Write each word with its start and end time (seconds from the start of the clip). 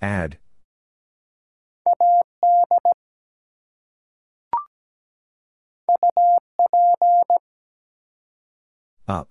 Ad. 0.00 0.38
Up. 9.08 9.28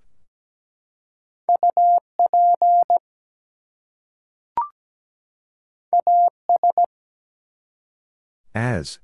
As. 8.53 8.99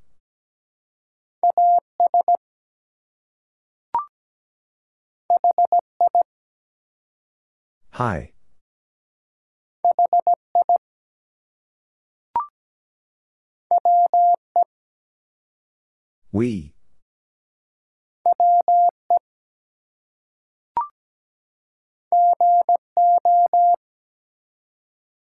Hi. 7.91 8.33
We. 16.34 16.73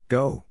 Go. 0.09 0.43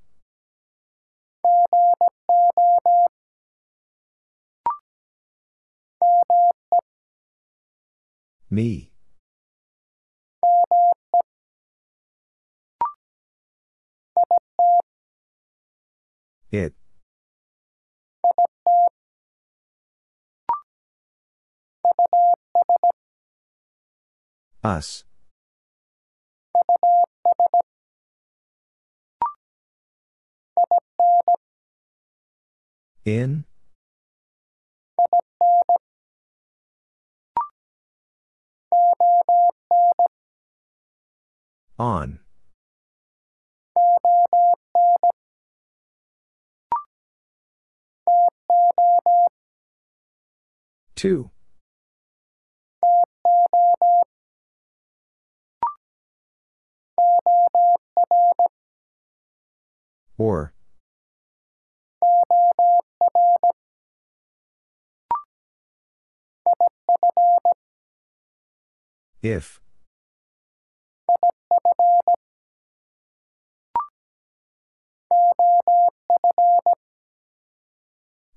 Me. 8.49 8.91
It. 16.51 16.73
Us. 24.65 25.05
In? 33.05 33.45
On. 41.79 42.19
To. 50.97 51.31
Or. 60.19 60.53
If. 69.23 69.61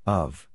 Of. 0.06 0.47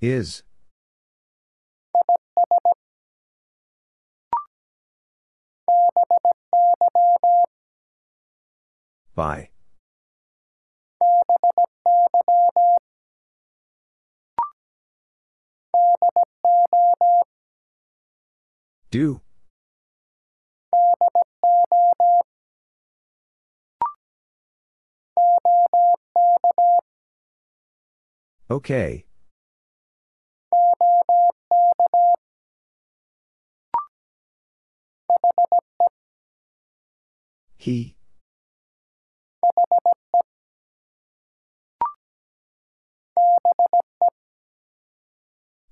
Is. 0.00 0.44
By. 9.16 9.50
Do. 18.92 19.20
Okay. 28.48 29.07
He. 37.68 37.94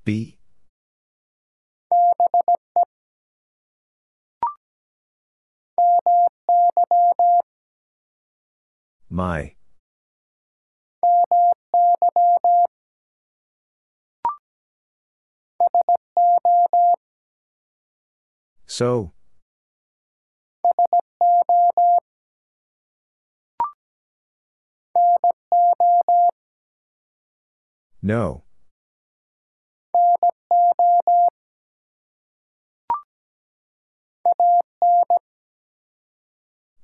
Be. 0.05 0.39
My. 9.09 9.55
So. 18.67 19.16
No. 28.03 28.45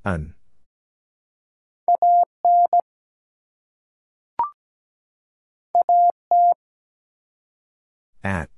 An. 0.05 0.35
At. 8.25 8.51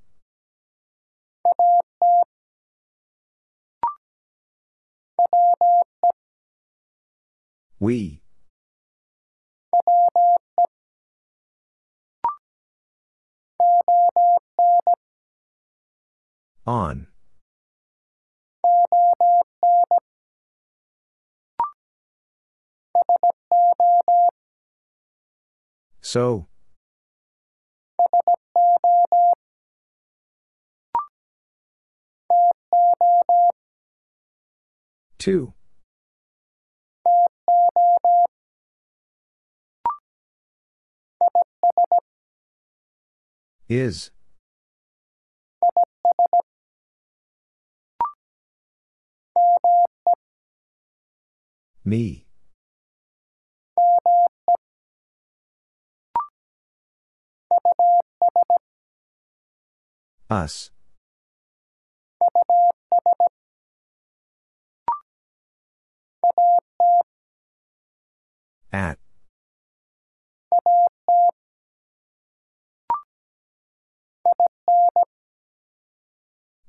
We. 7.79 8.24
On. 16.67 17.07
So. 26.01 26.47
To. 35.19 35.55
Is. 43.69 44.11
Me. 51.85 52.27
Us. 60.31 60.71
At. 68.73 69.04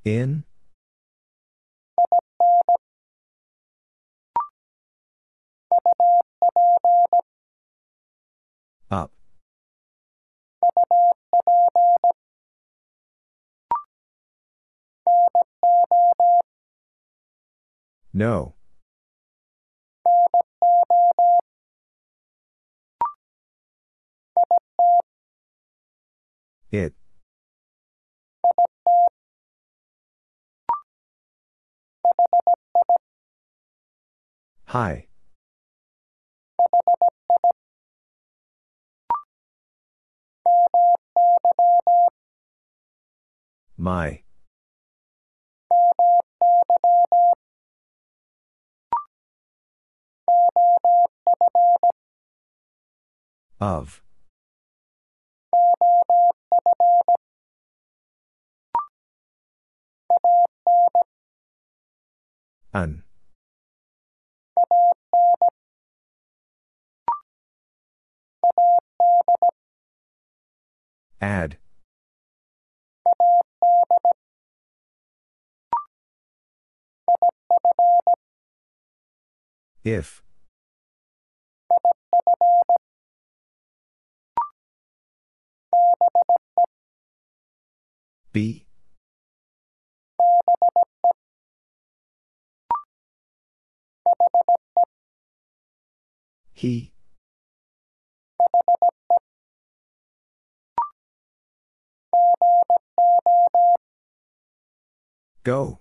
In? 0.05 0.43
Up. 8.91 9.11
No. 18.13 18.53
It. 26.71 26.93
Hi. 34.75 35.07
My. 43.77 44.23
Of. 53.61 54.01
An. 62.73 63.04
Ad. 71.25 71.57
If. 79.83 80.21
Be. 88.31 88.67
He. 96.53 96.94
Go. 105.43 105.79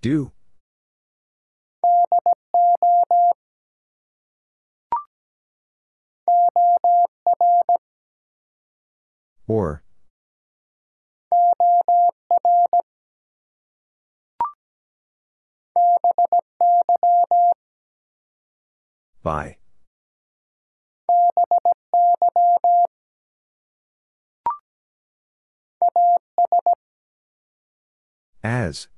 Do. 0.00 0.32
Or. 9.46 9.84
By. 19.22 19.56
As. 28.42 28.88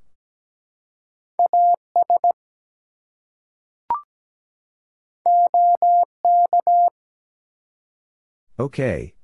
Okay. 8.59 9.15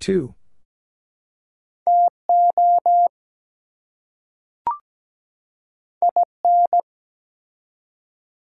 To. 0.00 0.34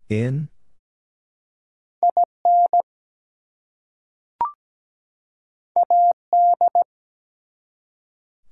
In? 0.10 0.50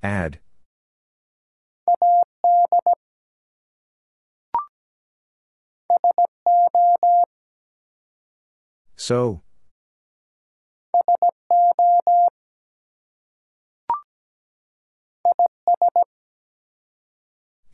Ad. 0.02 0.40
So. 8.96 9.42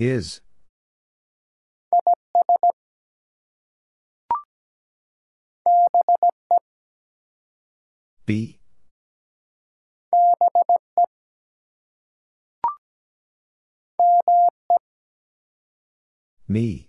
Is. 0.03 0.41
Be. 8.27 8.59
Me. 16.49 16.89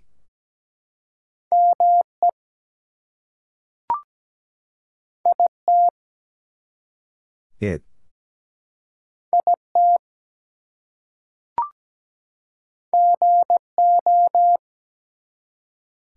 It. 7.59 7.83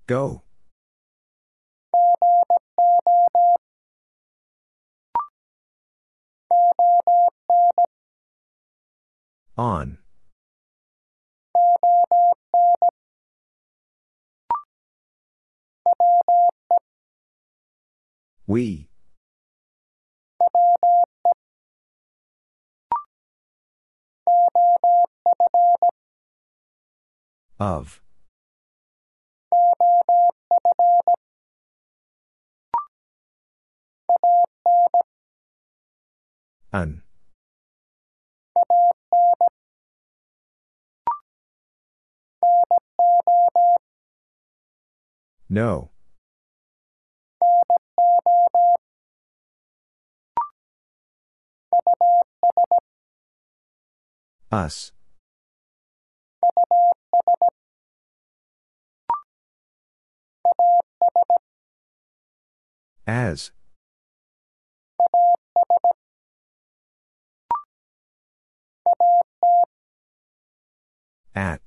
Go. 0.06 0.42
On. 9.58 9.98
We. 18.46 18.88
Of. 27.58 28.02
An. 36.72 37.02
No. 45.48 45.90
Us. 54.52 54.92
As. 63.06 63.52
At. 71.34 71.60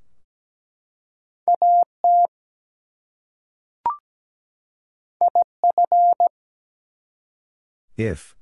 If. 7.96 8.36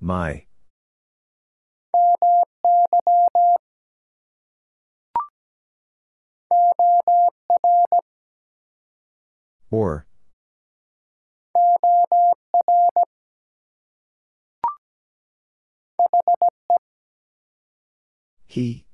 My. 0.00 0.46
Or. 9.70 10.06
He. 18.46 18.84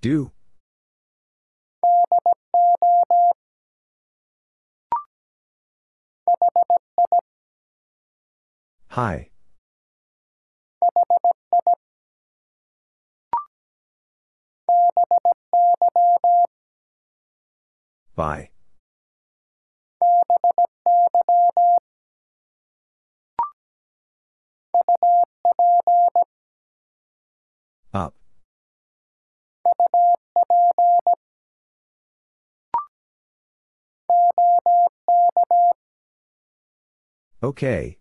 Do. 0.00 0.32
Hi. 8.88 9.29
By. 18.14 18.50
Up. 27.94 28.14
Okay. 37.42 37.98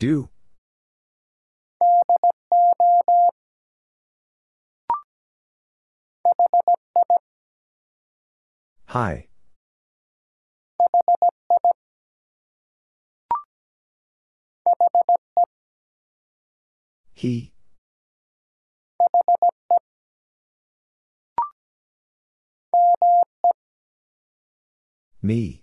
Do. 0.00 0.30
Hi. 8.86 9.28
He. 17.12 17.52
Me. 25.20 25.59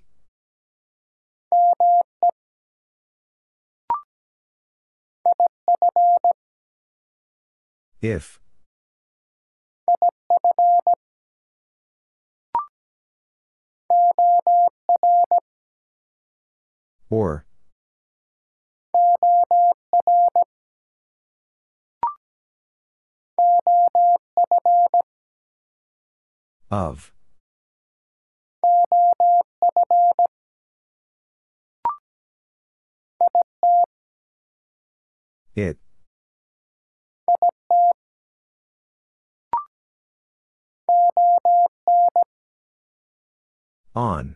If. 8.01 8.39
Or. 17.09 17.45
Of. 26.69 27.13
It. 35.55 35.86
On. 43.95 44.35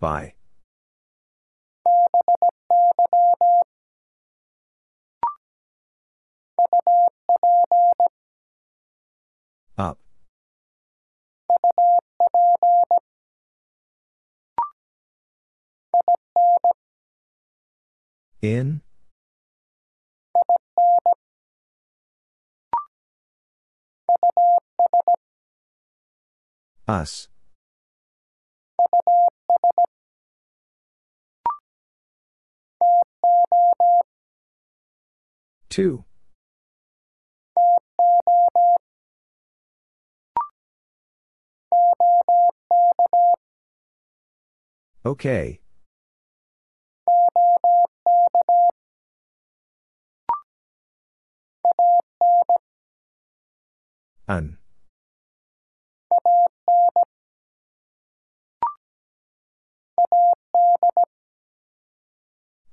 By. 0.00 0.34
Up. 9.78 9.98
In? 18.42 18.82
Us. 26.86 27.28
To. 35.70 36.04
Okay. 45.04 45.60
An. 54.28 54.58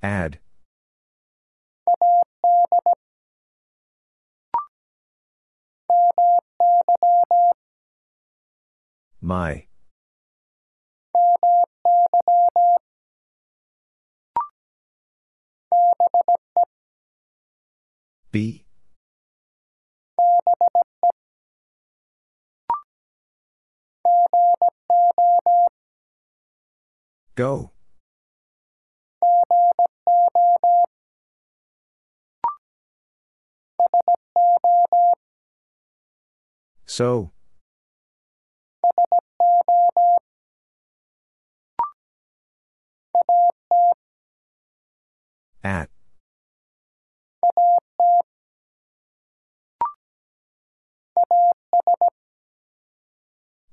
Ad. 0.01 0.39
My. 9.22 9.67
Be. 18.31 18.65
Go. 27.35 27.71
So. 36.85 37.33
At. 45.63 45.89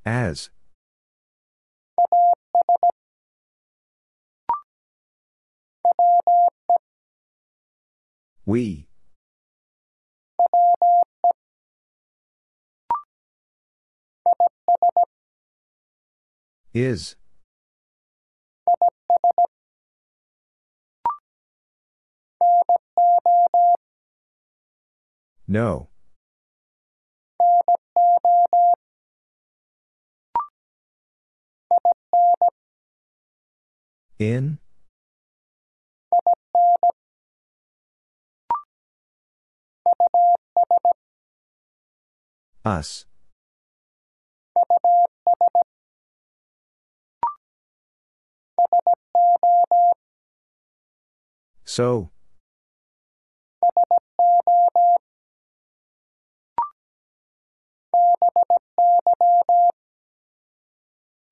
As. 0.07 0.51
We. 8.47 8.87
Is. 16.73 17.17
No. 25.47 25.89
In? 34.19 34.59
Us. 42.65 43.07
So. 51.65 52.11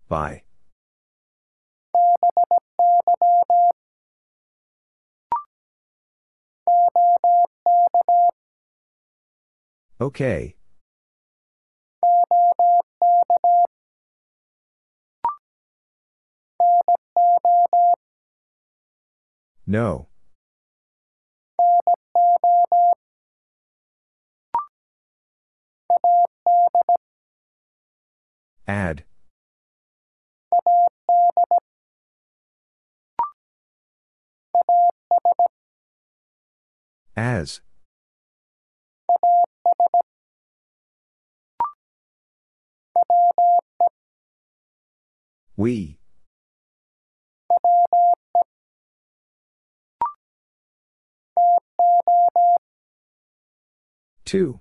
By. 0.09 0.43
Okay. 10.01 10.57
No. 19.67 20.09
Ad. 28.69 29.05
As. 37.17 37.63
We. 45.57 45.99
To. 54.27 54.61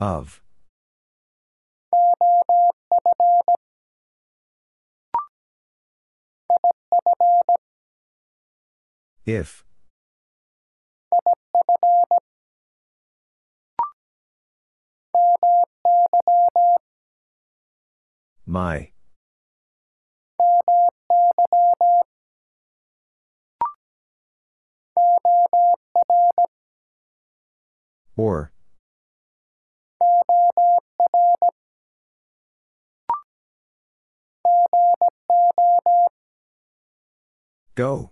Of. 0.00 0.40
If. 9.26 9.64
My. 18.46 18.92
Or. 28.18 28.50
Go. 37.76 38.10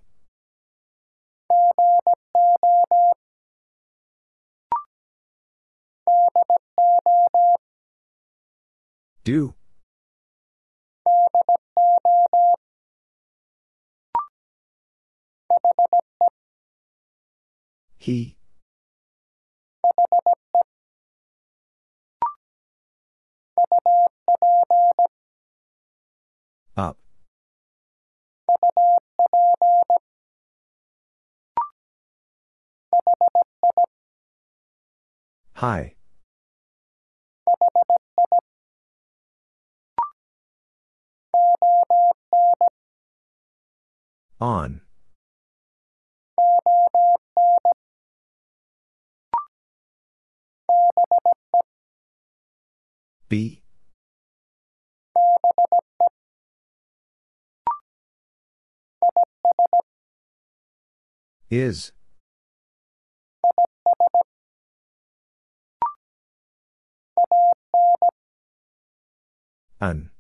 Do. 9.25 9.55
He. 17.99 18.37
Up. 26.77 26.99
Hi. 35.55 35.95
On. 44.39 44.83
Be. 53.29 53.63
Is. 61.49 61.93
An. 69.81 70.11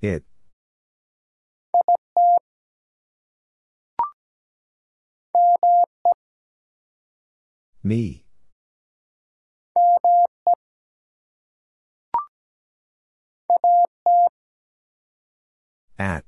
It. 0.00 0.24
Me. 7.84 8.24
At. 15.98 16.24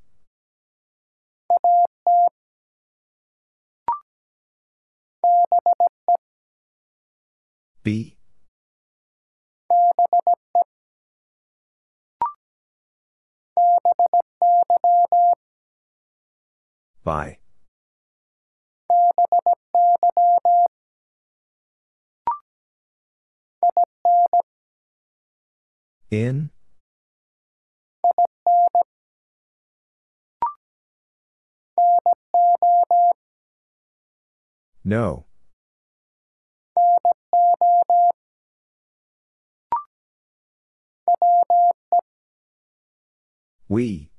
Be. 7.84 8.16
By. 17.04 17.38
In? 26.14 26.50
No. 34.84 35.26
We. 43.68 44.10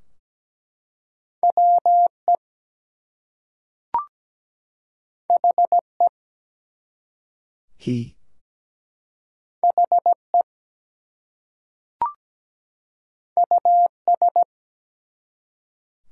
He. 7.77 8.17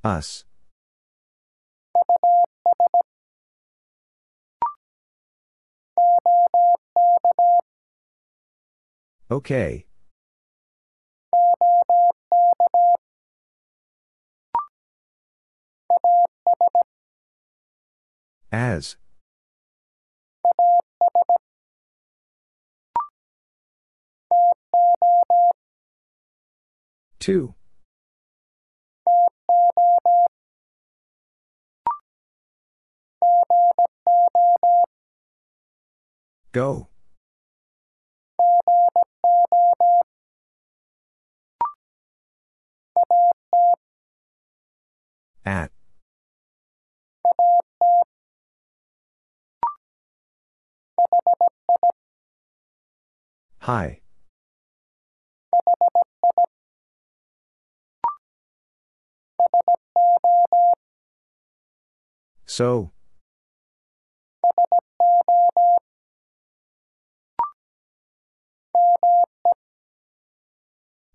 Us. 0.03 0.43
Okay. 9.31 9.85
As. 18.51 18.97
To. 27.21 27.55
Go. 36.53 36.87
At. 45.45 45.71
Hi. 53.61 54.02
So. 62.53 62.91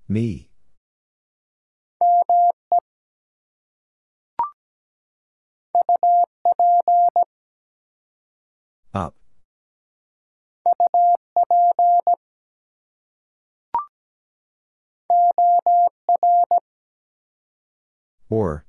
Me. 0.09 0.51
Up. 8.93 9.15
Or. 18.29 18.65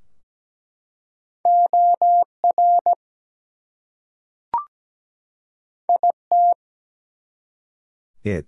It. 8.23 8.45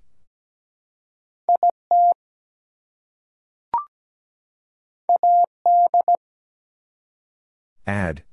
Ad. 7.87 8.23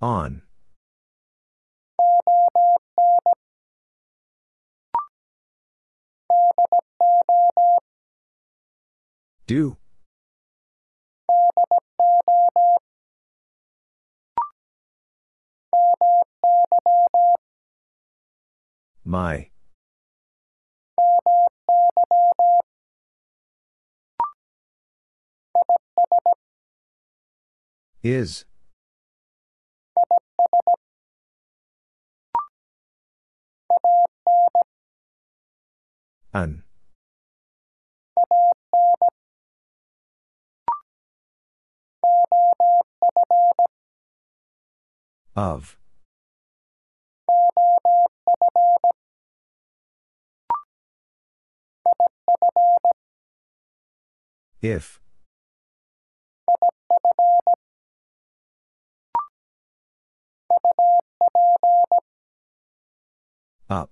On. 0.00 0.42
Do. 9.46 9.76
My. 19.04 19.50
Is. 28.02 28.44
An. 36.32 36.62
Of. 45.34 45.78
If. 54.60 55.00
Up. 63.70 63.90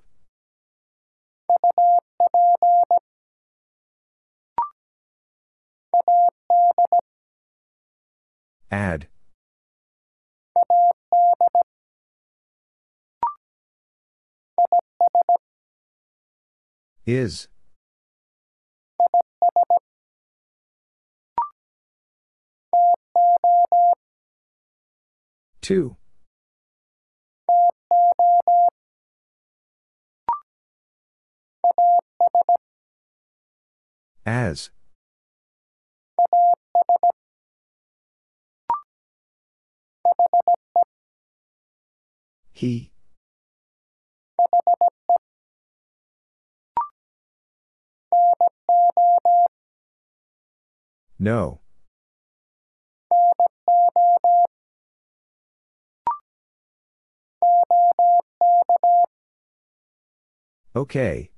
Ad. 8.70 9.08
Is. 17.04 17.48
To. 25.62 25.96
As. 34.24 34.70
He. 42.52 42.90
No. 51.18 51.60
Okay. 60.74 61.30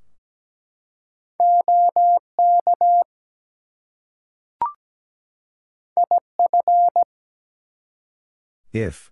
If. 8.72 9.10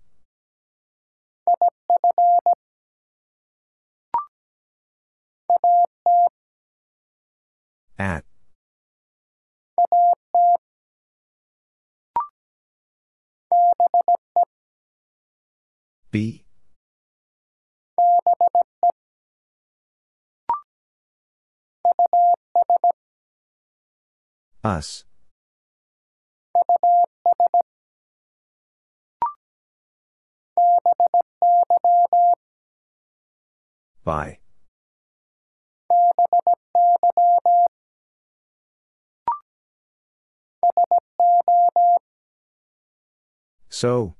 At. 7.99 8.25
Be. 16.11 16.45
Us. 24.65 25.05
By. 34.05 34.39
So. 43.69 44.17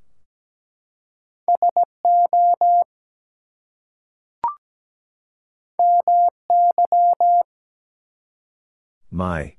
My. 9.09 9.55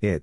It. 0.00 0.22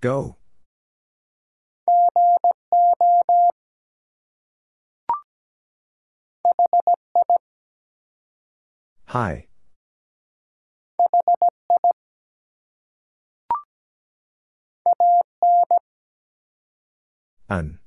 Go. 0.00 0.36
Hi. 9.06 9.46
Un. 17.48 17.81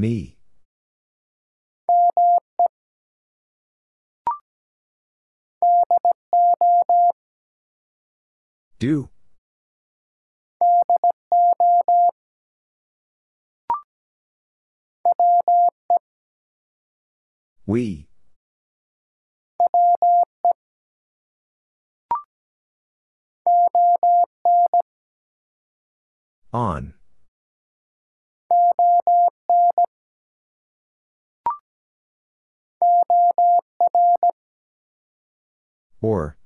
Me. 0.00 0.38
Do. 8.78 9.10
We. 17.66 18.08
On. 26.54 26.94
Or. 36.02 36.36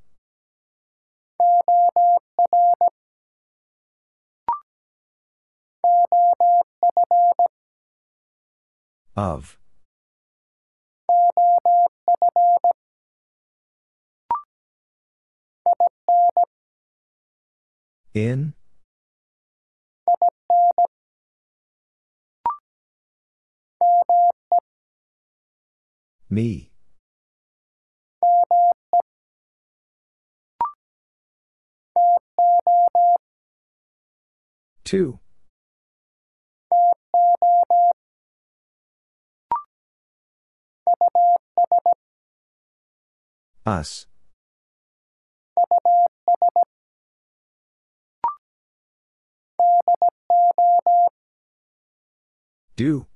Of. 9.16 9.58
In? 18.12 18.54
Me. 26.34 26.72
To. 34.82 35.20
Us. 43.64 44.06
Do. 52.74 53.06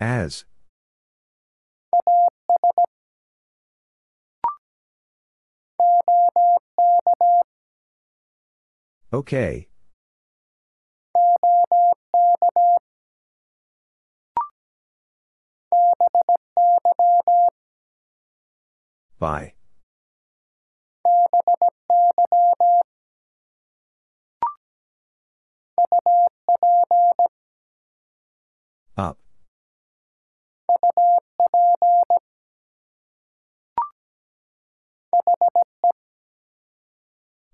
As. 0.00 0.44
Okay. 9.12 9.68
By. 19.18 19.52
Up. 29.00 29.16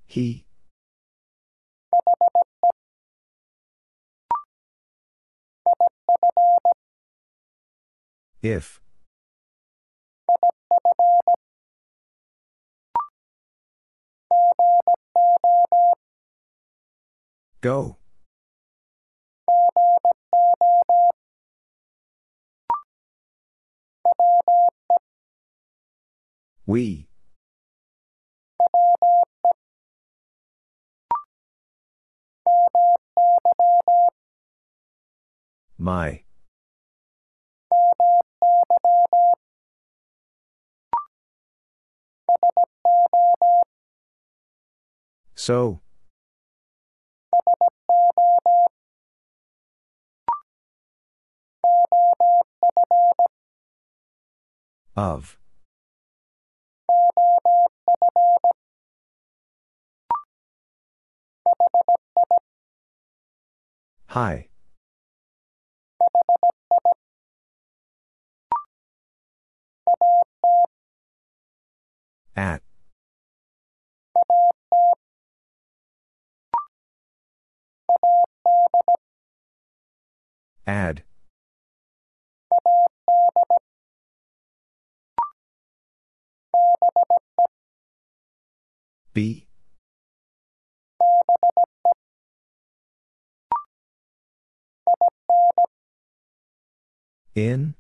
He. 0.07 0.45
If. 8.43 8.81
Go. 17.61 17.99
We. 26.67 27.09
My. 35.79 36.23
So. 45.37 45.81
Of. 54.97 55.37
Hi. 64.07 64.49
At. 72.35 72.63
Ad. 80.67 81.06
Be. 89.17 89.47
In? 97.35 97.77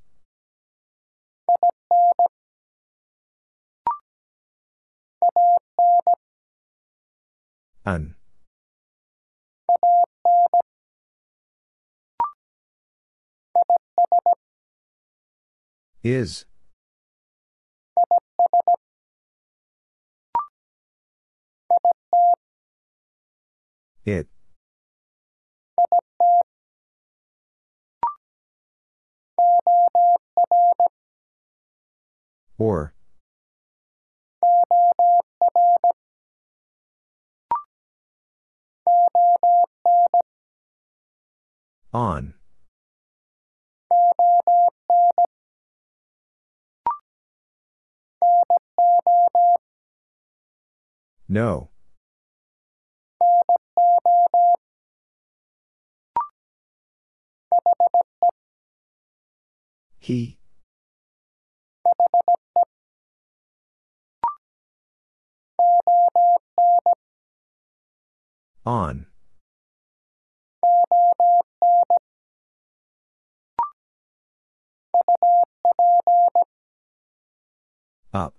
Un. 7.85 8.15
Is. 16.03 16.47
It. 24.07 24.29
Or. 32.57 32.95
On. 41.93 42.35
No. 51.29 51.71
He. 60.07 60.39
On. 68.65 69.07
Up. 78.15 78.35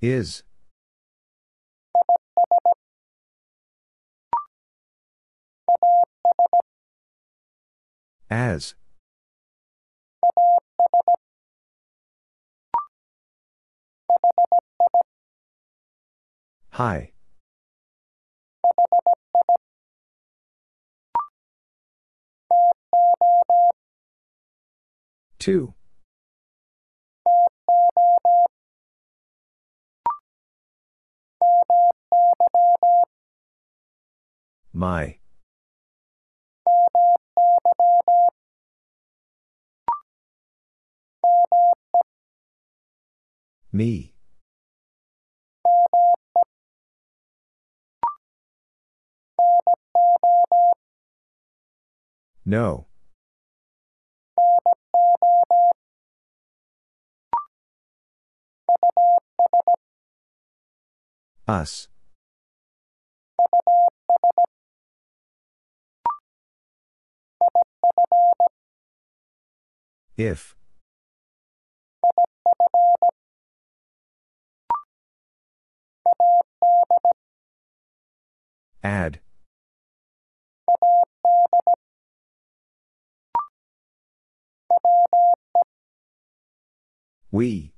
Is. 0.00 0.42
As. 8.30 8.74
Hi. 16.70 17.12
To. 25.40 25.74
My. 34.72 35.19
Me. 43.72 44.14
No. 52.44 52.86
Us. 61.46 61.88
If. 70.16 70.56
Ad. 78.82 79.20
We. 87.30 87.72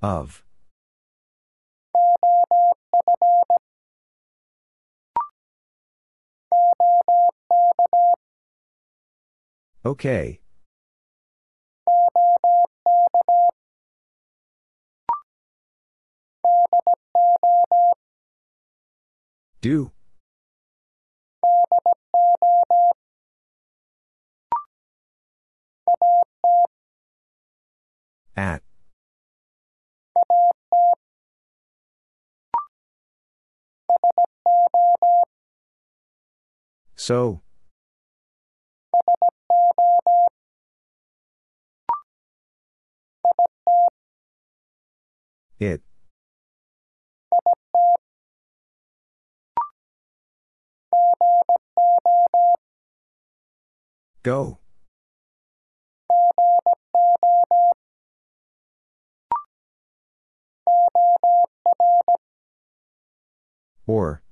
Of. 0.00 0.42
Okay. 9.84 10.40
Do. 19.60 19.90
At. 28.36 28.62
So. 36.94 37.42
It. 45.60 45.82
Go. 54.22 54.58
Or. 63.86 64.22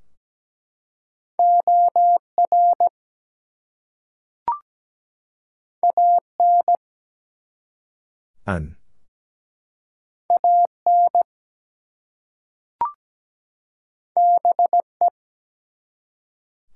An. 8.46 8.76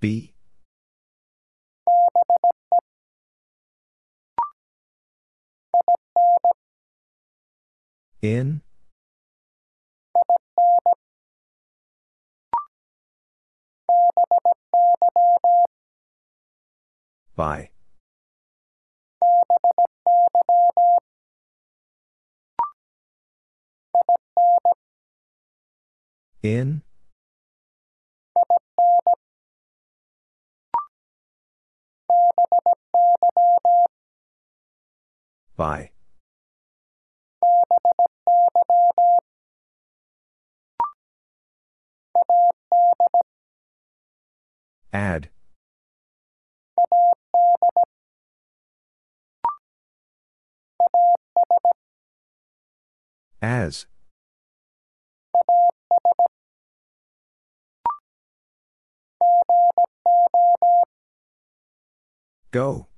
Be. 0.01 0.35
In. 8.23 8.63
By. 17.37 17.71
In. 26.43 26.81
By. 35.57 35.91
Ad. 44.95 45.29
As. 53.43 53.87
Go. 62.51 62.89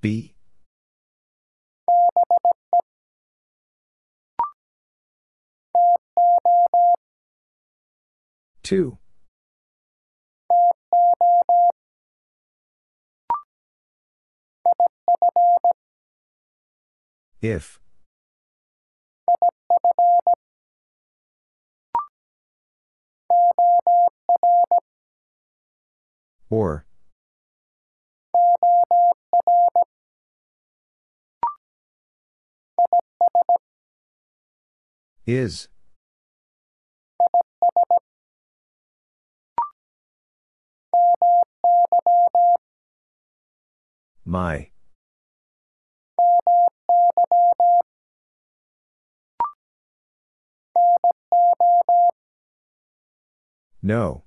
Be. 0.00 0.34
To. 8.62 8.98
If. 17.42 17.78
Or. 26.48 26.86
Is. 35.26 35.68
My. 44.24 44.70
No. 53.86 54.24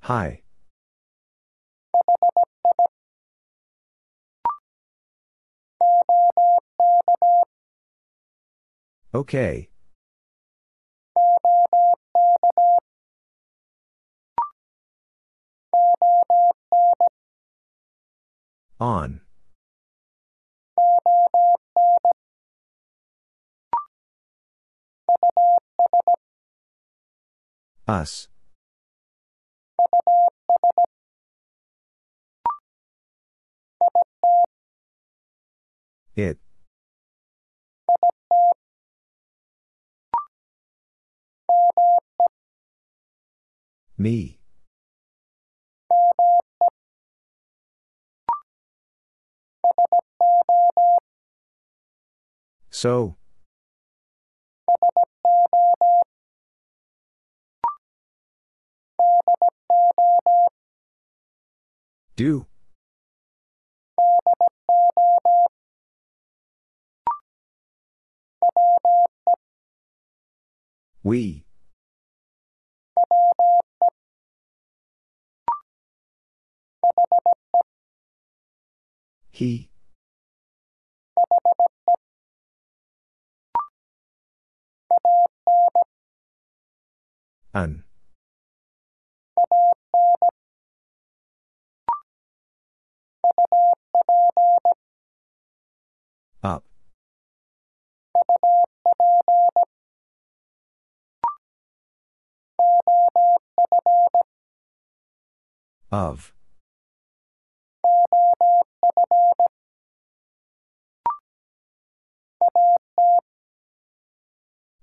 Hi. 0.00 0.42
Okay. 9.12 9.68
On. 18.80 19.20
Us. 27.86 28.28
It. 36.16 36.38
Me. 43.98 44.38
So. 52.70 53.19
Do. 62.16 62.46
We. 71.02 71.44
He. 79.30 79.70
An. 87.54 87.84
Up. 96.42 96.64
Of. 105.92 106.32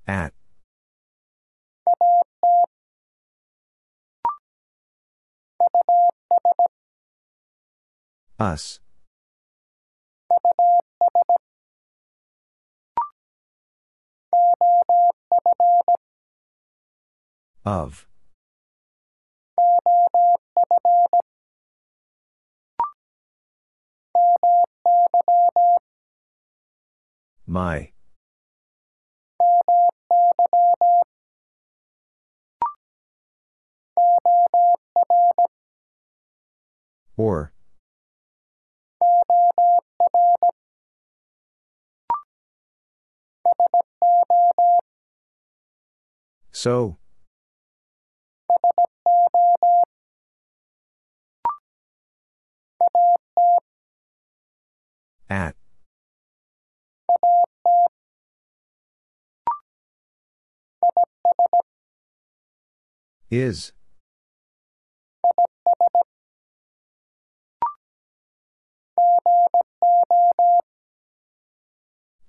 At. 0.07 0.33
Us. 8.39 8.79
Of. 17.67 18.07
My. 27.45 27.91
Or. 37.17 37.51
So. 46.53 46.97
At. 55.29 55.55
Is. 63.29 63.73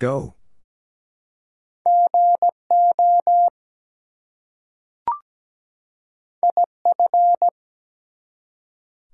Go. 0.00 0.34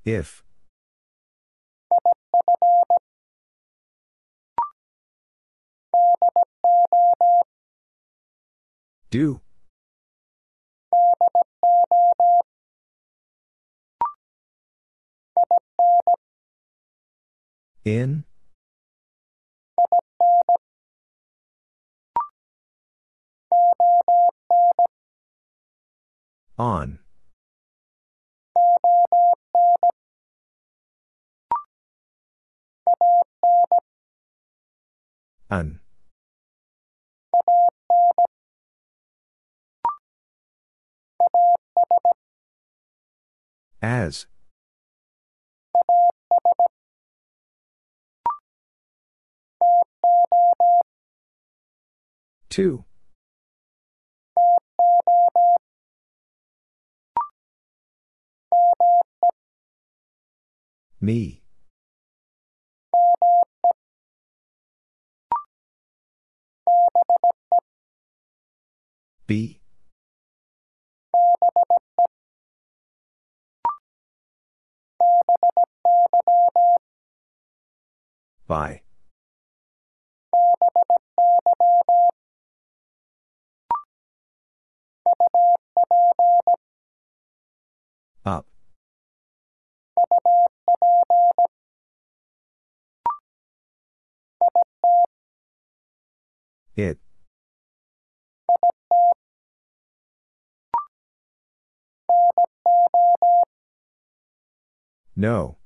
If. 0.04 0.42
Do. 9.10 9.40
In? 17.84 18.24
On. 26.58 26.98
An. 35.50 35.83
As. 43.84 44.24
To. 52.48 52.84
Me. 60.98 61.42
Be. 69.26 69.60
By. 78.46 78.82
Up. 88.24 88.46
It. 96.76 97.03
No. 105.16 105.58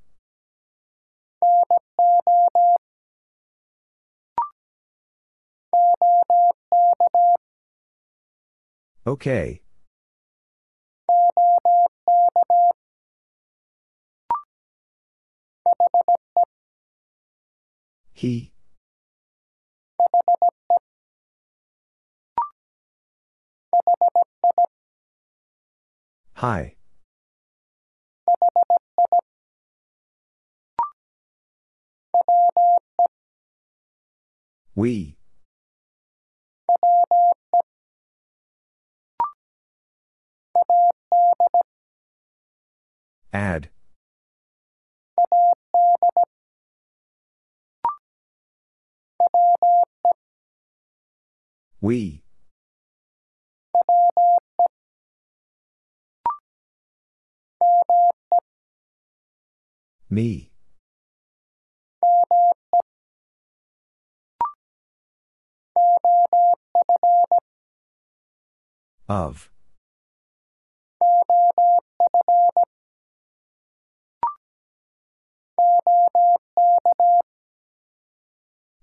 Okay. 9.06 9.62
He. 18.12 18.52
Hi. 26.34 26.77
We. 34.78 35.16
Ad. 43.32 43.70
We. 51.80 52.22
Me. 60.08 60.52
Of. 69.08 69.50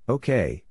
Okay. 0.10 0.64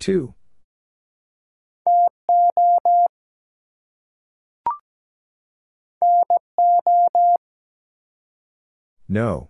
To. 0.00 0.34
No. 9.08 9.48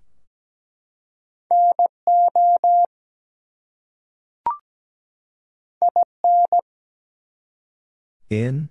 In? 8.31 8.69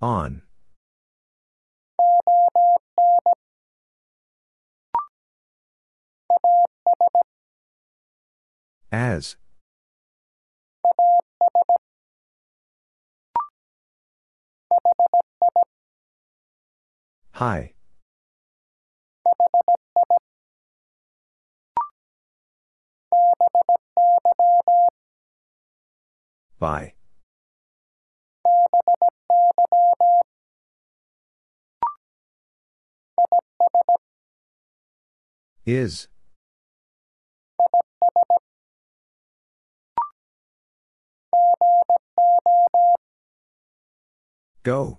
On. 0.00 0.42
As. 8.92 9.36
Hi. 17.32 17.74
By. 26.58 26.94
Is. 35.66 36.08
Go. 44.66 44.98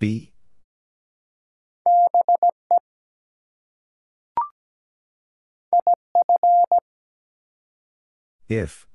Be. 0.00 0.32
If. 8.48 8.88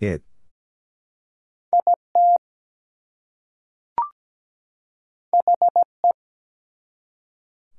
It. 0.00 0.22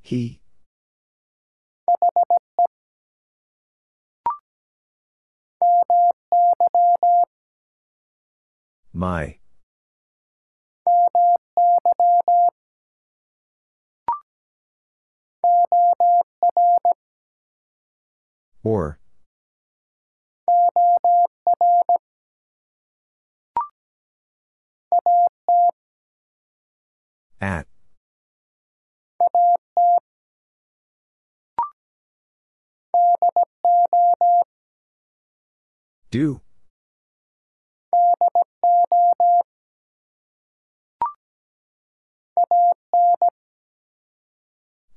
He. 0.08 0.40
My. 8.94 9.40
Or. 18.64 19.00
At. 27.42 27.68
Do. 36.10 36.42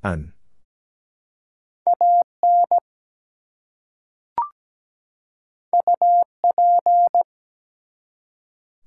An. 0.02 0.32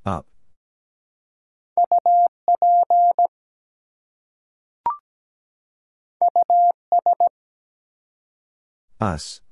Up. 0.05 0.25
Us. 8.99 9.42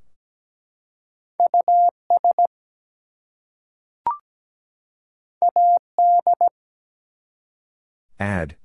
Ad. 8.20 8.56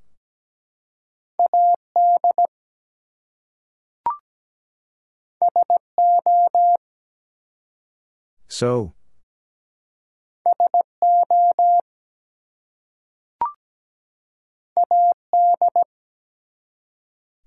So. 8.49 8.95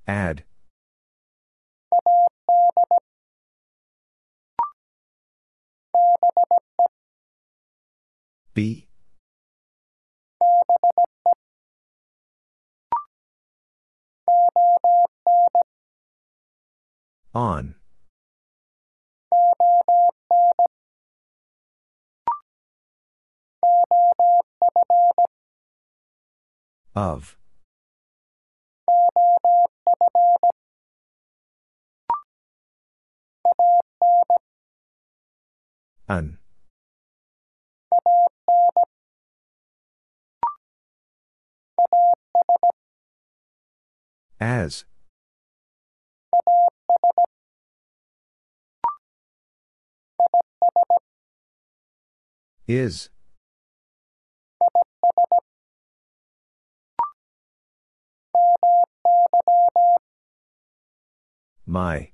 Ad. 0.07 0.43
Be. 8.55 8.88
On. 17.33 17.75
Of. 26.95 27.37
An. 36.07 36.38
As. 44.39 44.85
Is. 52.67 53.09
My. 61.65 62.11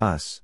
Us. 0.00 0.40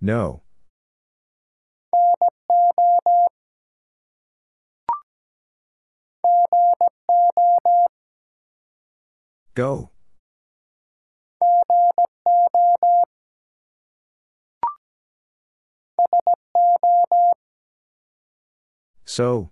No. 0.00 0.42
Go. 9.54 9.90
So. 19.06 19.50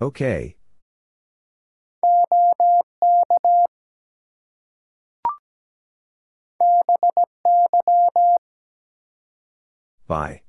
Okay. 0.00 0.56
By. 10.06 10.42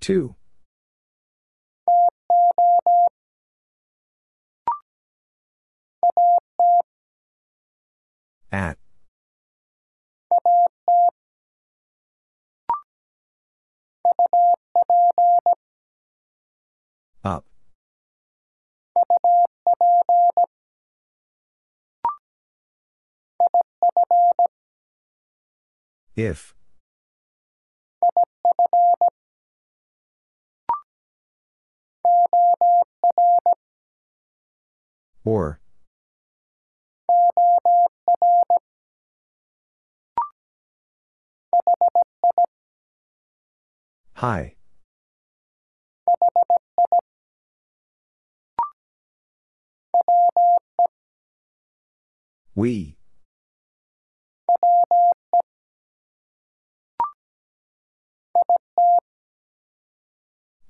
To. 0.00 0.36
At. 8.52 8.83
Up. 17.24 17.46
If. 26.16 26.54
Or. 35.24 35.60
Hi. 44.16 44.54
We. 52.54 52.96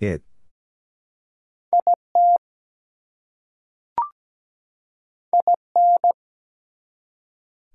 It. 0.01 0.23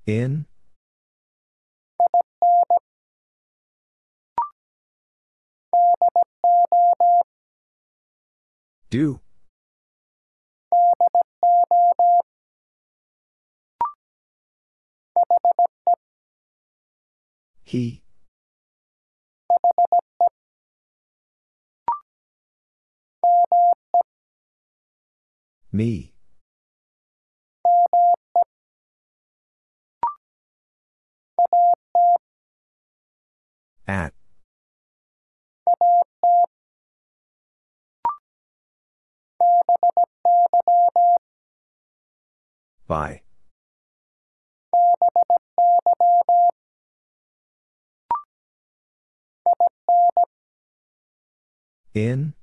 In? 0.05 0.45
Do. 8.89 9.19
He. 17.63 18.01
Me. 25.71 26.13
At. 33.87 34.13
By. 42.87 43.21
In? 51.93 52.33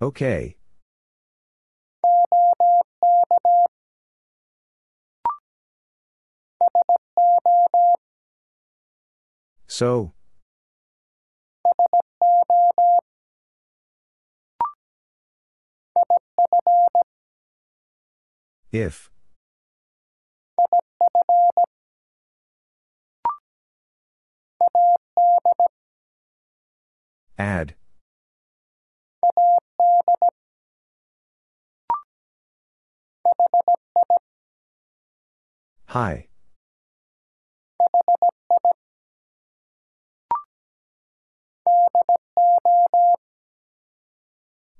Okay. 0.00 0.56
So. 9.66 10.12
If. 18.72 19.10
Ad. 27.38 27.74
Hi. 35.86 36.28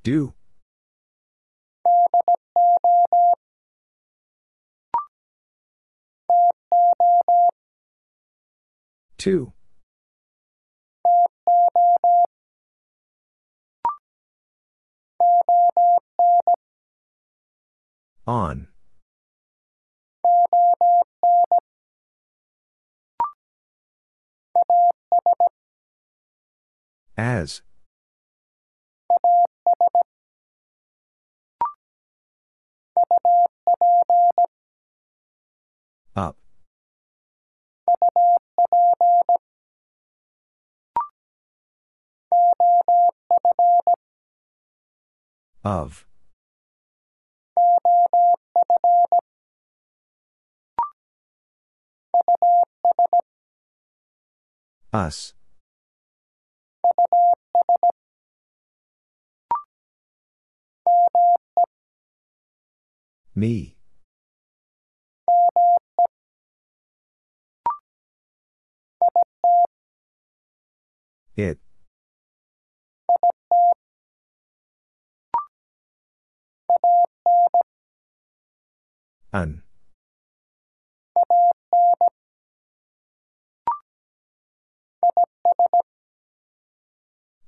Do. 0.02 0.34
To. 9.18 9.55
On. 18.26 18.66
As. 27.16 27.62
Of. 45.64 46.06
Us. 54.92 55.34
Me. 63.34 63.76
It. 71.36 71.65
An. 79.36 79.60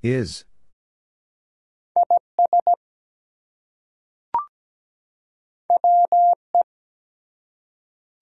Is. 0.03 0.45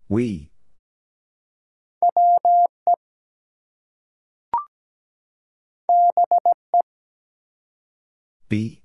We. 0.08 0.52
Be. 8.48 8.80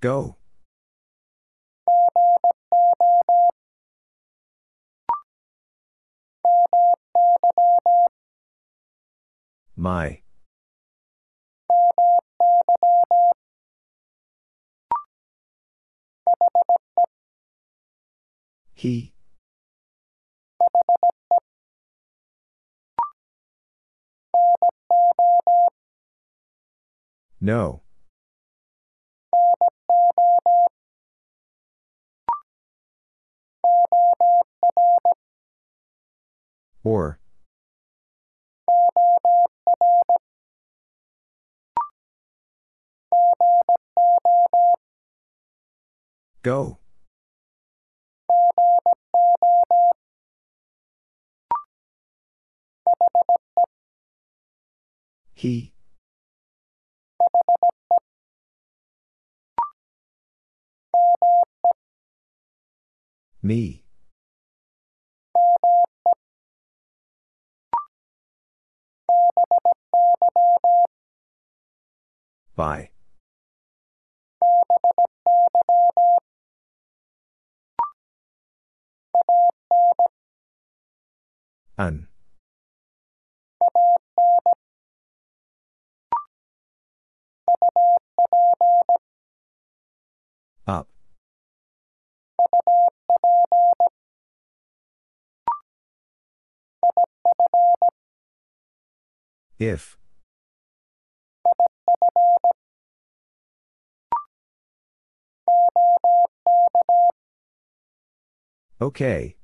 Go. 0.00 0.36
My. 9.76 10.20
He. 18.74 19.14
No. 27.44 27.82
Or. 36.82 37.18
Go. 46.42 46.78
He. 55.34 55.73
Me. 63.44 63.84
By. 72.56 72.88
An. 81.76 82.08
If. 99.58 99.96
Okay. 108.80 109.36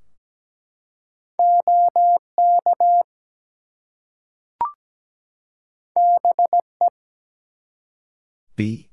Be. 8.57 8.91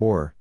Or. 0.00 0.34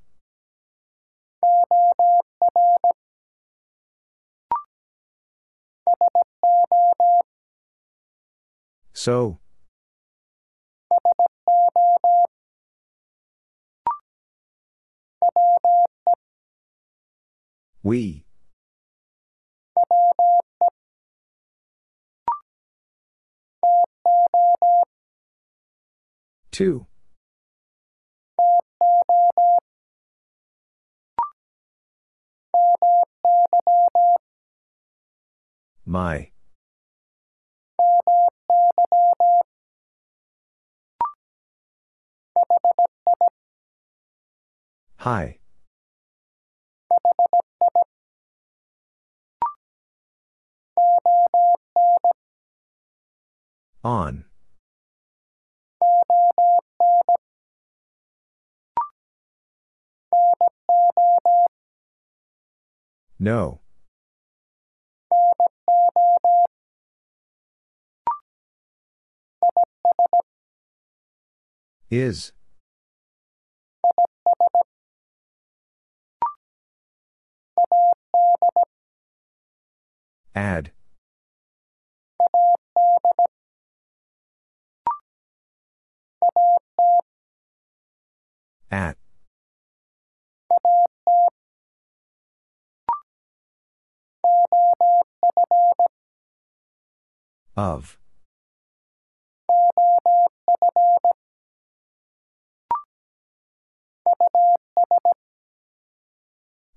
So. 8.93 9.39
We. 17.83 18.25
To. 26.51 26.88
My. 35.85 36.31
Hi. 44.97 45.39
On. 53.83 54.25
No. 63.19 63.59
Is. 71.91 72.31
Ad. 80.33 80.71
At. 88.71 88.97
Of. 97.55 97.97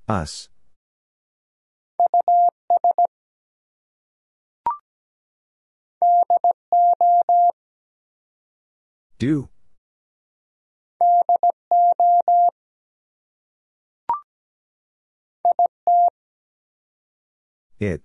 Us. 0.08 0.48
Do. 9.18 9.48
It. 17.78 18.02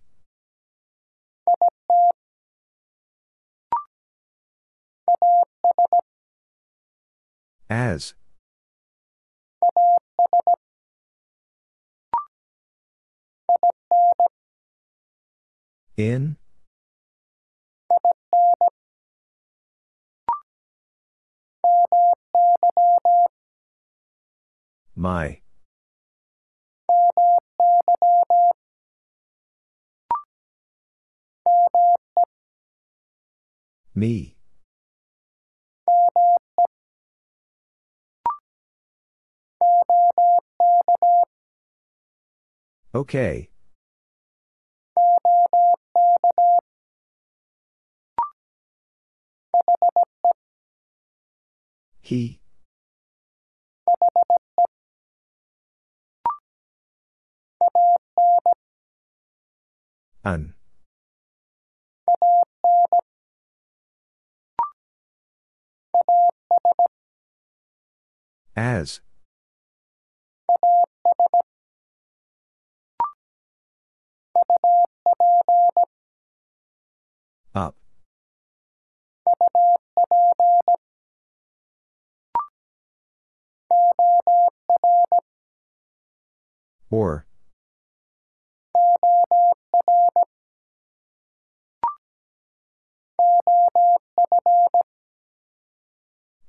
As. 7.70 8.14
In? 15.98 16.38
My. 24.96 25.42
Me. 33.94 34.38
Okay. 42.94 43.50
He. 52.02 52.40
An. 60.24 60.54
As. 68.56 69.02
Up. 77.56 77.76
Or. 86.90 87.26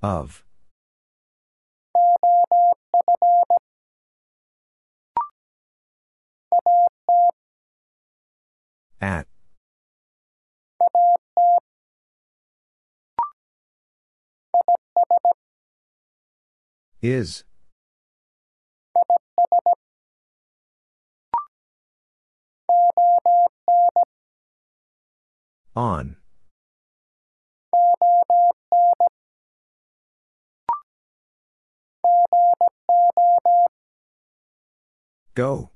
Of. 0.02 0.44
At. 9.00 9.26
Is. 17.00 17.44
On. 25.76 26.16
Go. 35.36 35.70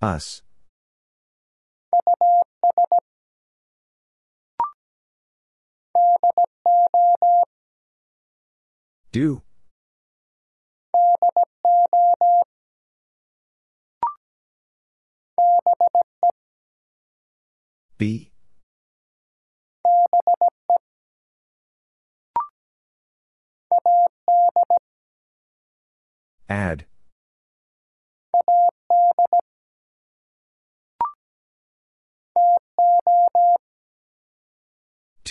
Us. 0.00 0.42
Do. 9.12 9.42
Be. 17.98 18.32
Ad. 26.48 26.86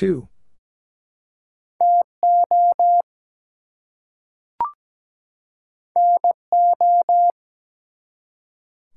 To. 0.02 0.28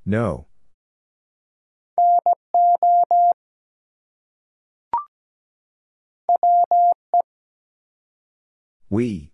No. 0.06 0.46
We. 8.88 9.30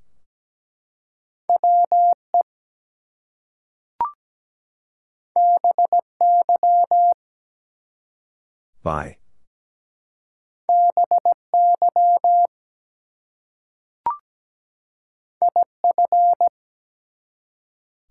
By. 8.83 9.20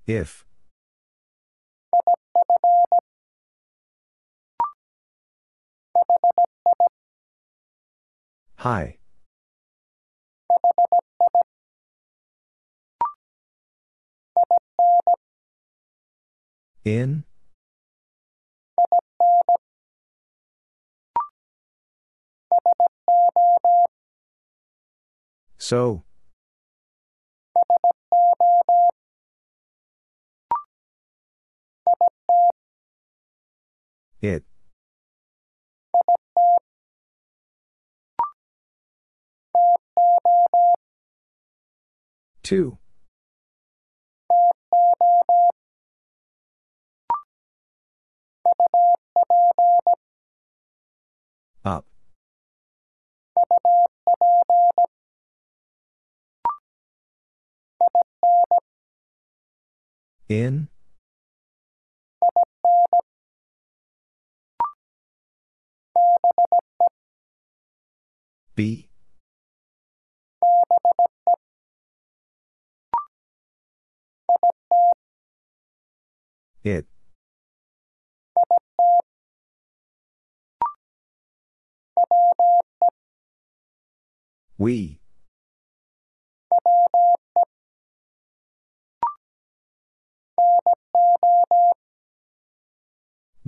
If. 0.09 0.43
Hi. 8.57 8.97
In? 16.83 17.23
So. 25.69 26.01
It. 34.19 34.43
To. 42.41 42.79
Up. 51.63 51.85
In? 60.29 60.67
Be? 68.55 68.89
It. 76.63 76.85
We. 84.57 84.98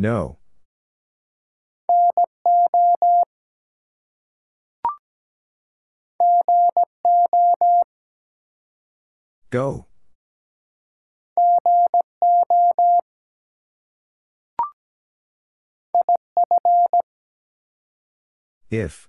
No. 0.02 0.40
Go. 9.52 9.86
If. 18.72 19.08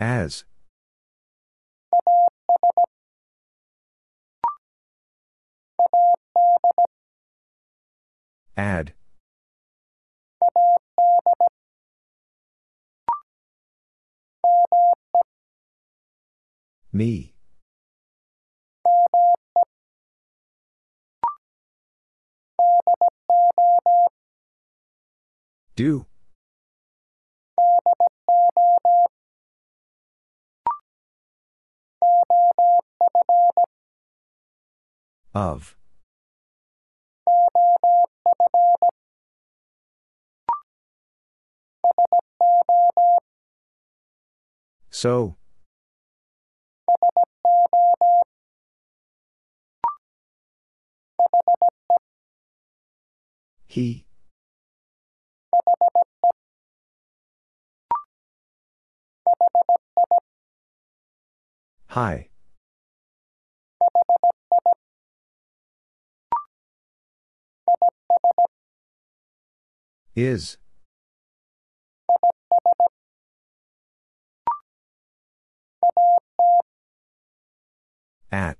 As. 0.00 0.44
Ad. 8.56 8.92
Me. 16.92 17.34
Do. 25.76 26.06
Of. 35.32 35.76
So. 44.90 45.36
He. 53.66 54.04
Hi. 61.88 62.29
Is. 70.22 70.58
At. 78.30 78.58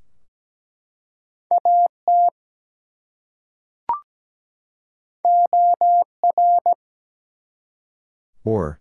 Or. 8.44 8.80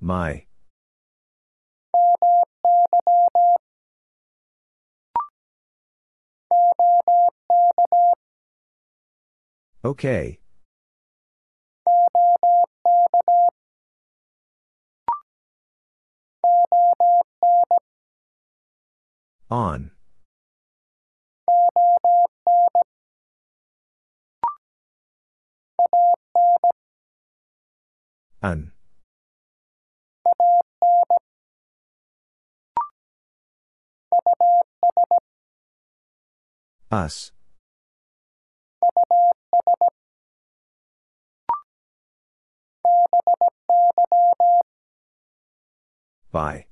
My. 0.00 0.44
Okay. 9.84 10.40
On. 19.48 19.92
An. 28.42 28.75
Us. 36.90 37.32
By. 46.30 46.66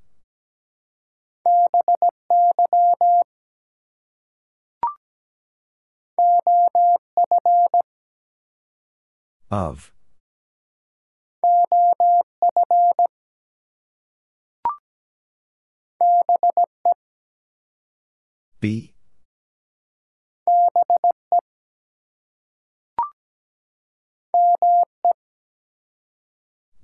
Of. 9.51 9.93
Be. 18.61 18.93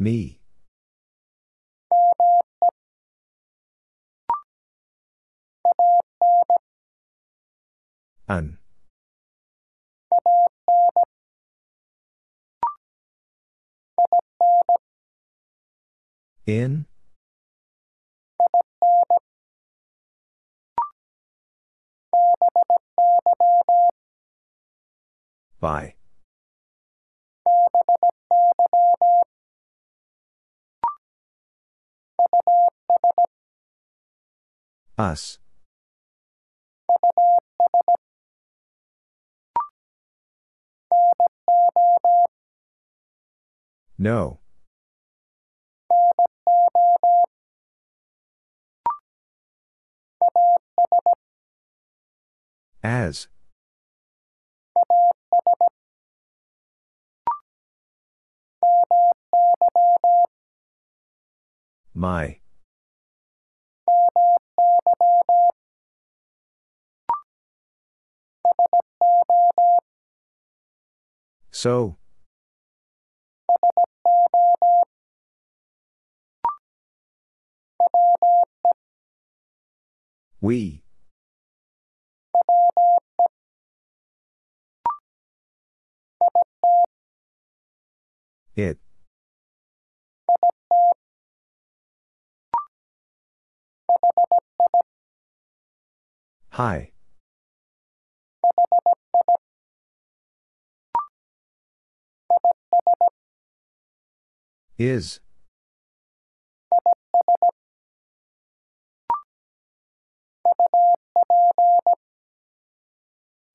Me. 0.00 0.40
An. 8.26 8.56
In? 16.46 16.86
By. 25.60 25.99
Us. 34.98 35.38
No. 43.98 44.40
As. 52.82 53.28
My. 62.00 62.38
So. 71.50 71.98
We. 80.40 80.82
It. 88.56 88.78
Hi. 96.60 96.90
Is. 104.76 105.20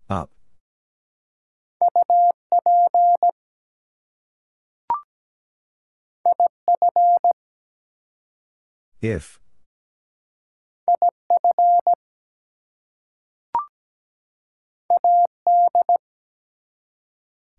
Up. 0.10 0.32
If. 9.00 9.40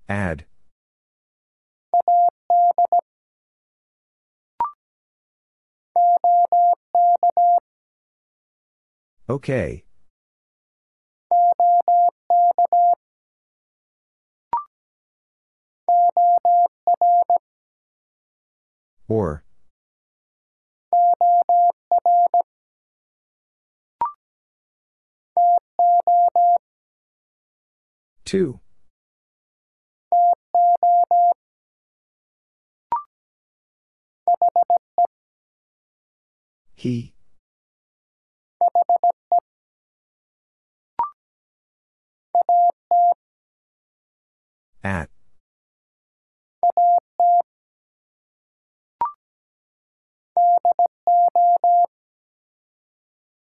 Ad. 0.08 0.44
Okay. 9.28 9.84
Or. 19.08 19.42
To. 28.26 28.60
He. 36.76 37.14
At. 44.84 45.10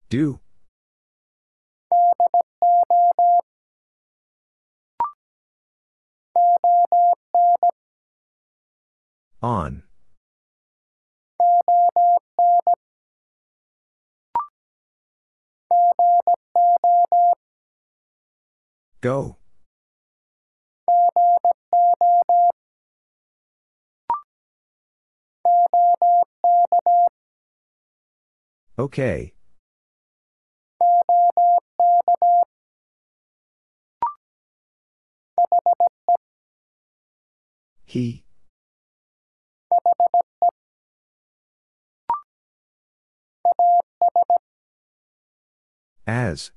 Do. 0.08 0.40
On. 9.42 9.82
Go. 19.00 19.36
Okay. 28.78 29.34
He. 37.92 38.24
As. 46.06 46.52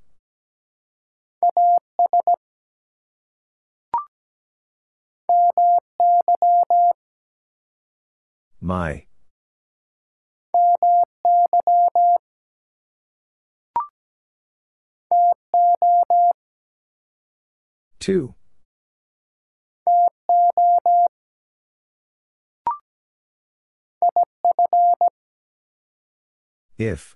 My. 8.62 9.04
To. 18.00 18.36
If. 26.78 27.16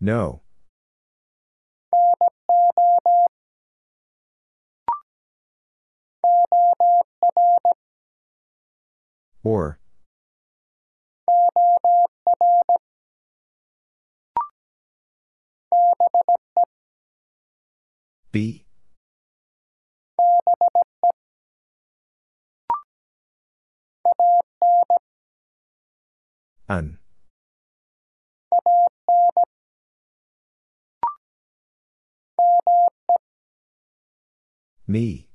No. 0.00 0.42
Or. 9.44 9.78
Be. 18.30 18.64
An. 26.72 26.96
Me. 34.86 35.28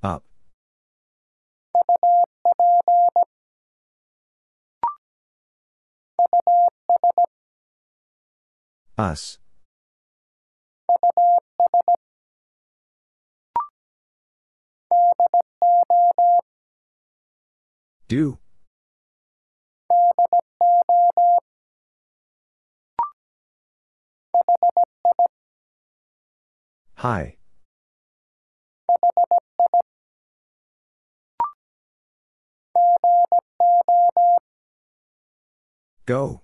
Up. 0.00 0.22
Us. 8.96 9.38
Do. 18.08 18.38
Hi. 26.96 27.36
Go. 36.04 36.42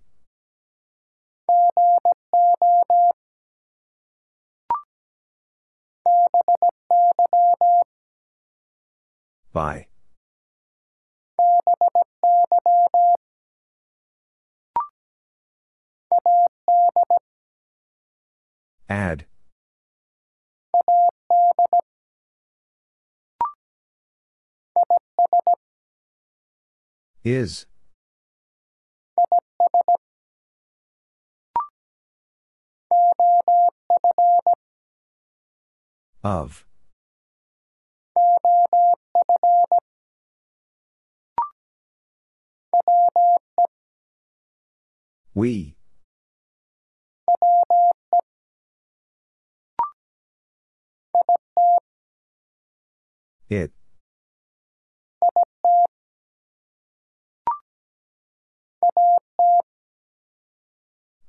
By. 9.53 9.87
Ad. 18.89 19.27
Is. 27.25 27.67
Of. 36.23 36.68
We. 45.35 45.77
It. 53.49 53.71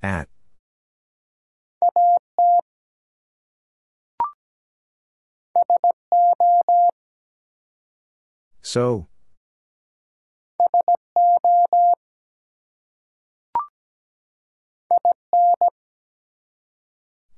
At. 0.01 0.27
So. 8.69 9.07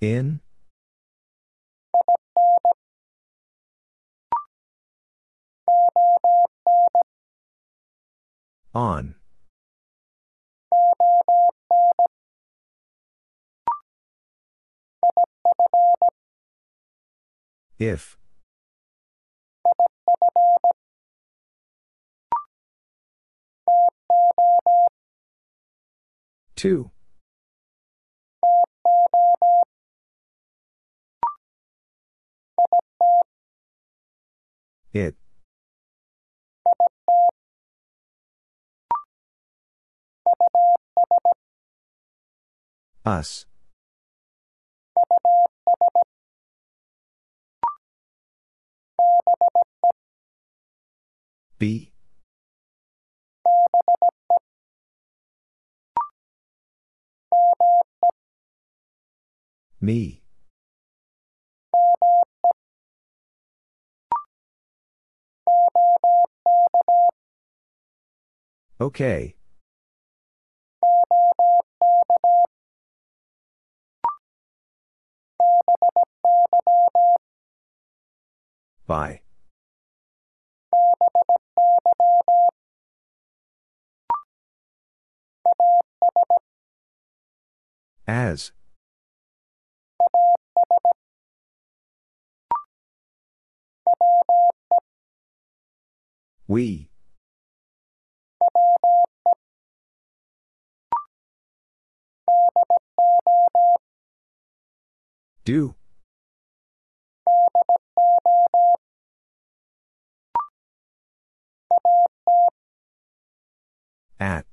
In? 0.02 0.42
On. 8.76 9.16
If. 17.80 18.18
To. 26.58 26.92
It. 34.94 35.16
Us. 43.06 43.46
Be. 51.58 51.91
Me. 59.82 60.22
Okay. 68.80 69.36
By. 78.86 79.22
As. 88.08 88.52
We. 96.48 96.90
Do. 105.46 105.76
At. 114.20 114.51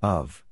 Of. 0.00 0.44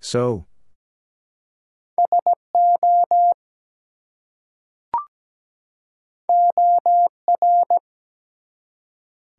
So. 0.00 0.46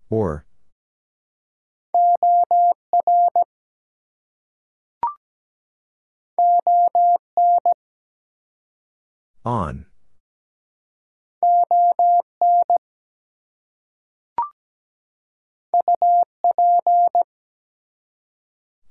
Or. 0.09 0.45
On. 9.43 9.85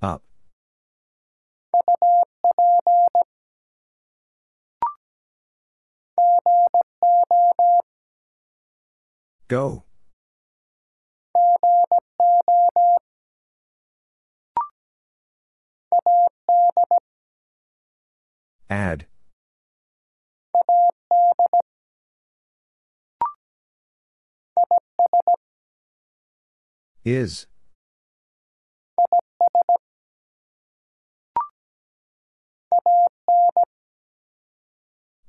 Up. 0.03 0.23
Go. 9.47 9.85
Ad. 18.69 19.07
Is. 27.11 27.47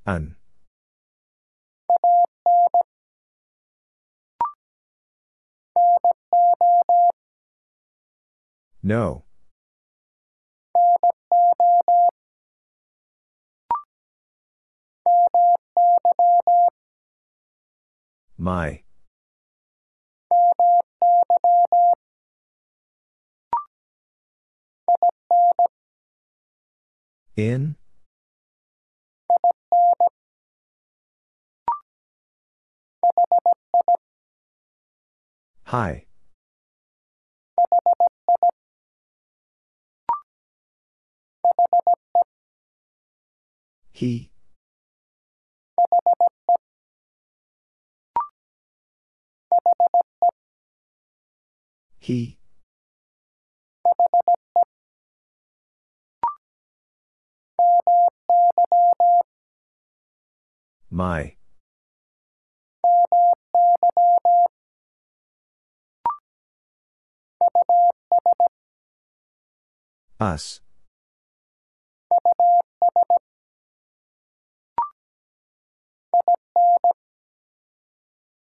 An. 0.06 0.36
No. 8.84 9.24
My. 18.38 18.84
In? 27.38 27.76
Hi. 35.64 36.06
He. 43.94 44.30
He. 52.00 52.41
My. 60.90 61.36
Us. 70.20 70.60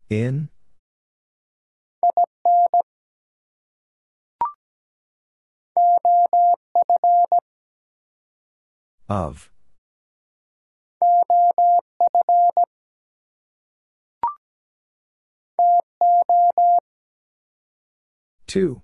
In? 0.10 0.50
Of. 9.08 9.52
To. 18.48 18.82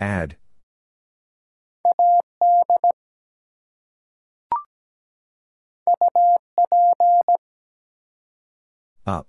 Ad. 0.00 0.36
Up. 9.06 9.28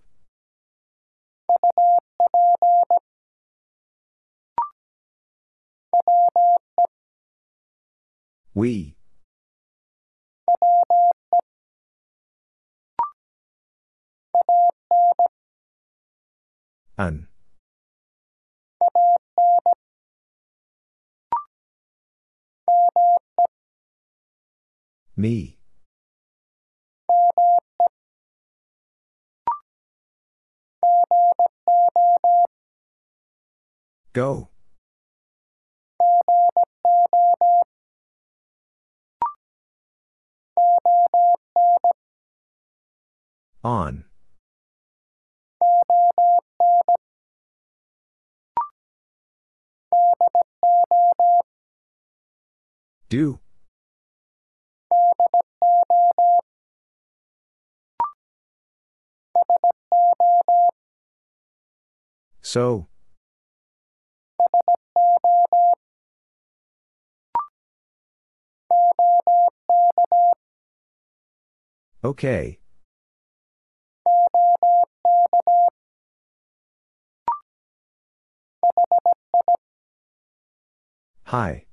We. 8.55 8.95
An. 16.97 17.27
Me. 25.15 25.57
Go. 34.13 34.49
On. 43.63 44.03
Do. 53.09 53.39
So. 62.41 62.87
Okay. 72.03 72.59
Hi. 81.25 81.65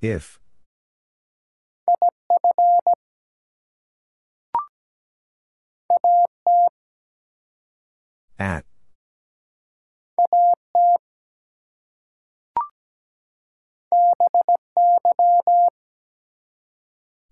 If. 0.00 0.40
At. 8.38 8.73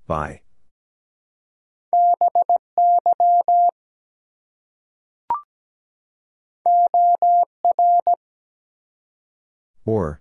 By. 0.07 0.43
Or. 9.85 10.21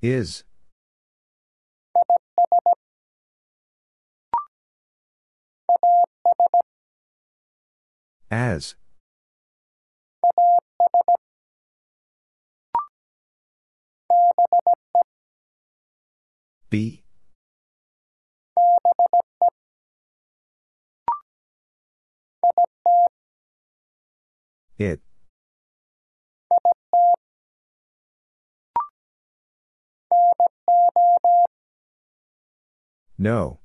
Is. 0.00 0.42
As. 8.30 8.74
Be. 16.72 17.04
It. 24.78 25.02
No. 33.18 33.60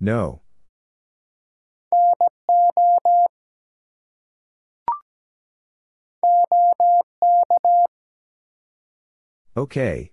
No. 0.00 0.40
Okay. 9.56 10.10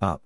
Up. 0.00 0.22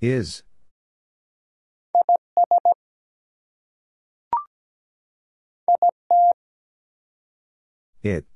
Is. 0.00 0.42
It. 8.02 8.26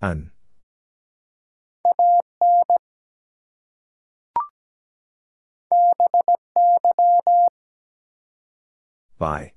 An. 0.00 0.30
By. 9.18 9.52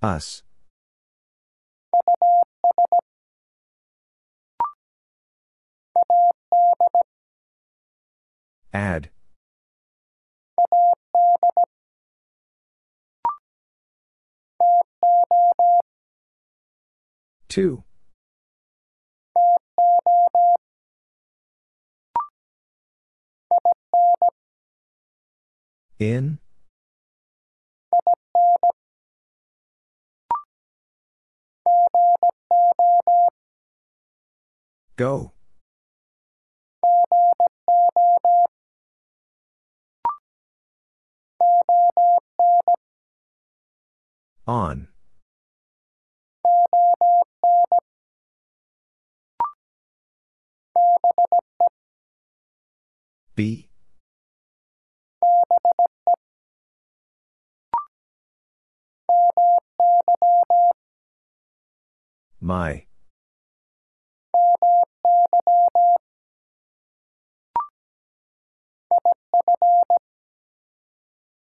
Us. 0.00 0.42
Ad. 8.72 9.10
To. 17.48 17.84
In? 26.00 26.38
Go. 34.96 35.32
On. 44.46 44.88
Be. 53.34 53.68
My. 62.40 62.86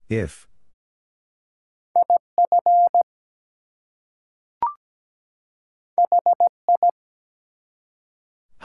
If. 0.08 0.46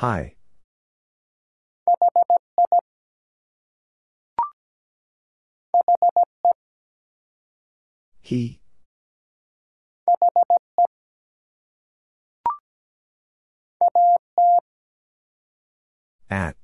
Hi. 0.02 0.34
He. 8.20 8.60
At. 16.32 16.56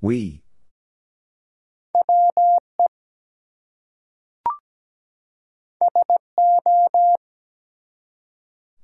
We. 0.00 0.44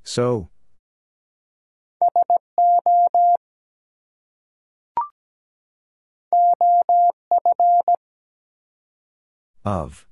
So. 0.05 0.51
Of. 9.65 10.07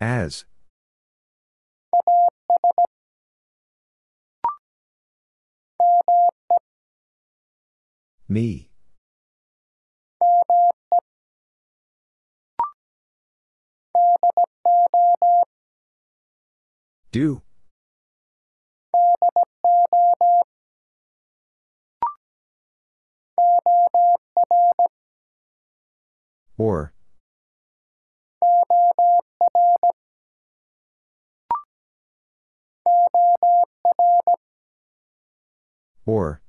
As. 0.00 0.44
Me. 8.30 8.67
Do. 17.10 17.42
Or. 26.58 26.92
Or. 36.04 36.40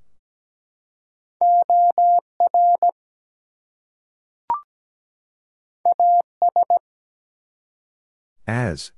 As. 8.48 8.92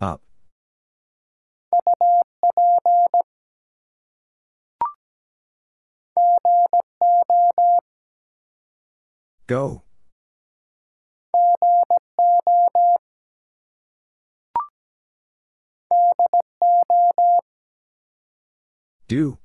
Up. 0.00 0.20
Go. 9.46 9.82
Do. 19.06 19.38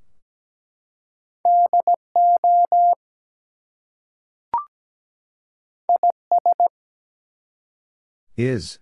Is. 8.38 8.80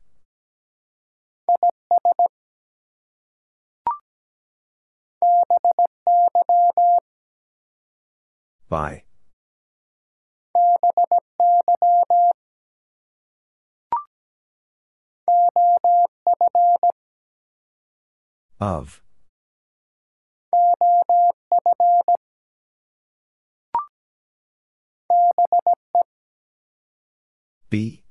By. 8.69 9.03
Of. 18.59 19.01
Be. 27.69 28.03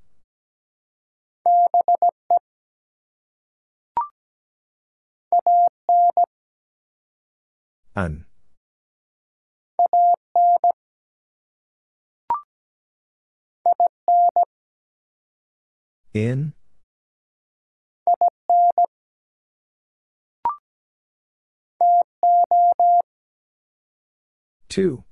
An. 7.97 8.27
In. 16.13 16.53
To. 24.69 25.05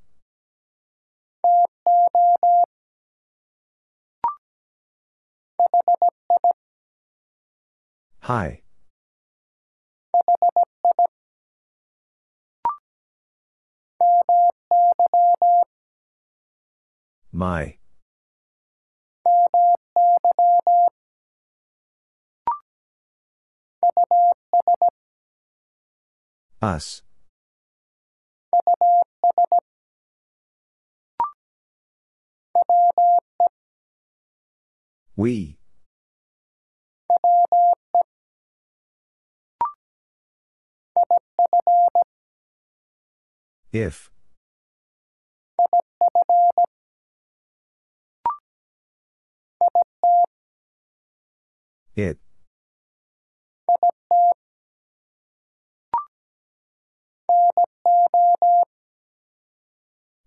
Hi. 8.21 8.64
My. 17.33 17.77
Us. 26.63 27.03
We. 35.17 35.59
If. 43.73 44.14
It. 51.97 52.19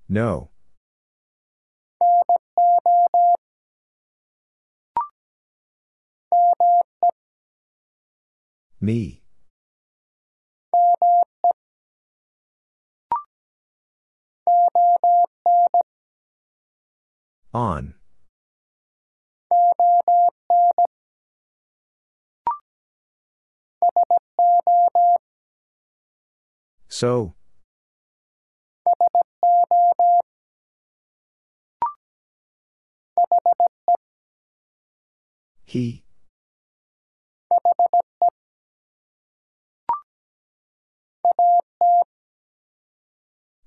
No. 0.08 0.50
Me. 8.80 9.27
On. 17.54 17.94
So. 26.90 27.36
He. 35.66 36.04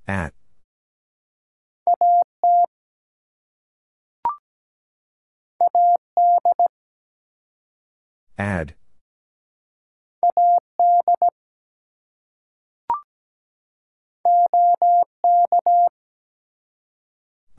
At. 0.07 0.33
Ad. 8.41 8.73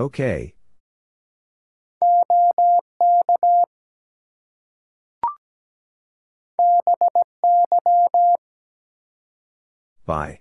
Okay. 0.00 0.56
By. 10.04 10.40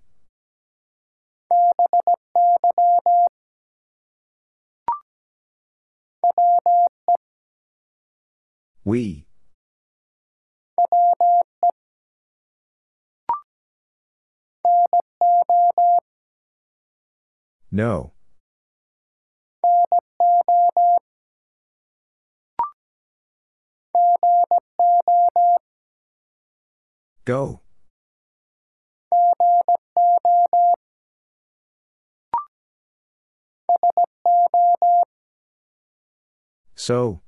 We. 8.83 9.27
No. 17.71 18.11
Go. 27.23 27.61
So. 36.75 37.21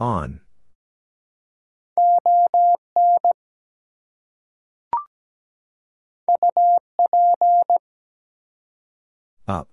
On. 0.00 0.40
Up. 9.46 9.68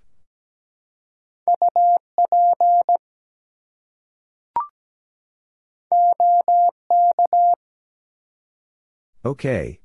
Okay. 9.24 9.80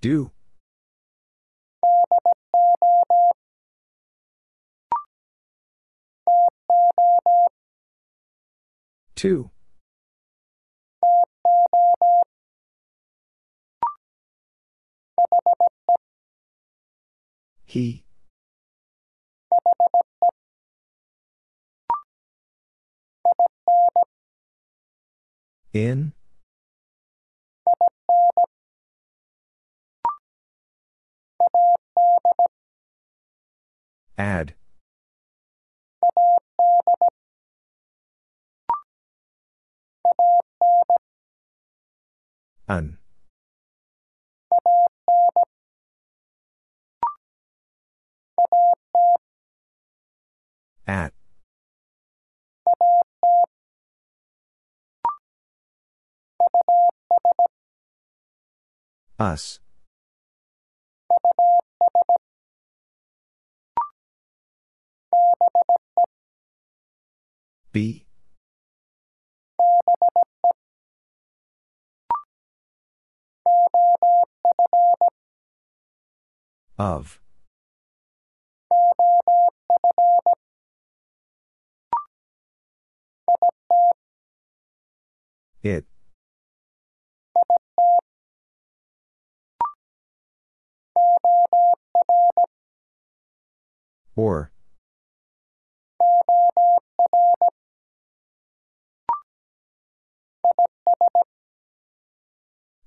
Do. 0.00 0.30
To. 9.16 9.50
He. 17.64 18.04
In. 25.72 26.12
Ad. 34.18 34.54
An. 42.66 42.98
At. 50.88 51.12
Us. 59.20 59.60
Be. 67.72 68.06
Of. 76.78 77.20
It. 85.62 85.84
Or. 94.16 94.50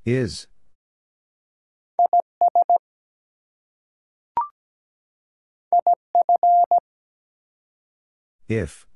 Is. 0.04 0.48
If. 8.48 8.88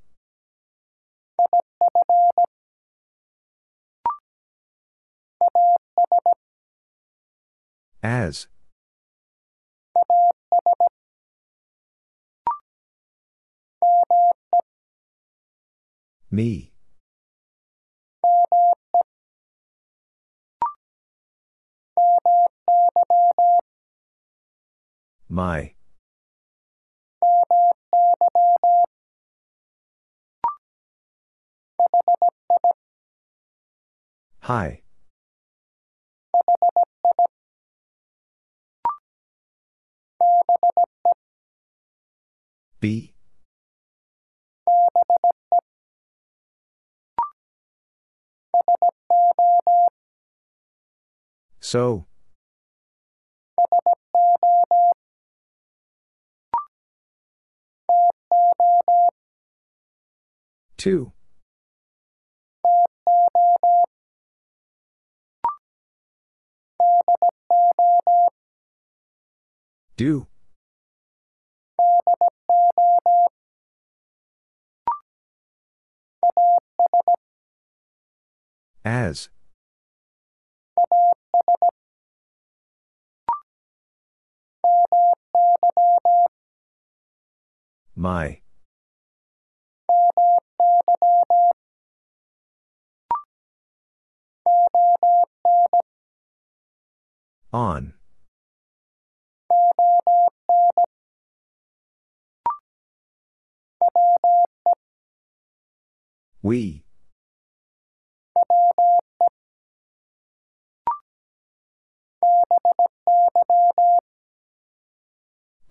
As. 8.02 8.48
Me. 16.32 16.74
My. 25.30 25.74
Hi. 34.42 34.82
Be. 42.80 43.14
So. 51.60 52.06
To. 60.77 61.11
Do. 69.97 70.27
As. 78.84 79.30
My. 87.95 88.41
On. 97.53 97.93
We. 106.41 106.85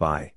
By. 0.05 0.33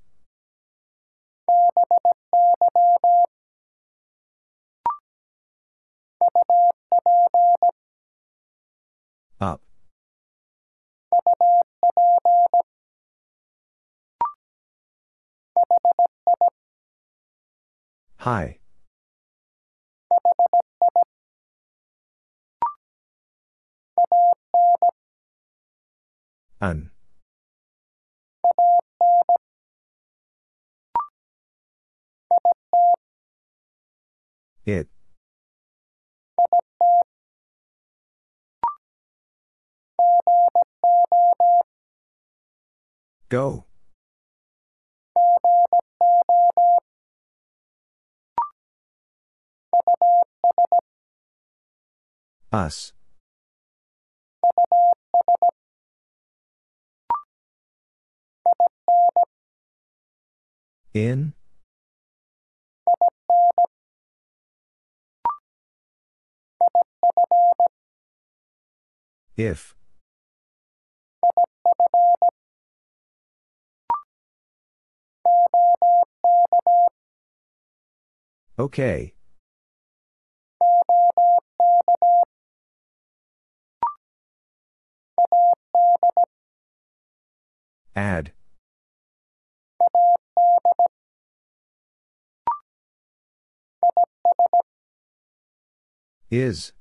Up. 9.42 9.60
Hi. 18.16 18.58
An. 26.58 26.90
It. 34.68 34.86
Go. 43.30 43.64
Us. 52.52 52.92
In? 60.92 61.32
If. 69.36 69.76
Okay. 78.58 79.14
Ad. 87.94 88.32
Is. 96.30 96.72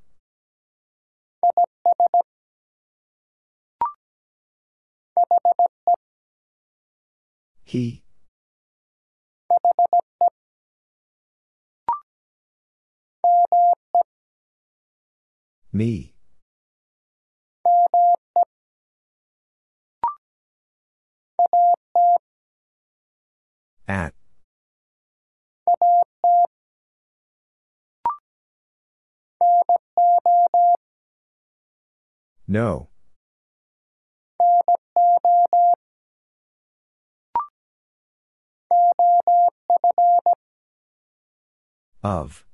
He. 7.68 8.02
Me. 15.74 16.14
At. 23.86 24.14
No. 32.48 32.88
Of. 42.04 42.46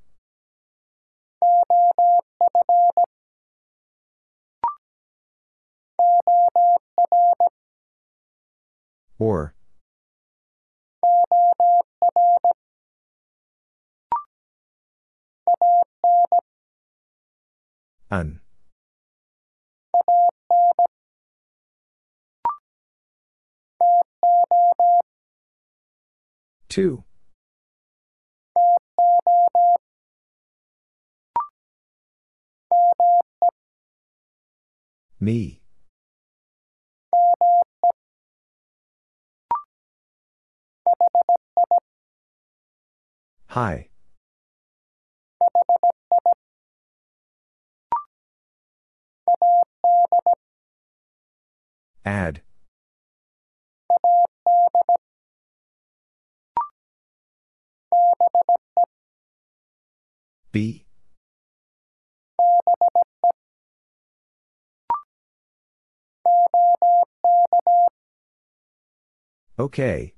Or. 9.19 9.53
An. 18.09 18.42
To. 26.73 27.03
Me. 35.19 35.61
Hi. 43.49 43.89
Ad. 52.03 52.41
Be. 60.53 60.85
Okay. 69.57 70.13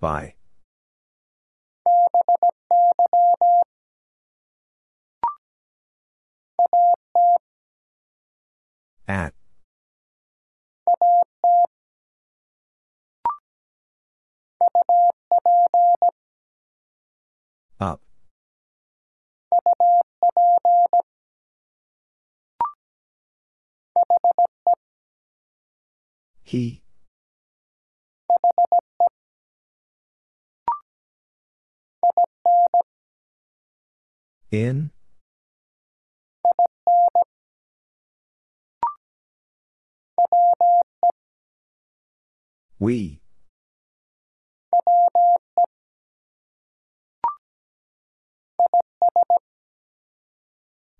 By. 0.00 0.34
At. 9.06 9.37
He. 26.48 26.80
In? 34.50 34.90
We. 42.78 43.20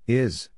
Is. 0.06 0.50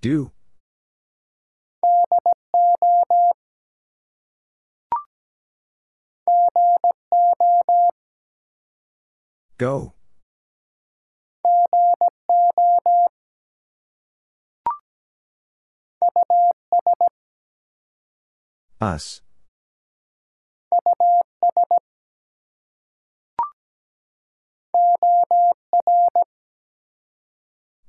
Do. 0.00 0.30
Go. 9.58 9.94
Us. 18.80 19.20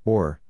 Or. 0.04 0.42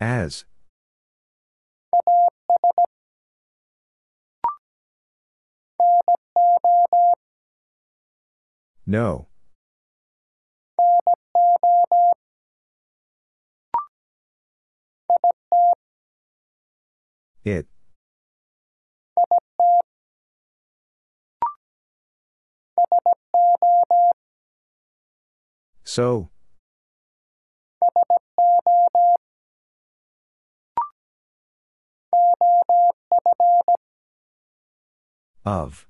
As. 0.00 0.44
No. 8.86 9.28
It. 17.44 17.73
So. 25.94 26.28
Of. 35.44 35.86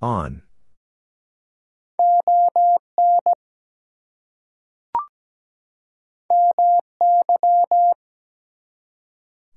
On. 0.00 0.42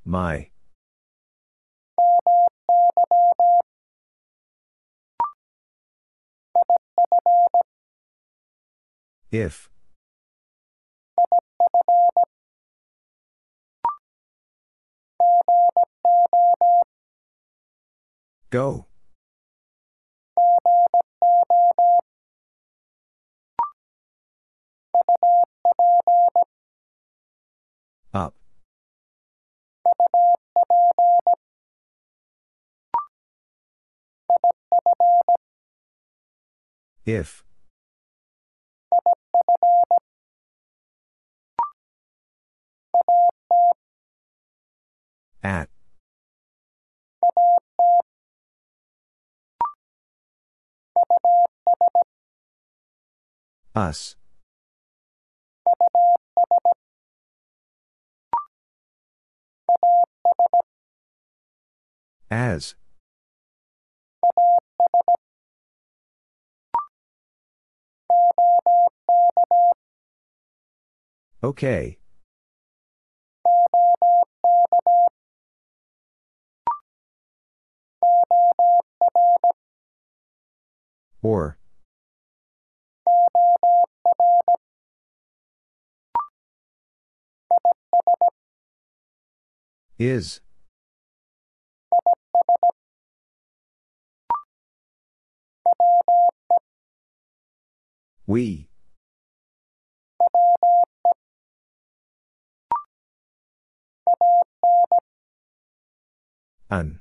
My. 0.04 0.50
If. 9.32 9.70
Go. 18.50 18.86
Up. 28.14 28.34
If. 37.08 37.42
At. 45.42 45.70
Us. 53.74 54.18
As. 62.30 62.76
Okay. 71.44 71.98
Or. 81.22 81.58
Is. 90.00 90.42
We. 98.26 98.70
An. 106.70 107.00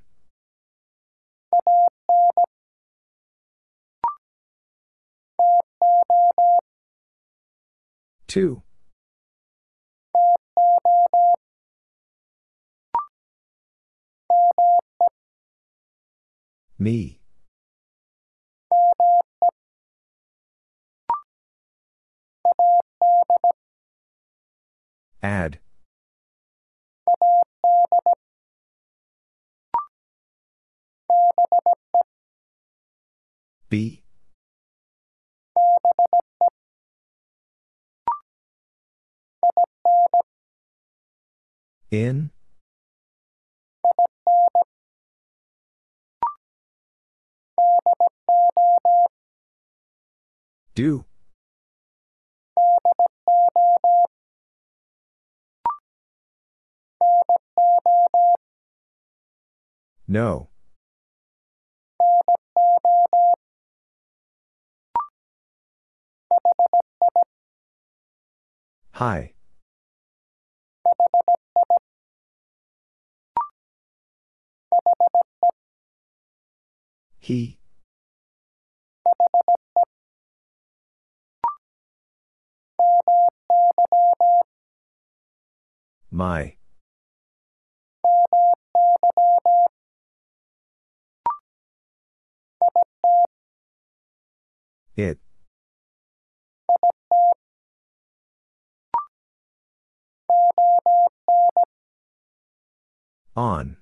To. 8.28 8.62
Me. 16.78 17.20
Ad. 25.26 25.58
Be. 33.68 34.04
In. 41.90 42.30
Do. 50.76 51.04
No. 60.08 60.48
Hi. 68.92 69.34
He. 77.18 77.58
My. 86.10 86.55
It. 94.96 95.18
On. 103.36 103.76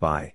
By. 0.00 0.34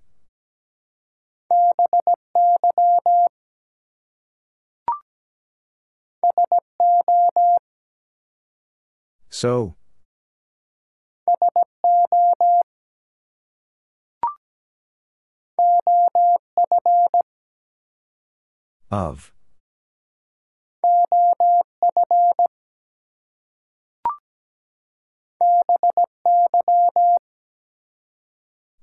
So. 9.30 9.76
Of. 18.92 19.32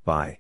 By. 0.05 0.39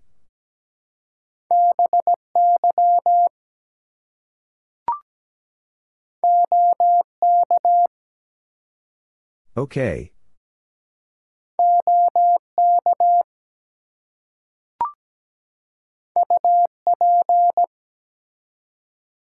Okay. 9.56 10.12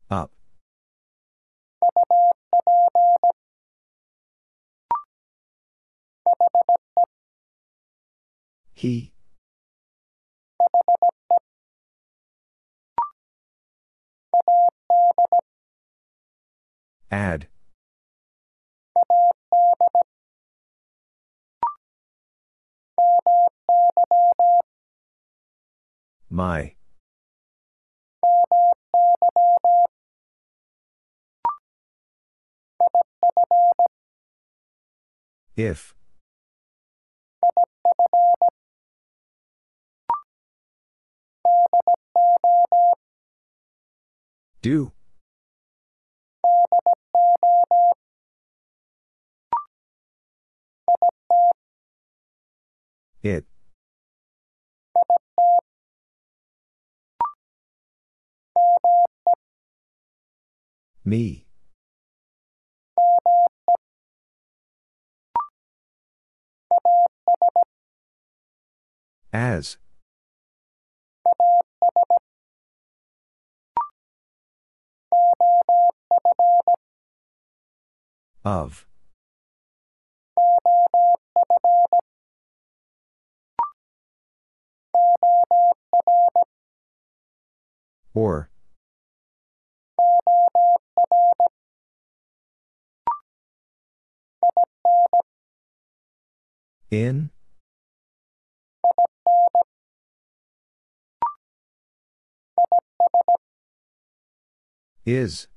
Up. 0.09 0.31
He. 8.73 9.11
Ad. 17.11 17.47
My. 26.29 26.75
If. 35.57 35.93
Do. 44.61 44.91
It. 53.21 53.50
Me. 61.03 61.47
As. 69.33 69.77
Of. 78.45 78.85
Or. 88.13 88.50
In? 96.91 97.29
Is. 105.05 105.47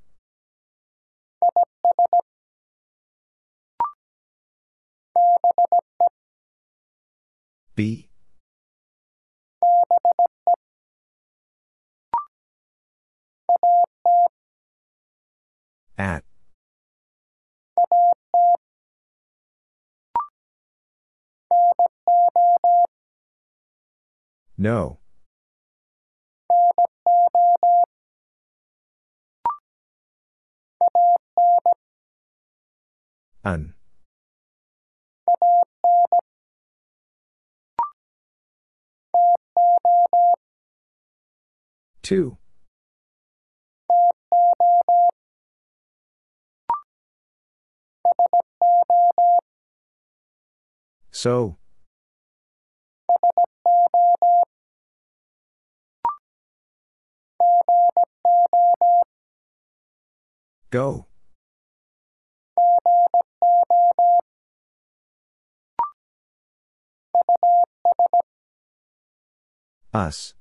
Be. 7.74 8.08
At. 15.96 16.24
No. 24.56 24.98
An. 33.44 33.74
To. 42.02 42.38
So. 51.10 51.56
Go. 60.70 61.06
Us. 69.94 70.34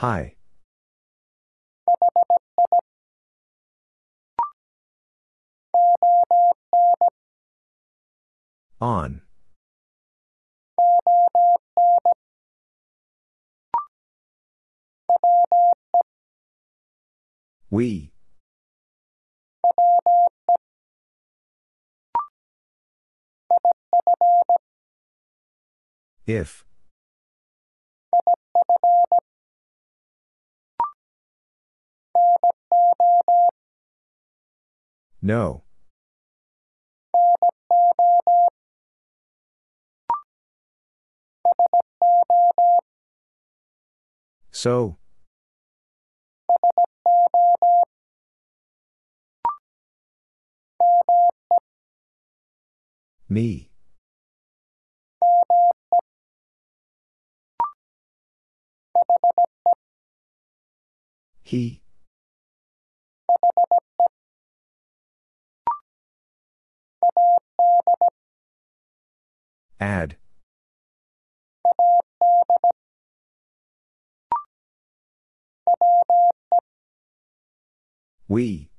Hi. 0.00 0.34
On. 8.80 9.20
We. 17.68 18.14
If. 26.26 26.64
No. 35.22 35.64
So. 44.50 44.96
Me. 53.28 53.70
He. 61.42 61.82
Ad. 69.80 70.16
We. 78.28 78.70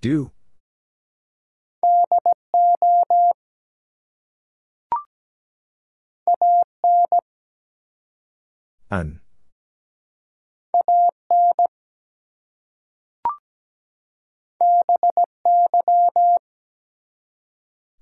Do. 0.00 0.30
An. 8.90 9.20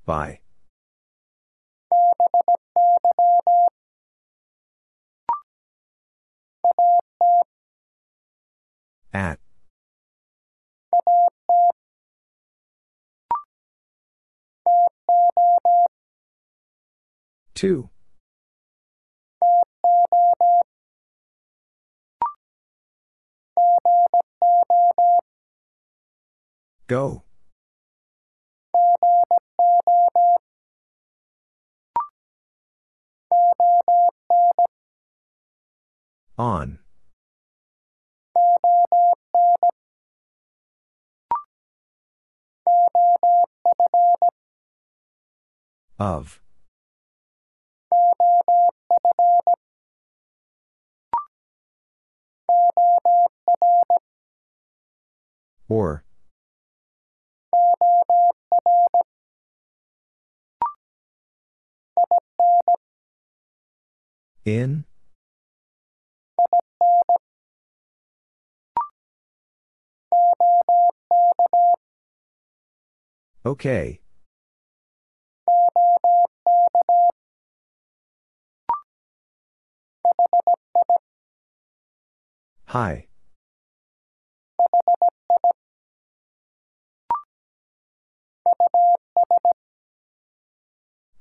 By. 0.06 0.40
At. 9.12 9.38
To. 17.54 17.88
Go. 26.86 27.23
On. 36.36 36.78
Of. 45.98 46.40
Or. 55.68 56.04
In? 64.44 64.84
Okay. 73.46 74.00
Hi. 82.66 83.06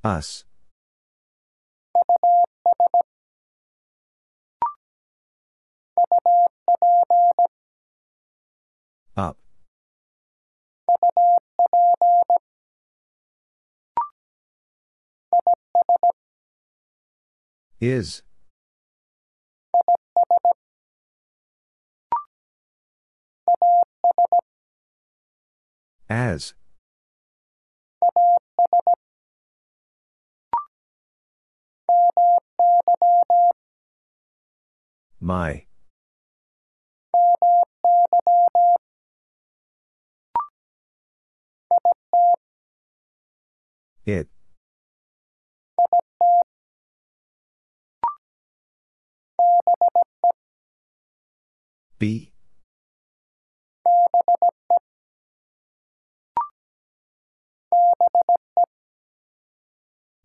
Us. 0.03 0.43
Up. 9.15 9.37
Is. 17.79 18.23
As. 26.09 26.53
My. 35.19 35.65
It. 44.05 44.27
Be. 51.99 52.33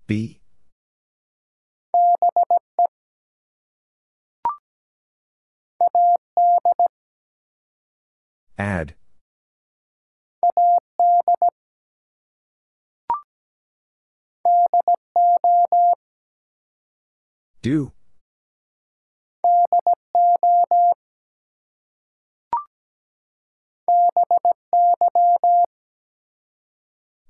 Be. 0.08 0.40
Ad. 8.58 8.94
Do. 17.60 17.92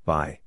By. 0.04 0.40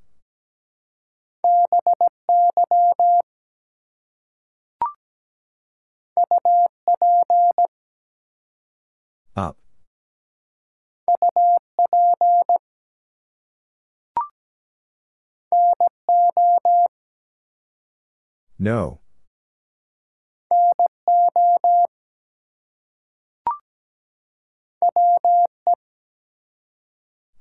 Up. 9.35 9.57
No. 18.59 19.00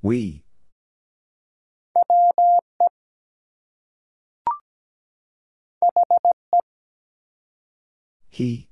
We. 0.02 0.44
He. 8.30 8.68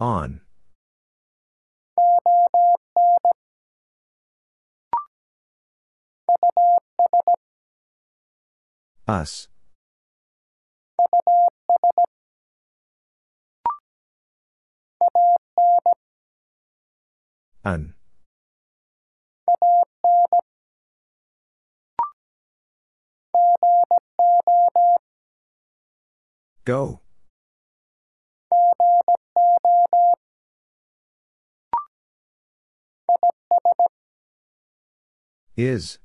On. 0.00 0.40
Us. 9.06 9.48
An. 17.64 17.94
Go. 26.66 27.00
Is. 35.56 35.98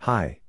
Hi. 0.00 0.40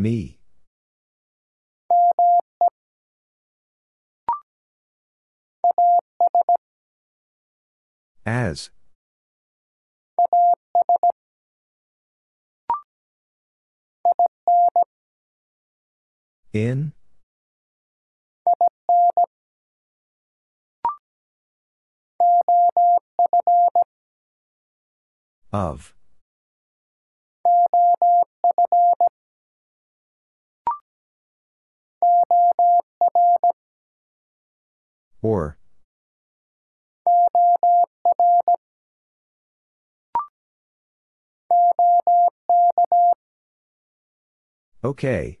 Me. 0.00 0.38
As. 8.24 8.70
In. 16.52 16.92
Of. 25.52 25.97
Or. 35.20 35.58
Okay. 44.84 45.40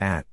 At. 0.00 0.26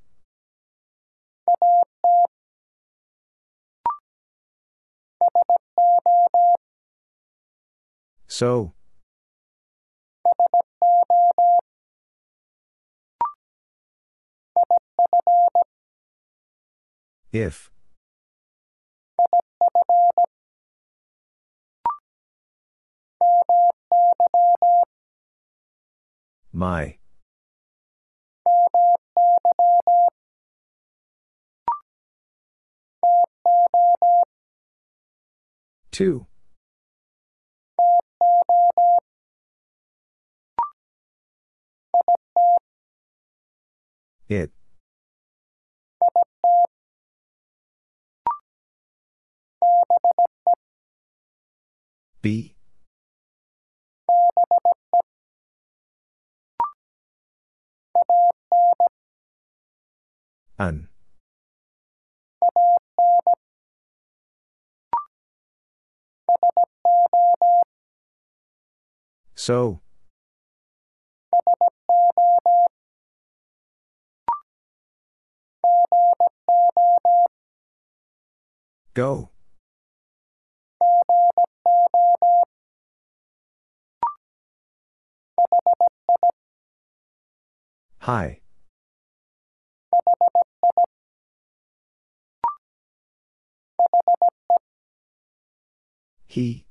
So. 8.28 8.74
If. 17.32 17.70
My. 26.52 26.98
To. 35.92 36.26
It. 44.28 44.50
Be. 52.24 52.54
An. 60.58 60.88
So. 69.34 69.82
Go. 78.94 79.33
Hi. 88.04 88.40
He. 96.26 96.66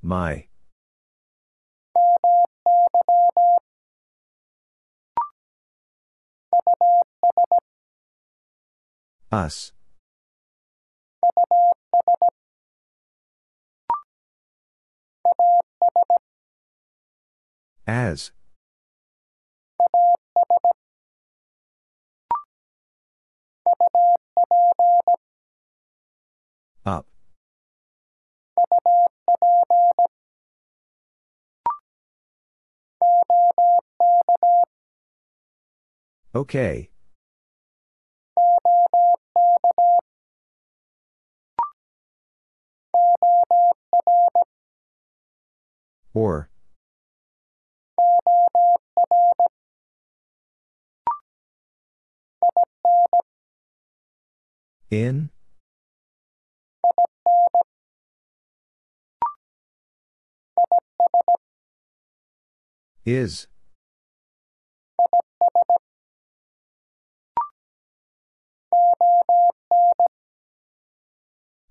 My. 0.00 0.46
Us. 9.30 9.72
As. 17.88 18.32
Up. 26.84 27.06
Okay. 36.34 36.90
Or. 46.12 46.50
In? 54.90 55.30
Is. 63.04 63.46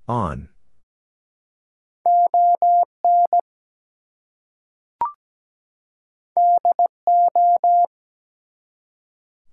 On. 0.08 0.50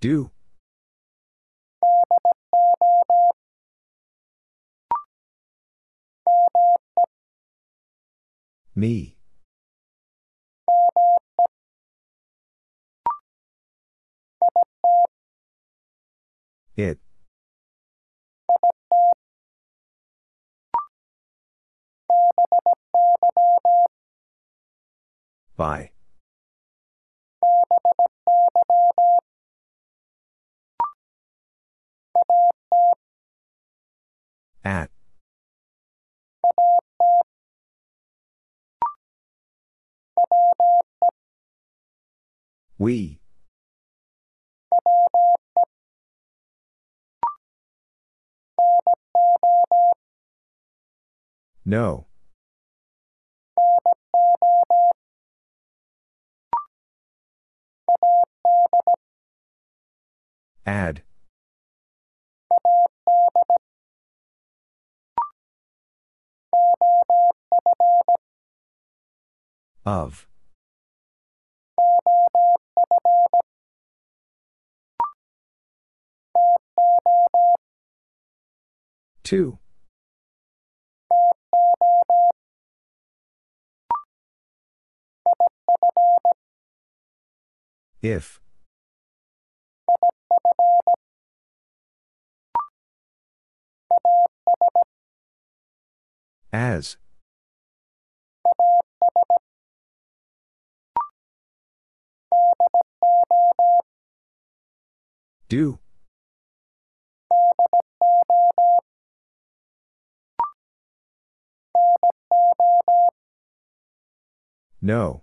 Do. 0.00 0.30
Me. 8.74 9.16
It. 16.76 16.98
By. 25.56 25.93
At. 34.64 34.90
We. 42.78 43.20
No. 51.64 52.06
Ad. 60.66 61.02
Of. 69.86 70.26
To. 79.24 79.58
If. 88.02 88.40
As. 96.54 96.96
Do. 105.48 105.80
No. 114.80 115.22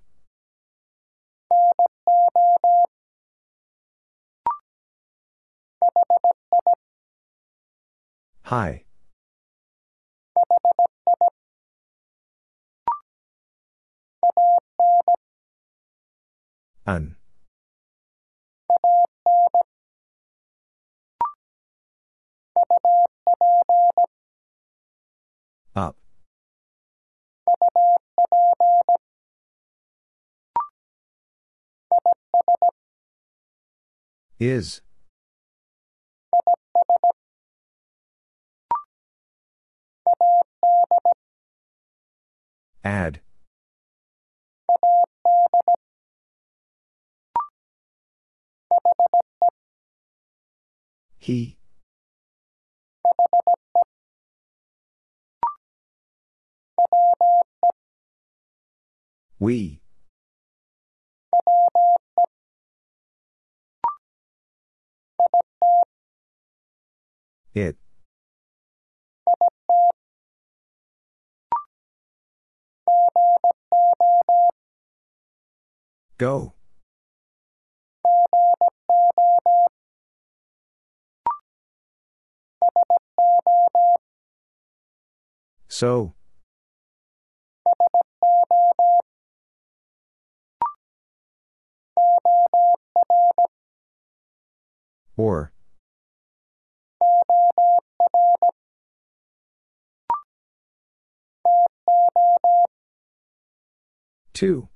Hi. 8.44 8.84
An. 16.92 17.16
Up. 25.74 25.96
Is. 34.38 34.82
Ad. 42.84 43.22
He. 51.32 51.56
We. 59.40 59.80
It. 67.54 67.78
Go. 76.18 76.56
So. 85.68 86.14
Or. 95.18 95.52
To. 104.34 104.70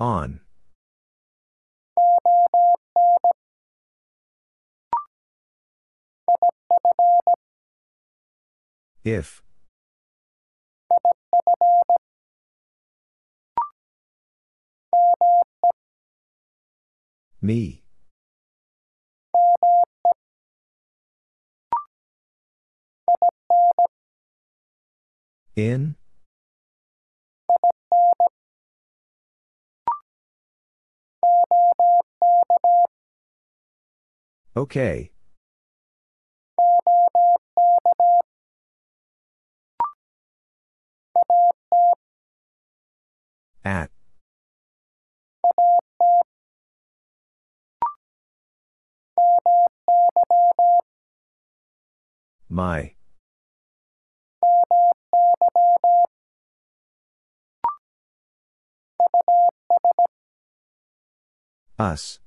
On. 0.00 0.40
If. 9.04 9.42
Me. 17.42 17.82
In? 25.56 25.97
Okay. 34.56 35.12
At. 43.64 43.90
My. 52.48 52.94
Us. 61.78 62.18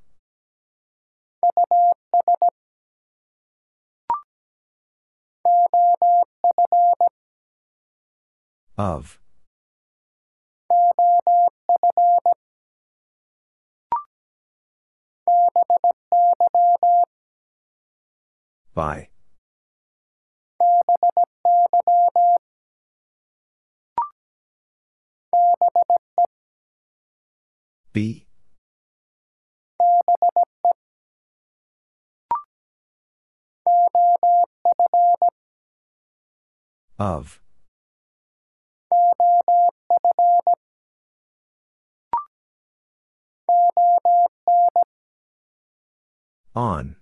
Of. 8.78 9.20
By. 18.74 19.10
Be. 27.92 28.26
Of. 37.00 37.40
On. 46.54 46.96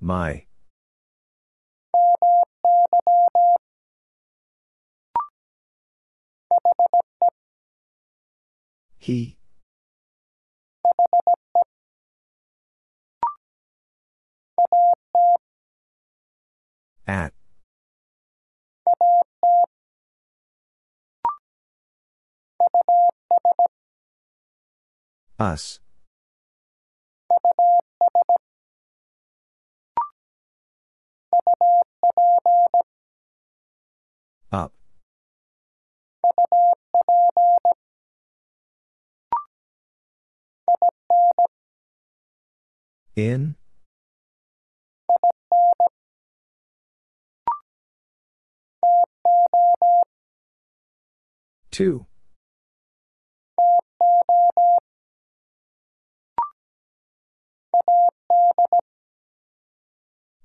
My. 0.00 0.46
He. 9.06 9.36
At. 17.06 17.32
Us. 25.38 25.78
Up. 34.50 34.72
In? 43.16 43.56
To. 51.72 52.06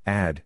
Ad. 0.06 0.44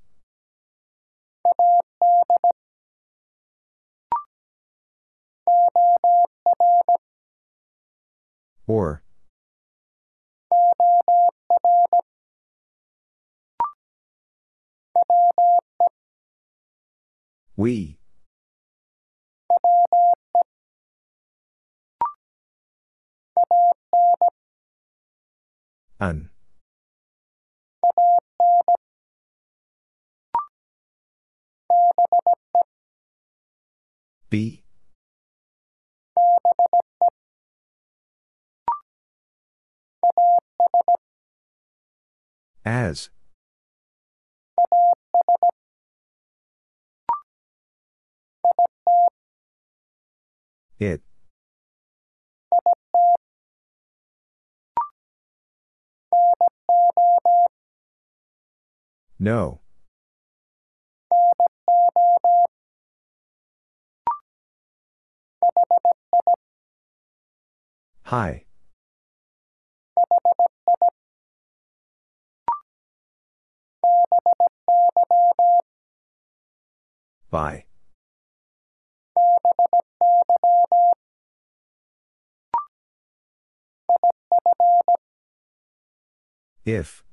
Or. 8.68 9.05
We. 17.58 17.98
An. 26.00 26.30
Be. 34.30 34.64
As. 42.66 43.10
It. 50.80 51.02
No. 59.18 59.62
Hi. 68.04 68.46
By. 77.32 77.66
If. 86.66 87.04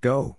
Go. 0.00 0.38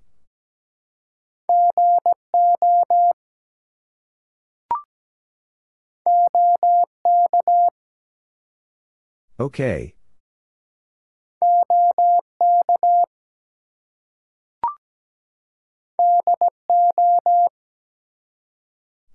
Okay. 9.39 9.95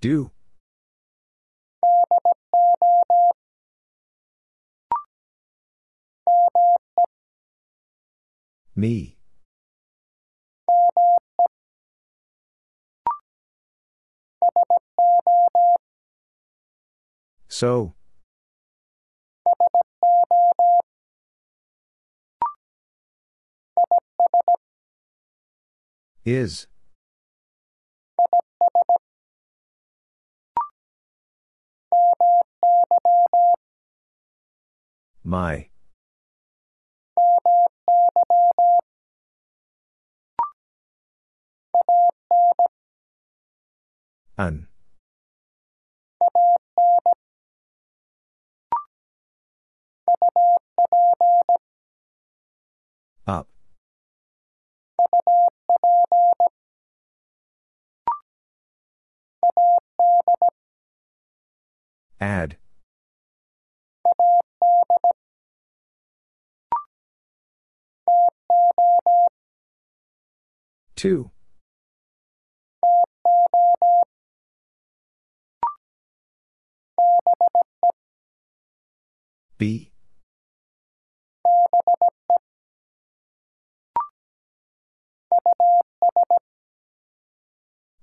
Do. 0.01 0.31
Me. 8.77 9.17
So. 17.49 17.95
Is. 26.25 26.69
My. 35.25 35.69
An. 44.39 44.69
Up. 53.27 53.49
Ad. 62.21 62.57
To. 70.97 71.31
Be. 79.59 79.93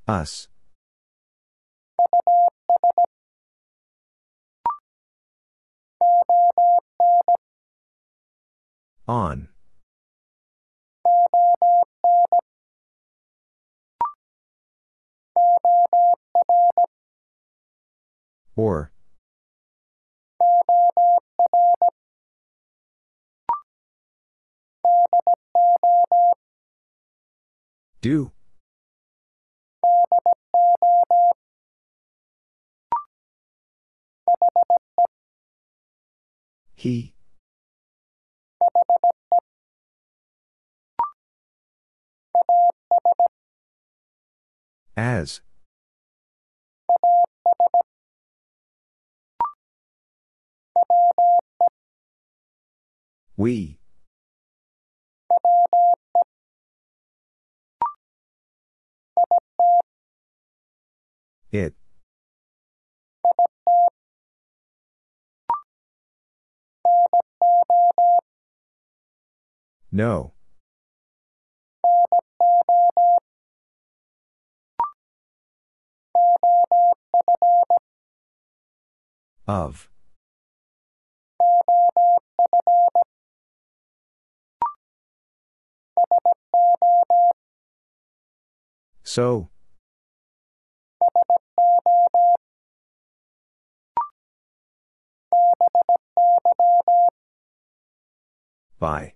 Us. 0.08 0.48
On. 9.08 9.50
Or. 18.56 18.92
Do. 28.02 28.32
He. 36.76 37.14
As. 44.96 45.42
We. 53.38 53.80
It. 61.52 61.74
No. 69.92 70.34
Of. 79.48 79.90
So. 89.04 89.50
By. 98.80 99.14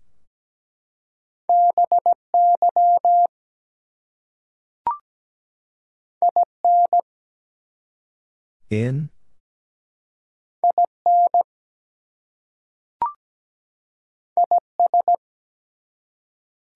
In? 8.70 9.10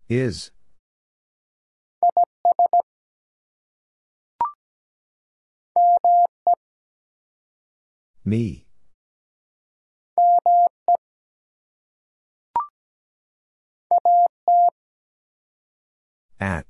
Is. 0.10 0.52
Me. 8.26 8.66
At. 16.40 16.66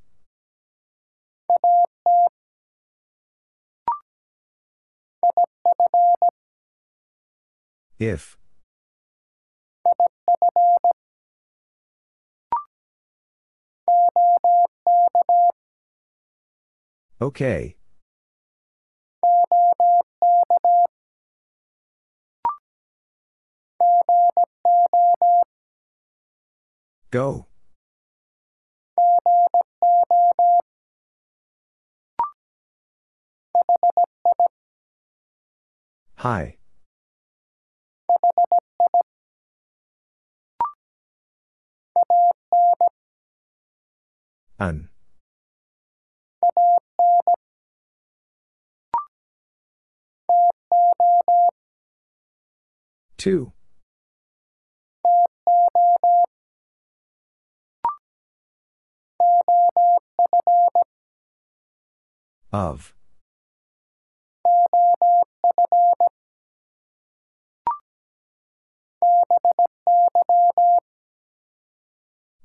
If. 8.00 8.38
Okay. 17.22 17.78
Go. 27.12 27.46
Hi. 36.18 36.58
An. 44.60 44.90
To. 53.18 53.54
Of. 62.54 62.94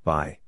By. 0.02 0.38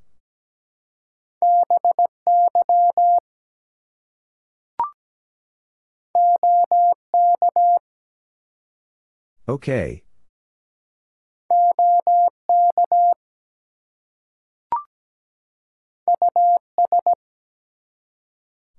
Okay. 9.47 10.05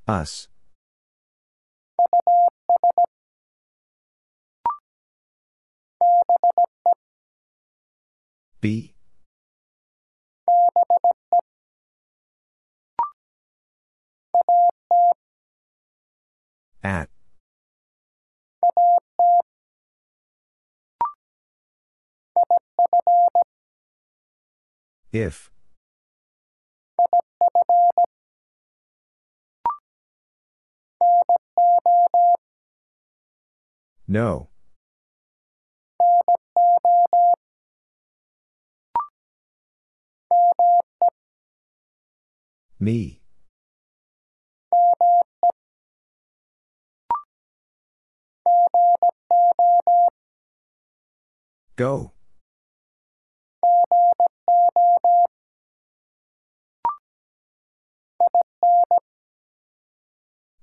Us. 0.07 0.47
Be. 8.59 8.93
At. 16.83 17.09
If. 25.11 25.51
No. 34.11 34.49
Me. 42.77 43.21
Go. 51.77 52.11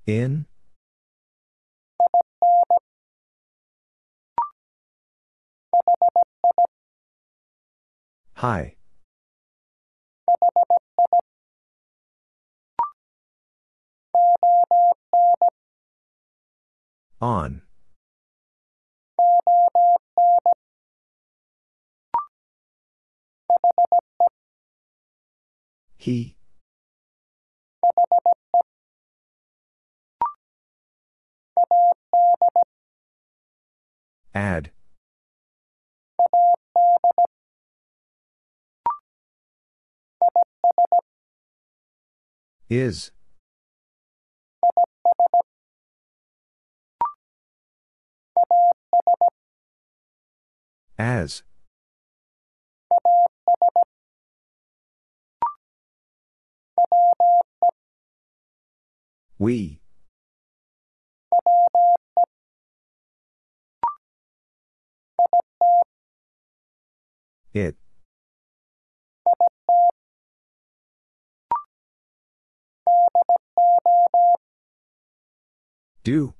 In? 0.05 0.45
Hi. 8.39 8.75
On. 17.19 17.61
He. 25.97 26.37
Ad. 34.33 34.71
Is. 42.69 43.09
As. 50.99 51.41
We. 59.39 59.81
It. 67.51 67.77
Do. 76.03 76.33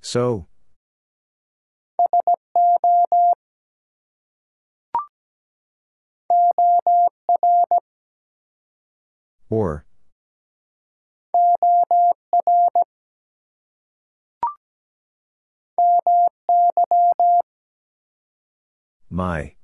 So. 0.00 0.46
Or. 9.50 9.84
My. 19.10 19.54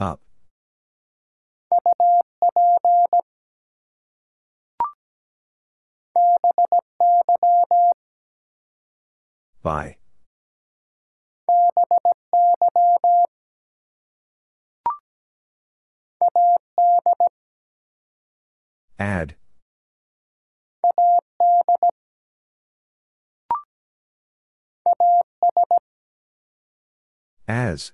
Up. 0.00 0.20
By. 9.62 9.96
Ad. 18.98 19.36
As. 27.46 27.92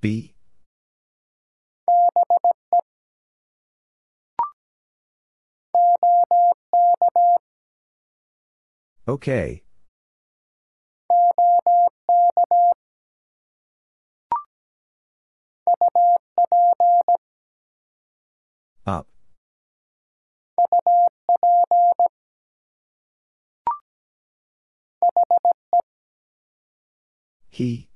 Be. 0.00 0.34
Okay. 9.08 9.62
He. 27.58 27.88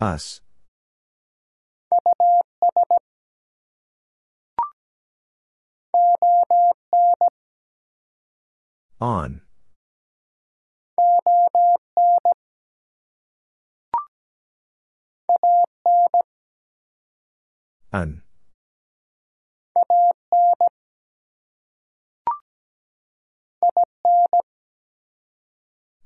Us. 0.00 0.40
On. 9.00 9.40
An. 17.92 18.22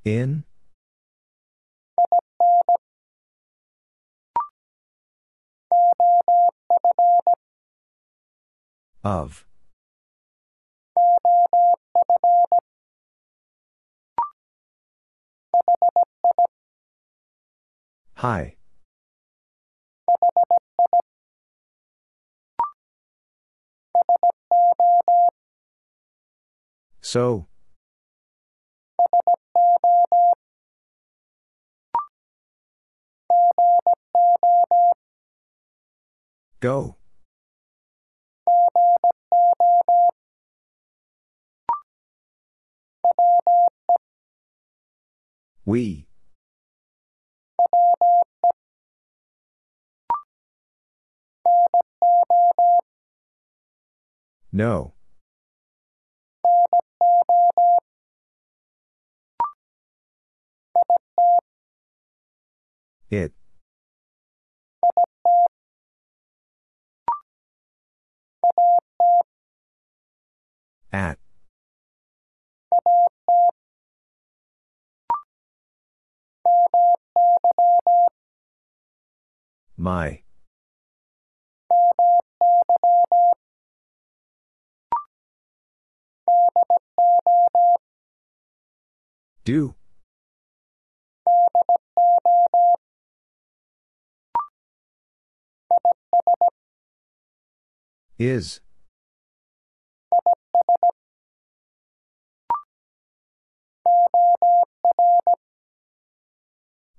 In? 0.04 0.44
Of. 9.02 9.46
Hi. 18.16 18.56
So. 27.00 27.46
Go. 36.60 36.96
We. 45.66 46.06
No. 54.52 54.94
It. 63.10 63.32
At. 70.94 71.18
My. 79.76 80.22
Do. 89.44 89.74
Is. 98.16 98.60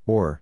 Or. 0.07 0.41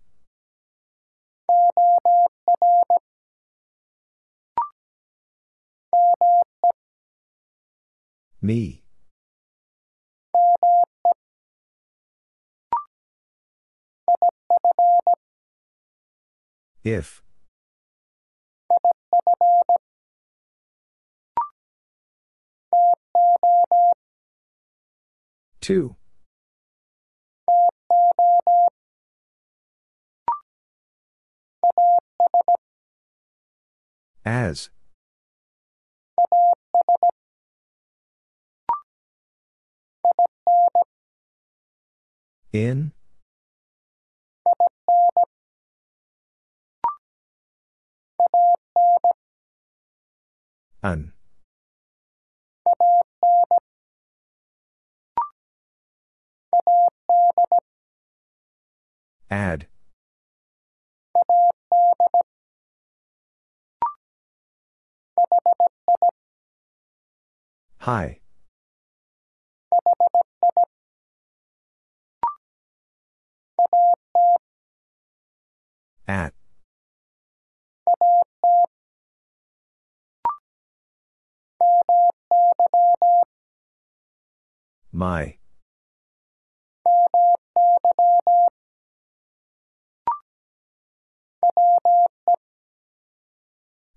Me. 8.42 8.84
If. 16.84 17.24
To. 25.62 25.96
As. 34.26 34.70
In. 42.54 42.94
An. 50.84 51.13
Ad. 59.34 59.66
Hi. 67.80 68.20
At. 76.08 76.34
My. 84.92 85.38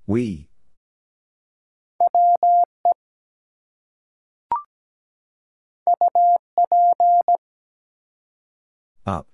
We. 0.06 0.48
Up. 9.04 9.26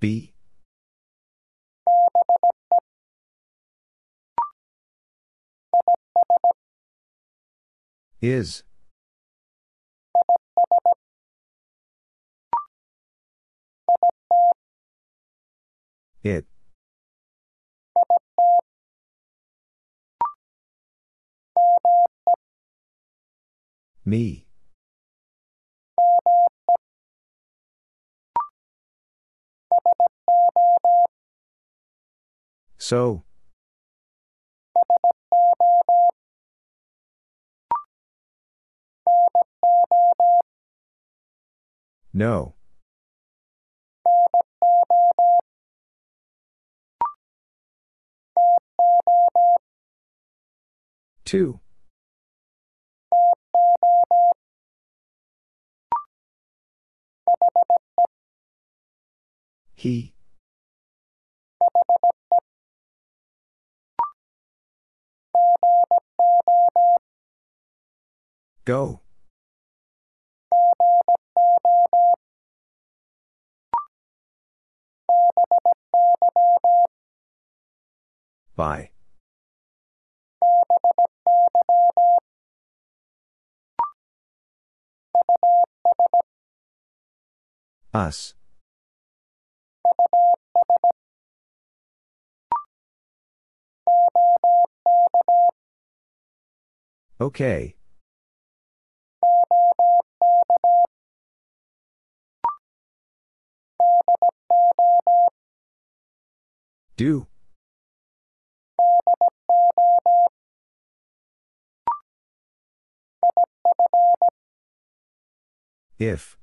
Be. 0.00 0.32
Is. 8.20 8.62
It. 16.24 16.46
Me. 24.06 24.46
So. 32.78 33.24
No. 42.14 42.54
To. 51.26 51.60
He. 59.74 60.14
Go. 68.64 69.00
By. 78.56 78.93
Us. 87.92 88.34
Okay. 97.20 97.76
Do. 106.96 107.26
If. 115.98 116.36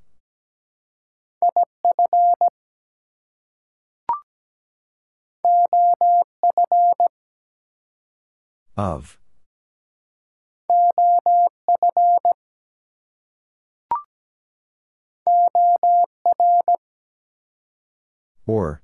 Of. 8.77 9.17
Or. 18.47 18.81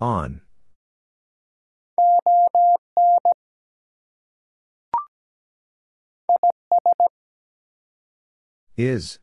On. 0.00 0.40
Is. 8.86 9.18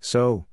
So. 0.00 0.46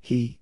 He. 0.00 0.38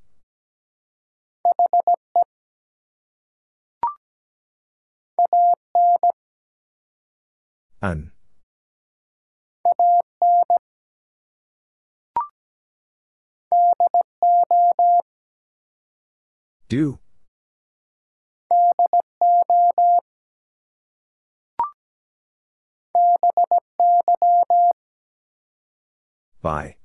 An. 7.81 8.12
Do. 16.73 16.99
By. 26.41 26.77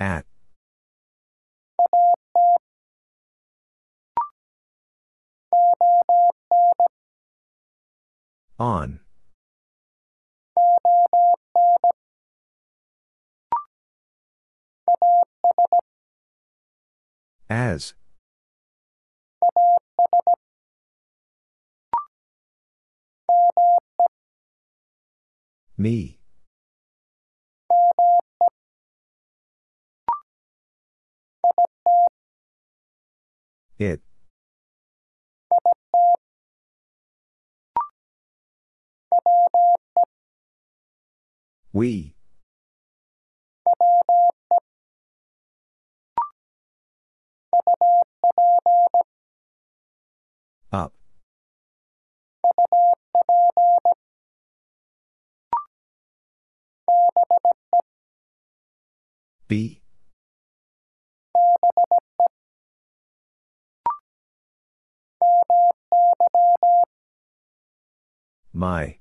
At. 0.00 0.26
On. 8.58 9.01
As. 17.52 17.92
Me. 25.76 26.18
It. 33.78 34.00
We. 41.74 42.14
Up. 50.72 50.94
Be. 59.48 59.82
My. 68.54 68.98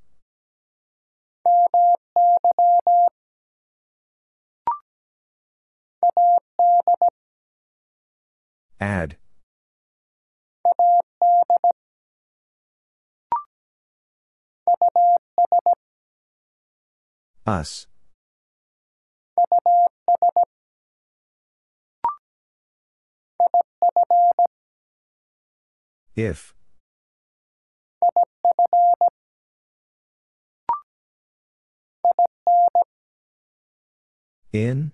Ad. 8.82 9.16
Us. 17.46 17.86
If. 26.16 26.56
In? 34.52 34.92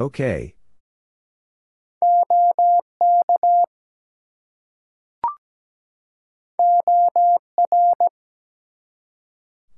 Okay. 0.00 0.54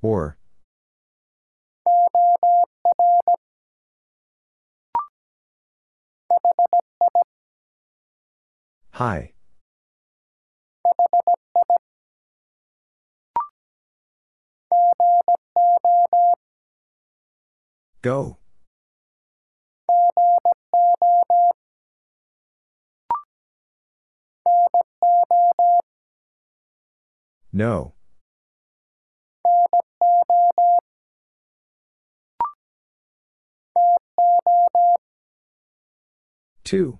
Or. 0.01 0.37
Hi. 8.91 9.33
Go. 18.01 18.37
No. 27.53 27.93
To. 36.63 36.99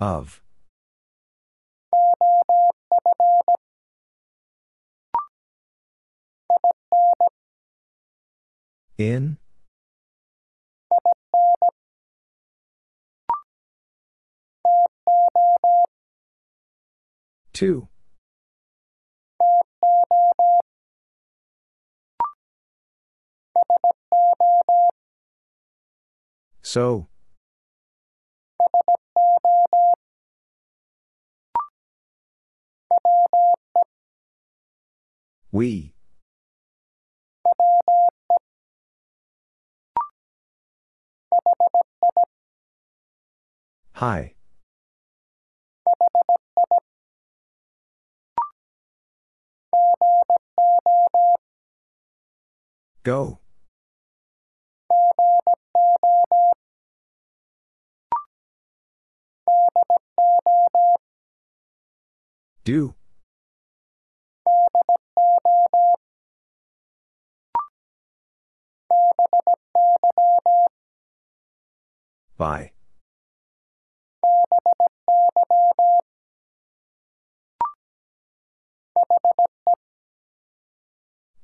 Of. 0.00 0.41
In? 8.98 9.38
To. 17.54 17.88
So. 26.62 27.08
We. 35.50 35.91
Hi. 43.94 44.34
Go. 53.04 53.38
Do. 62.64 62.94
By. 72.36 72.72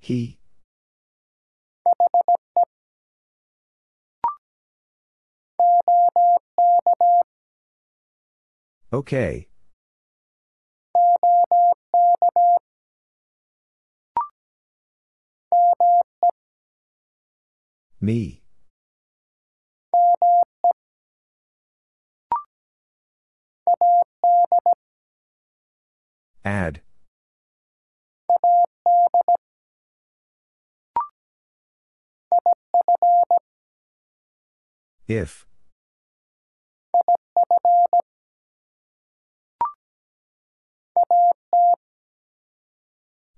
He. 0.00 0.38
Okay. 8.92 9.48
Me. 18.01 18.43
Ad. 26.44 26.81
If. 35.09 35.47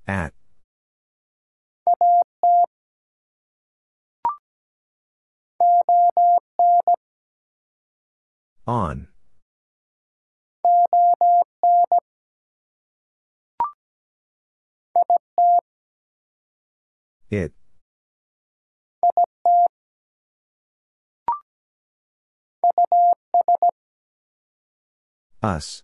At. 0.06 0.39
On. 8.66 9.08
It. 17.30 17.52
Us. 25.42 25.82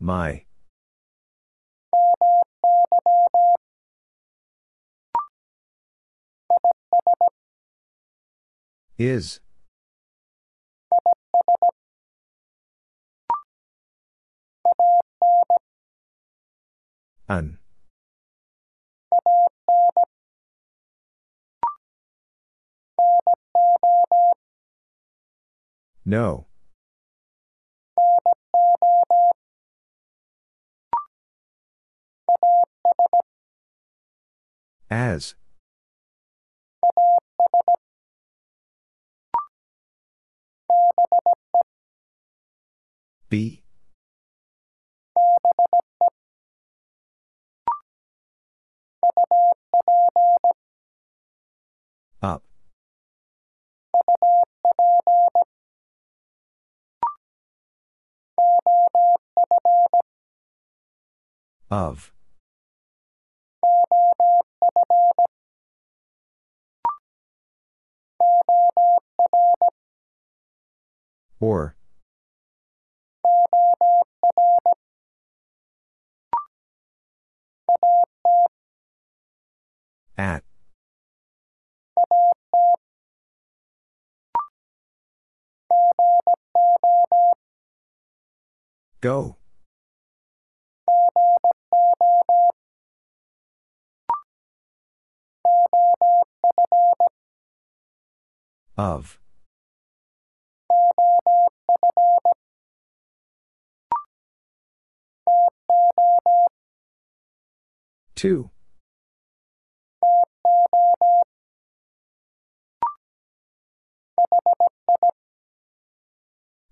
My. 0.00 0.44
Is. 8.98 9.40
An. 17.28 17.58
No. 26.04 26.46
As. 34.90 35.34
Be. 43.28 43.62
Up. 52.22 52.44
Of. 61.70 62.12
Or. 71.42 71.74
At. 80.16 80.44
Go. 89.00 89.36
Of. 98.76 99.18
To. 108.16 108.50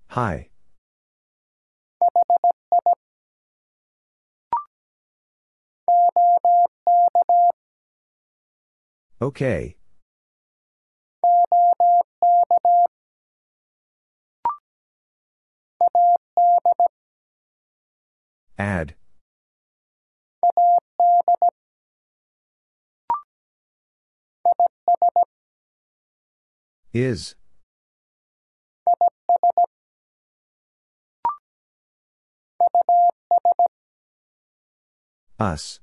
Hi. 0.07 0.49
Okay. 9.21 9.75
Ad. 18.57 18.95
Is. 26.93 27.35
Us. 35.39 35.79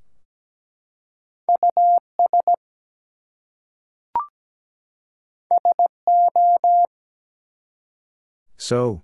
So. 8.57 9.03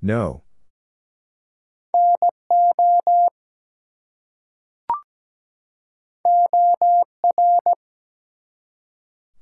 No. 0.00 0.42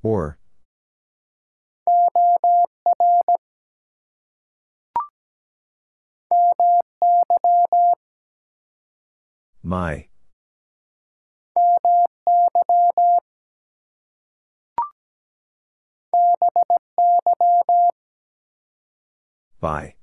Or. 0.03 0.39
My. 9.63 10.07
By. 19.61 19.95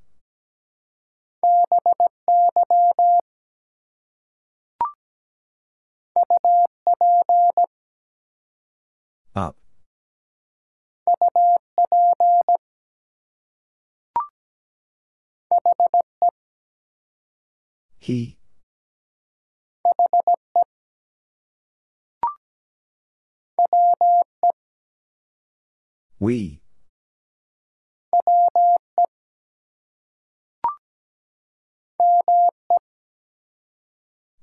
Up. 9.36 9.56
He. 18.00 18.38
We. 26.20 26.63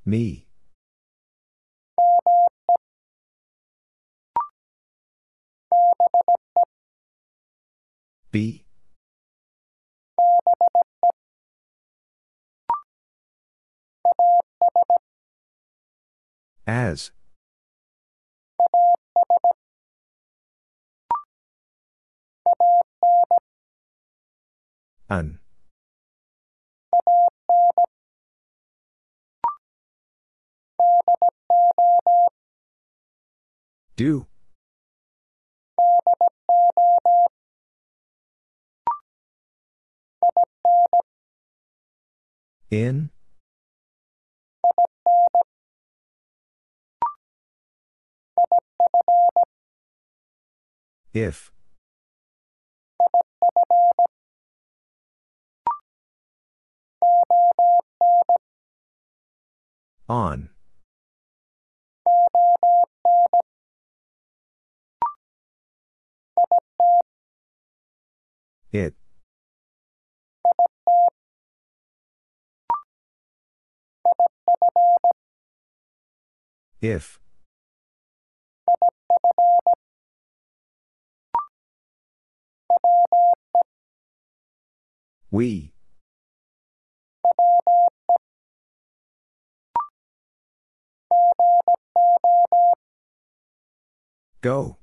Me. 0.04 0.46
Be. 8.32 8.64
As. 16.66 17.12
An. 25.10 25.40
Do. 33.96 34.26
In. 42.70 43.10
If. 51.12 51.50
On. 60.08 60.50
It. 68.72 68.94
If. 76.80 77.20
We. 85.30 85.72
Go. 94.42 94.78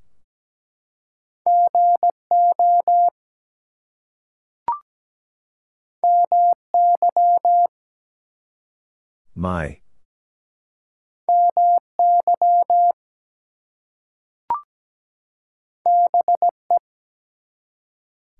My. 9.34 9.80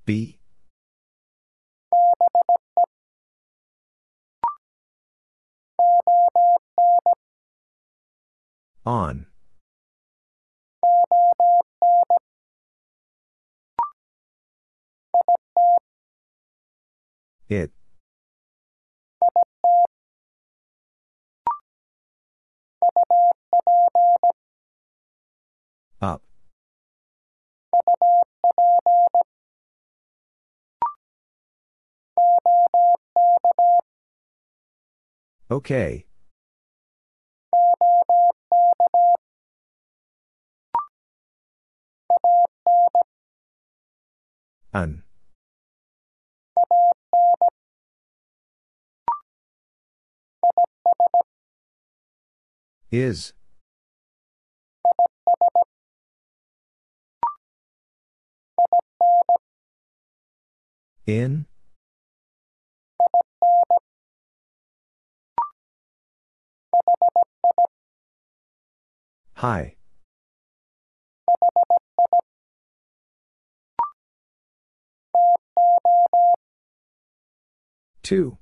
Be. 0.07 0.39
On. 8.85 9.27
It. 17.49 17.71
Up. 26.01 26.23
Okay. 35.51 36.08
An. 44.73 45.03
Is. 52.91 53.33
In. 61.07 61.47
Hi. 69.37 69.78
To. 78.09 78.39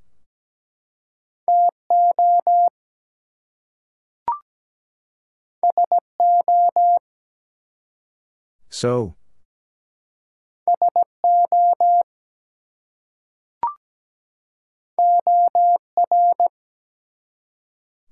So. 8.71 9.17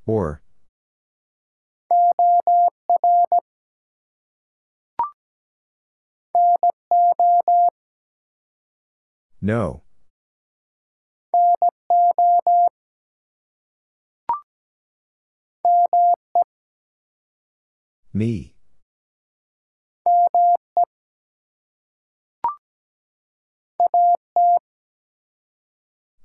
Or. 0.07 0.43
No. 9.41 9.84
Me. 18.17 18.55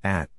At. 0.03 0.29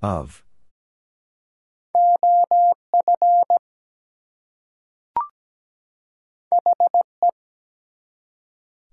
Of. 0.00 0.44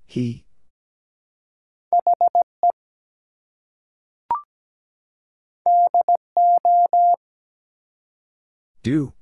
He. 0.07 0.48
Do. 8.81 9.13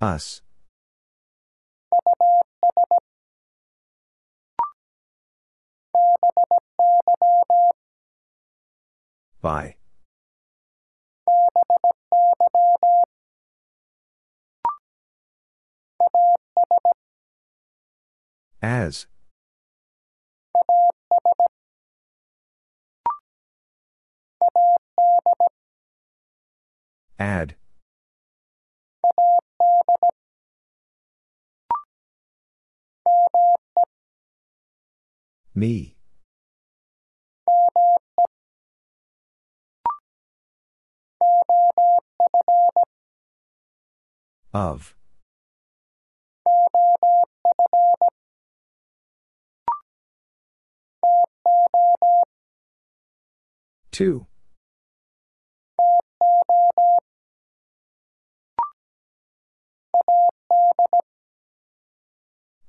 Us. 0.00 0.42
By. 9.40 9.76
As. 18.62 19.06
Ad. 27.18 27.56
Me. 35.54 35.96
Of. 44.54 44.94
To. 53.92 54.26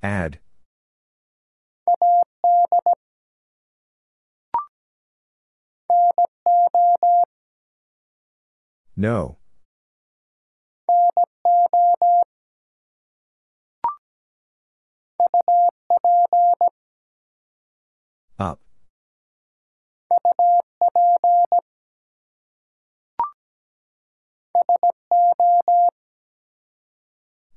Ad. 0.02 0.40
No. 8.96 9.38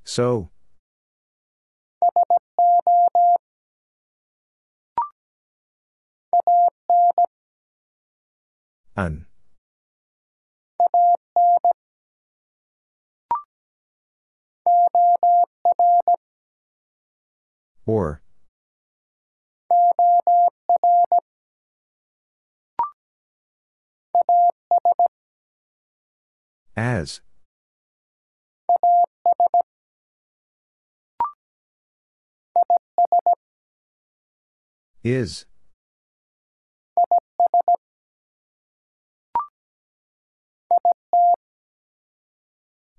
So. 0.04 0.50
An. 8.96 9.26
Or. 17.84 18.22
As. 26.76 27.20
Is. 35.02 35.46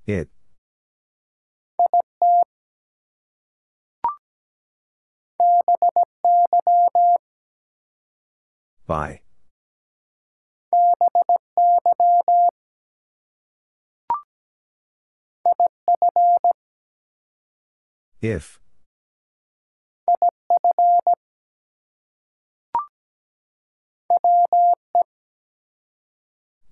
It. 0.08 0.30
By. 8.88 9.20
If. 18.22 18.60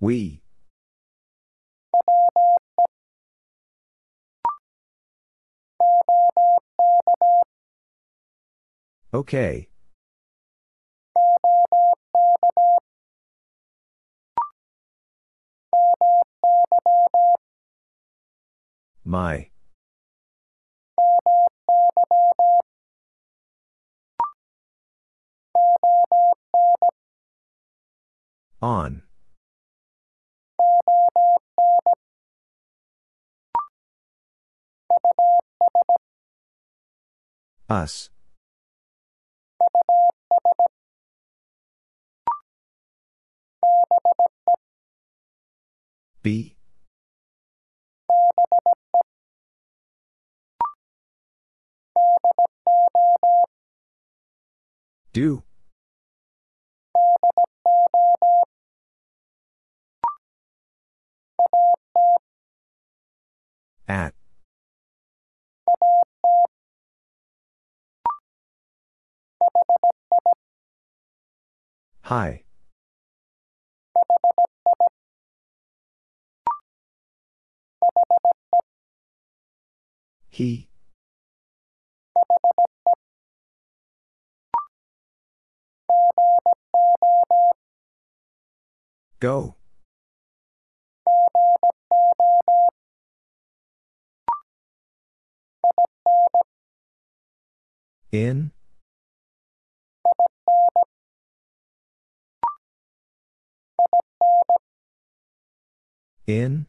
We. 0.00 0.42
Okay. 9.14 9.68
My. 19.04 19.50
On. 28.62 29.02
Us. 37.68 38.10
Be. 46.22 46.56
Do. 55.12 55.42
At. 63.88 64.12
Hi. 72.02 72.42
He. 80.28 80.68
Go. 89.18 89.54
In? 98.12 98.52
In? 106.26 106.66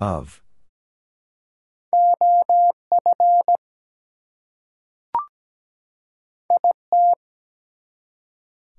Of. 0.00 0.42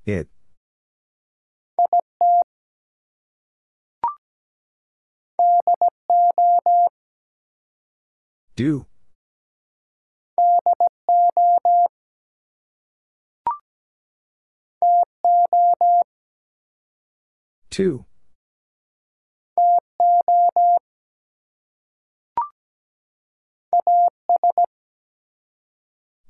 It. 0.06 0.28
Do. 8.56 8.86
To. 17.72 18.06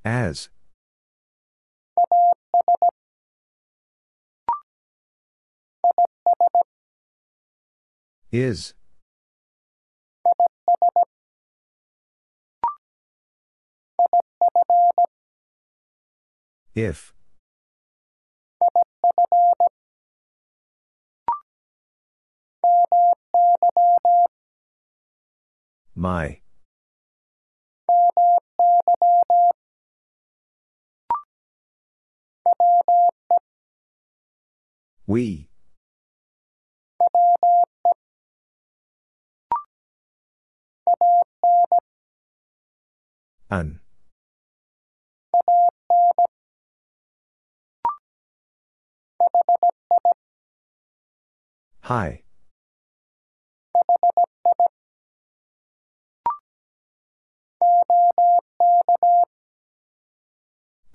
As. 0.04 0.50
Is. 8.32 8.74
If. 16.74 17.14
My. 25.94 26.40
We. 35.08 35.50
An. 43.50 43.82
Hi. 51.82 52.24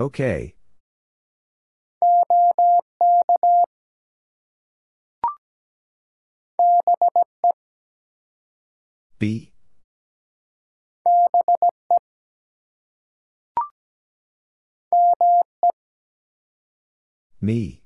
Okay. 0.00 0.55
Be. 9.18 9.52
Me. 17.40 17.82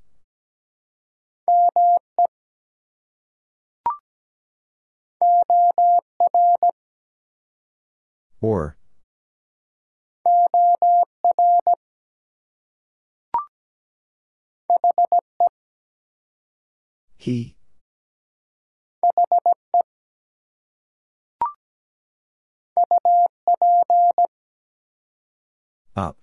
Or. 8.40 8.76
He. 17.16 17.54
Up. 25.96 26.16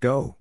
Go. 0.00 0.36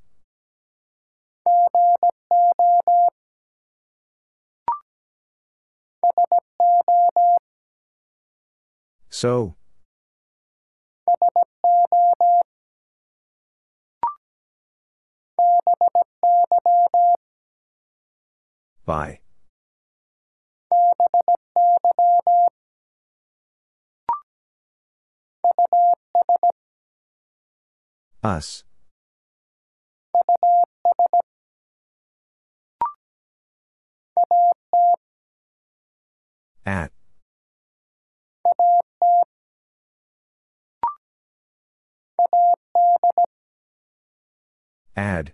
So. 9.09 9.56
By. 18.85 19.19
Us. 28.23 28.63
At. 36.65 36.91
Ad. 44.95 45.33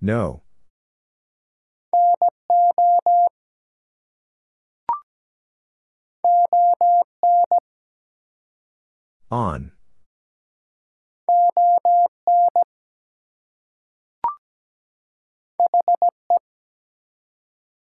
No. 0.00 0.42
On. 9.30 9.72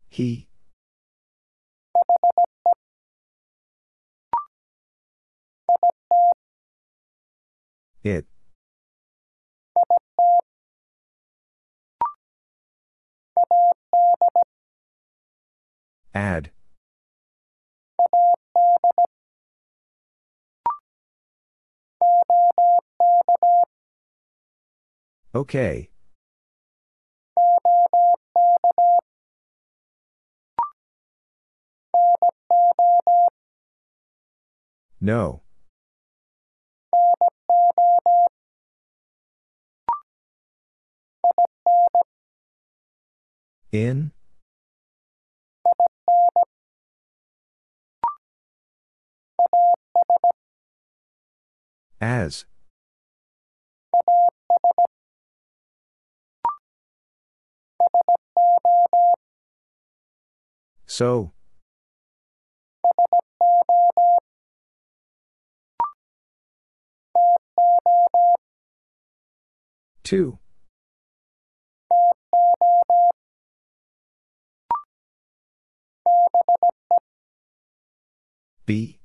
He. 0.08 0.48
It. 8.02 8.26
Ad. 16.14 16.50
Okay. 25.34 25.90
No. 35.00 35.42
In? 43.72 44.10
As. 52.00 52.46
So. 60.86 61.32
To. 70.04 70.38
Be. 78.66 78.99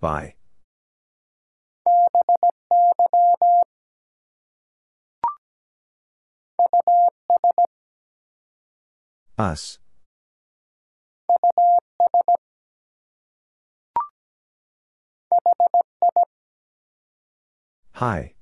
By. 0.00 0.34
Us. 9.38 9.78
Hi. 17.94 18.34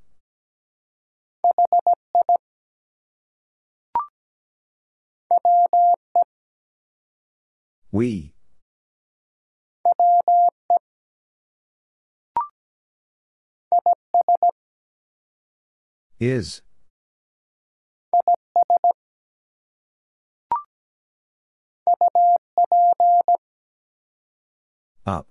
We. 7.93 8.35
Is. 16.23 16.63
Up. 25.05 25.27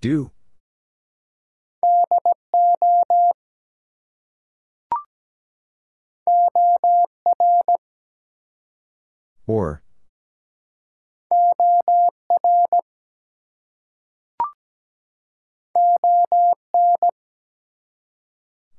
Do. 0.00 0.30
Or. 9.46 9.82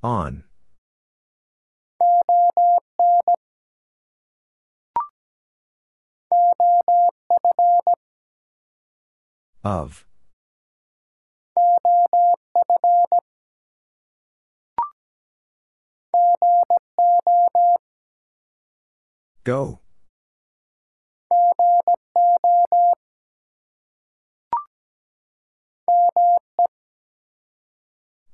On. 0.01 0.43
Of. 9.63 10.05
Go. 19.43 19.79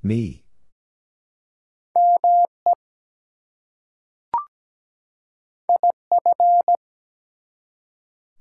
Me. 0.02 0.46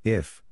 If. 0.04 0.42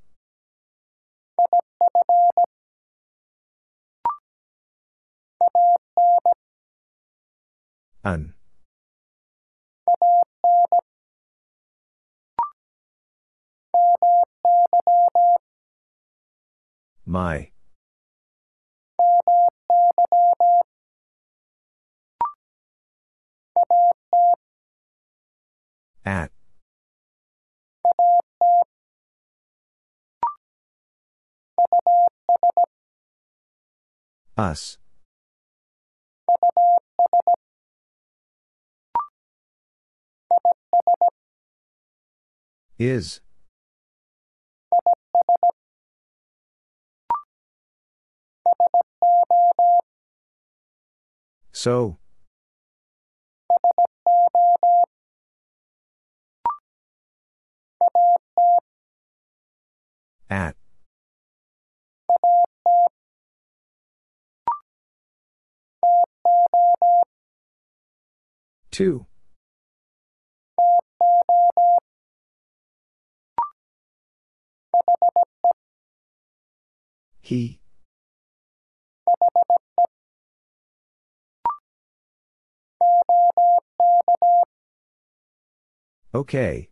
An. 8.05 8.34
My. 17.07 17.50
At. 26.05 26.31
Us. 34.36 34.78
Is. 42.78 43.20
So. 51.58 51.98
At. 60.30 60.54
To. 68.70 69.06
He. 77.20 77.58
Okay. 86.14 86.68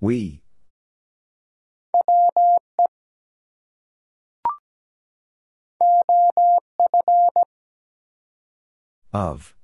We. 0.00 0.42
Of. 9.12 9.54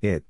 It. 0.00 0.24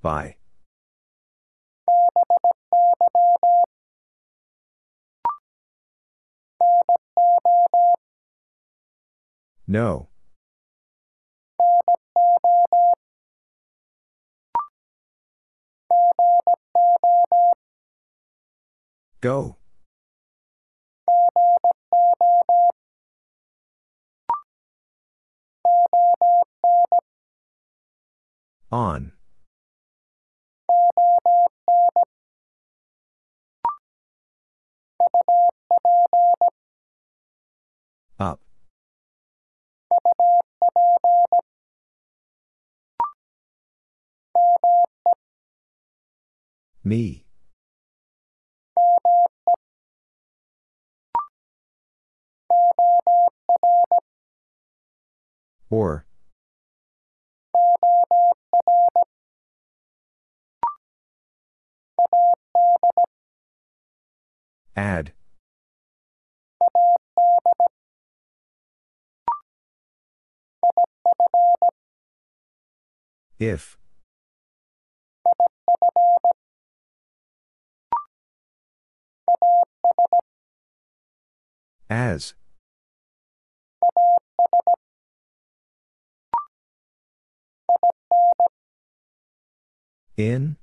By. 0.00 0.36
No. 9.66 10.08
Go. 19.20 19.57
On. 28.70 29.12
Up. 38.20 38.40
Me. 46.84 47.27
Or. 55.70 56.06
Ad. 64.76 65.12
If. 73.38 73.76
As. 81.90 82.34
In. 90.18 90.56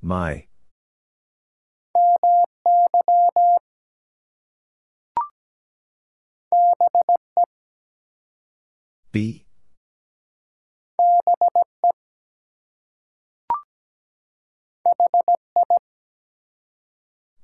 My. 0.00 0.46
Be. 9.12 9.44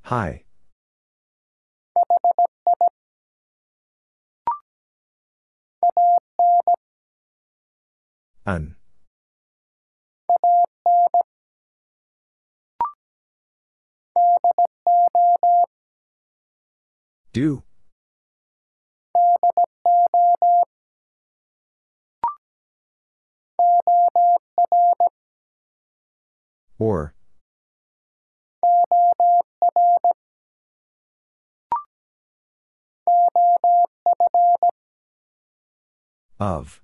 Hi. 0.05 0.45
Un. 8.47 8.75
Do. 17.33 17.62
Or. 26.78 27.15
Of. 36.41 36.81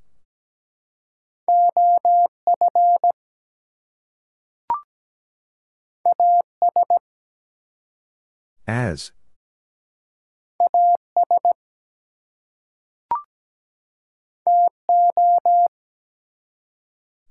As. 8.67 9.13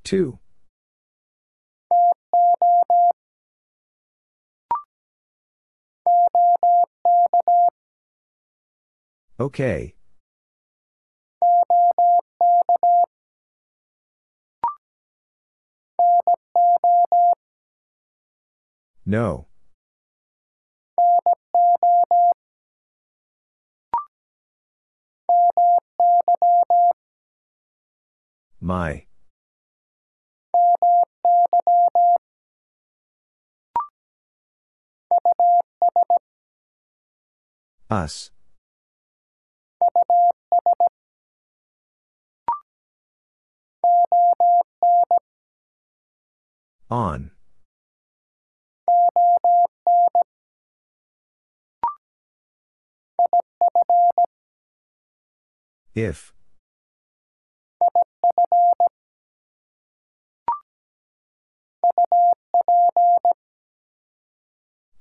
To. 0.06 0.40
Okay. 9.40 9.96
No. 19.06 19.48
My. 28.66 29.06
Us. 37.92 38.32
On. 46.90 47.35
If. 55.96 56.34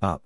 Up. 0.00 0.22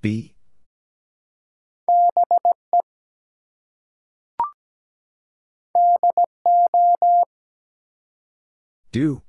Be. 0.00 0.34
Do. 8.90 9.22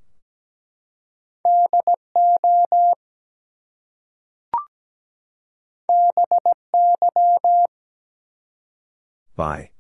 By. 9.36 9.72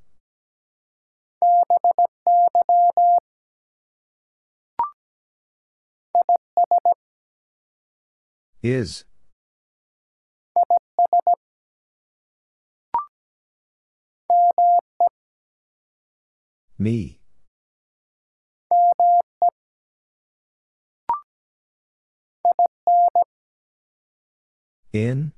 Is. 8.64 9.03
Me. 16.77 17.19
In. 24.92 25.34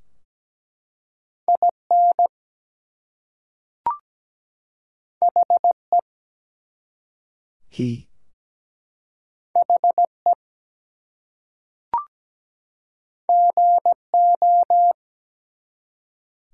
He. 7.67 8.07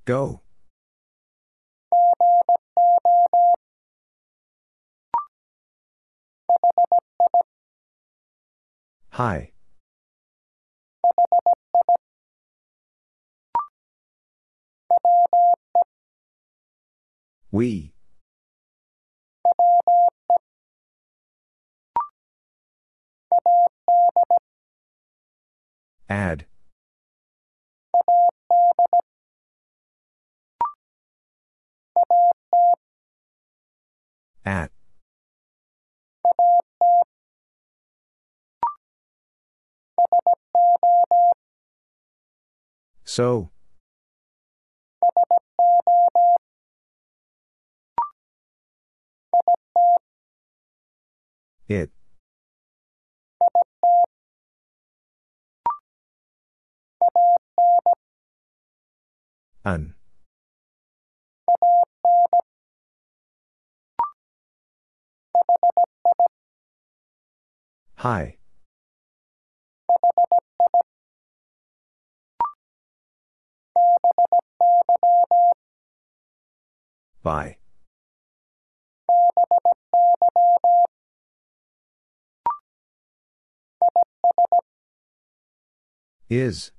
Go. 0.06 0.42
Hi. 9.12 9.52
We. 17.58 17.92
Ad. 26.08 26.46
At. 34.46 34.72
So. 43.04 43.50
It. 51.70 51.92
An. 59.66 59.96
Hi. 67.96 68.38
By. 77.24 77.58
Is. 86.30 86.72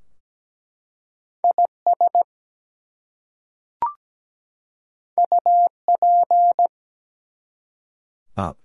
Up. 8.36 8.58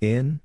In? 0.00 0.40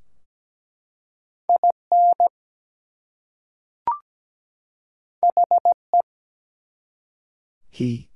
He. 7.69 8.09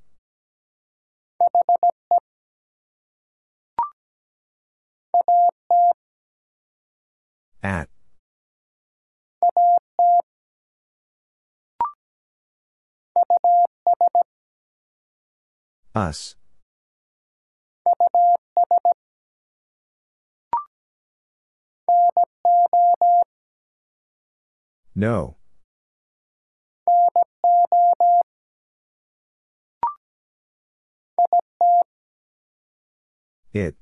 At. 7.68 7.90
Us. 15.94 16.38
No. 24.96 25.36
It. 33.52 33.76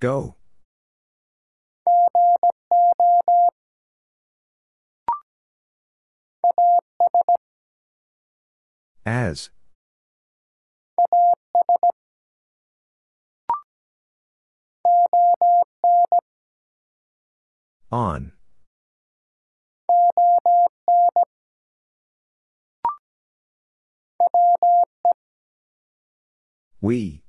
Go. 0.00 0.34
As. 9.04 9.50
On. 17.92 18.32
We. 26.80 27.22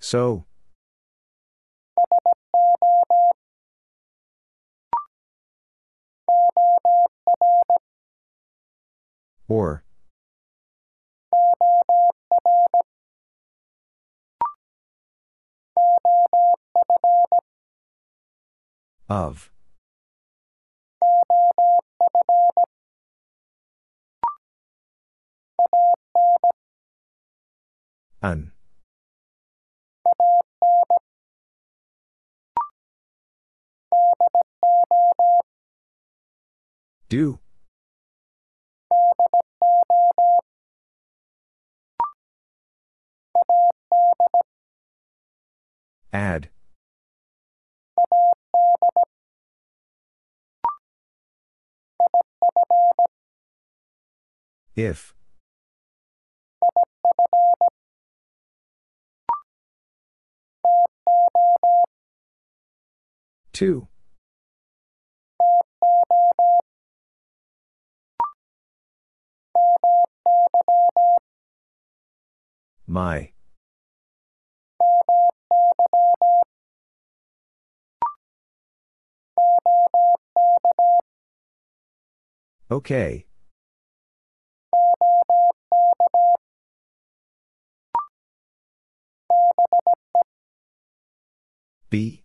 So. 0.00 0.44
Or. 9.48 9.84
Of. 19.08 19.51
An. 28.22 28.52
Do. 37.08 37.40
Ad. 46.12 46.48
If. 54.76 55.12
To. 63.52 63.86
My. 72.86 73.32
Okay. 82.70 83.26
Be. 91.92 92.24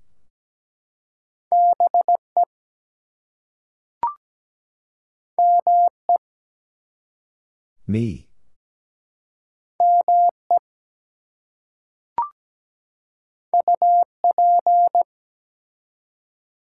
Me. 7.85 8.29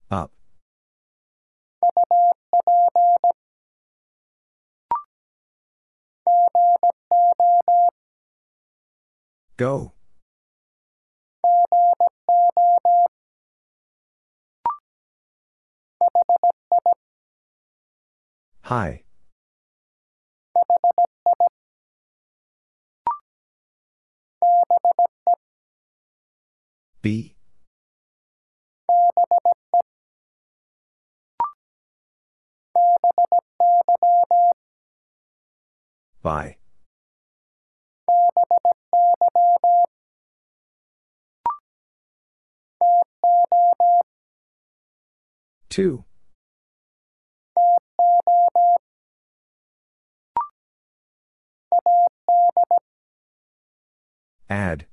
Up. 0.10 0.32
Go. 9.58 9.95
Hi. 18.66 19.04
Be. 27.04 27.36
By. 36.24 36.58
To. 45.70 46.06
Ad. 54.50 54.86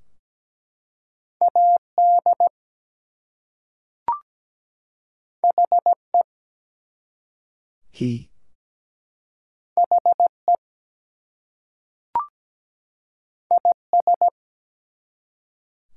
He. 7.92 8.30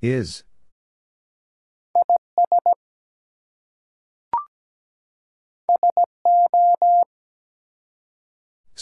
Is. 0.01 0.43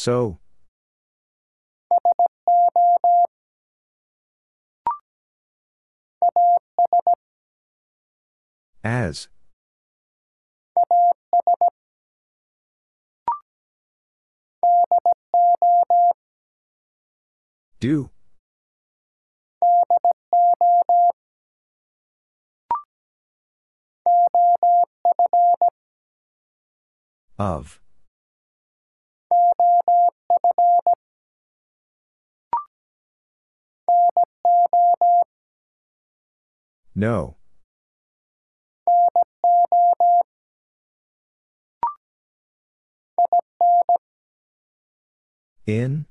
So. 0.04 0.38
As. 8.84 9.30
Do. 17.80 18.10
Of. 27.40 27.80
No. 36.96 37.38
In? 45.66 46.06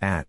At. 0.00 0.26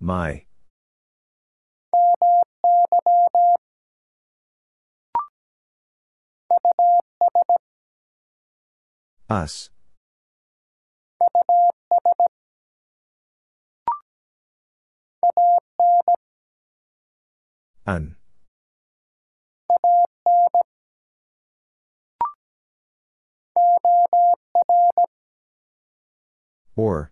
My. 0.00 0.45
Us. 9.28 9.70
An. 17.86 18.16
Or. 26.76 27.10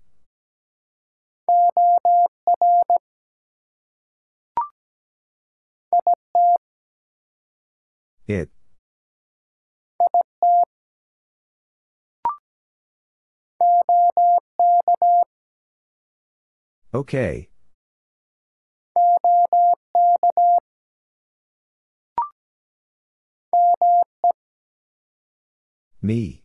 It. 8.26 8.53
Okay. 16.94 17.48
Me. 26.00 26.44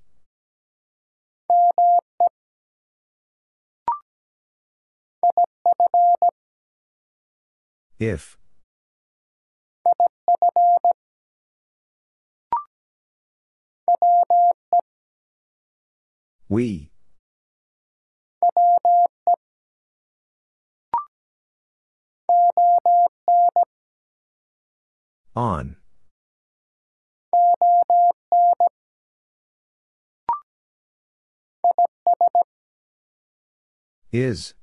If. 8.00 8.38
We. 16.48 16.92
On. 25.36 25.76
Is. 34.12 34.54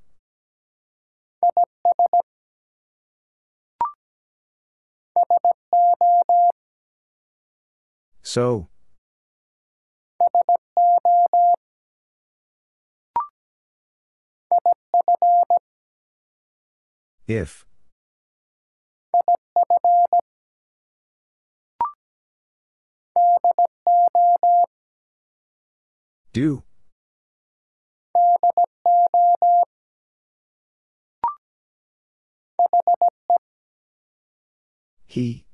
So. 8.23 8.69
If. 17.27 17.66
Do. 26.33 26.63
He. 35.07 35.47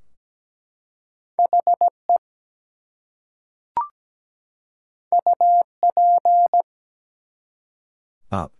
Up. 8.33 8.53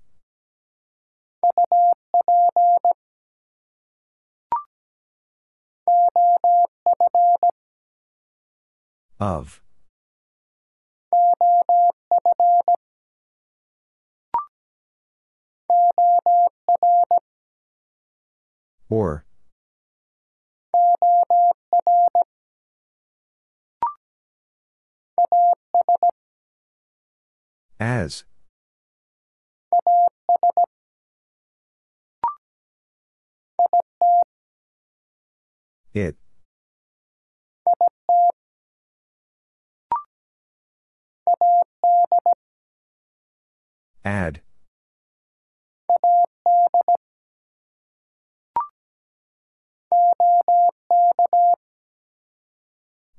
Of. 9.21 9.63
Or. 18.91 19.25
As. 27.79 28.25
It. 35.95 36.17
Ad. 44.05 44.41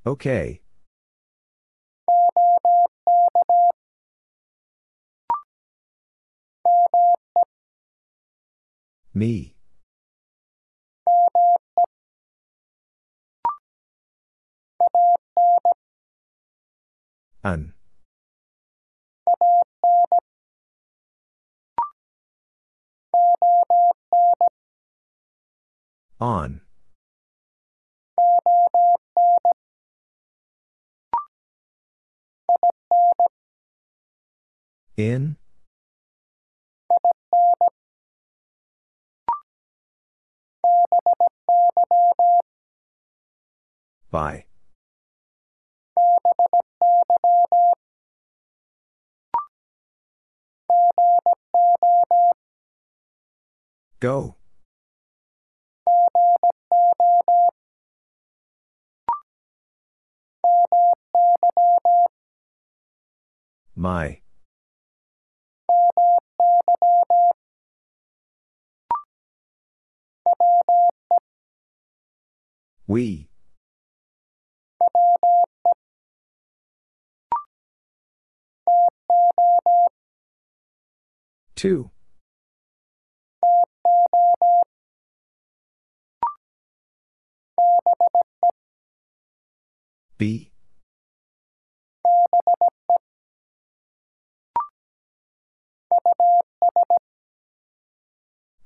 Okay. 0.05 0.61
Me. 9.13 9.52
An. 17.45 17.73
On. 26.21 26.61
In? 34.95 35.35
By. 44.11 44.45
Go. 53.99 54.35
My. 63.75 64.19
We. 72.87 73.29
To. 81.55 81.91
Be. 90.17 90.51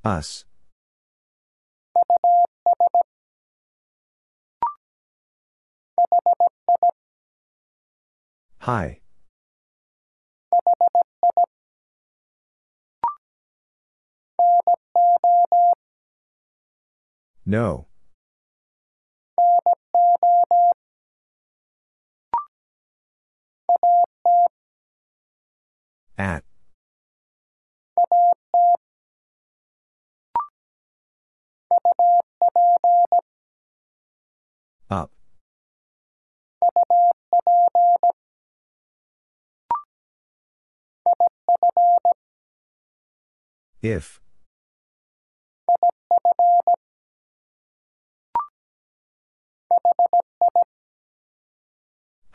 Us. 0.04 0.46
Hi. 8.62 9.00
No. 17.50 17.88
At. 26.18 26.44
Up. 34.90 35.12
If. 43.82 44.20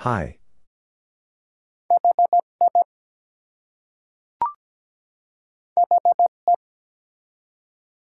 Hi. 0.02 0.38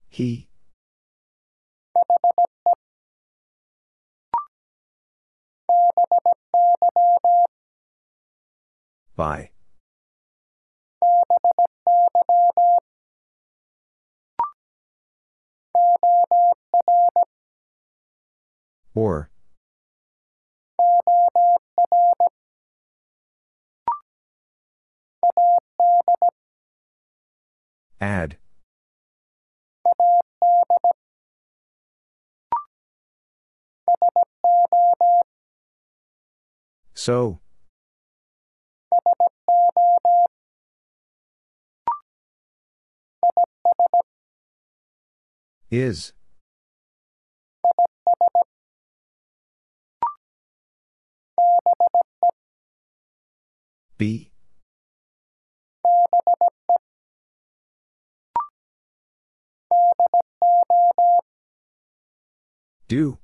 He. 0.09 0.49
By. 9.15 9.51
Or. 18.93 19.29
Ad. 27.99 28.37
So. 36.93 37.39
Is. 45.69 46.13
Be. 53.97 54.31
Do. 62.87 63.17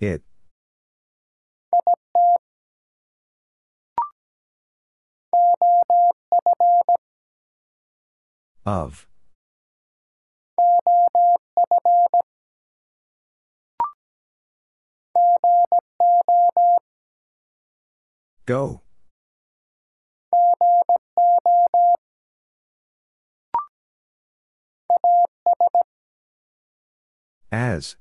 It. 0.00 0.22
Of. 8.66 9.06
Go. 18.46 18.82
As. 27.50 27.96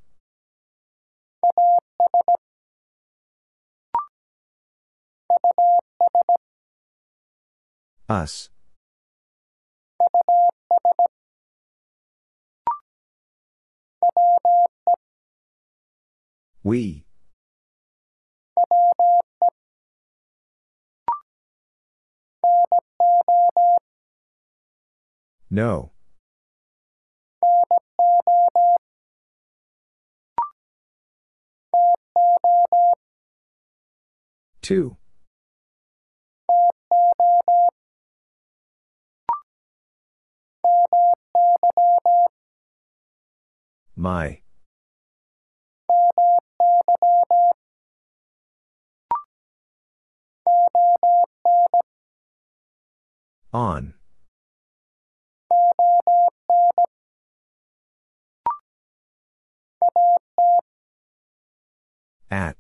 Us. 8.10 8.50
We. 16.64 17.06
No. 25.50 25.92
To. 34.64 34.98
My. 43.96 44.42
On. 53.54 53.94
At. 62.30 62.58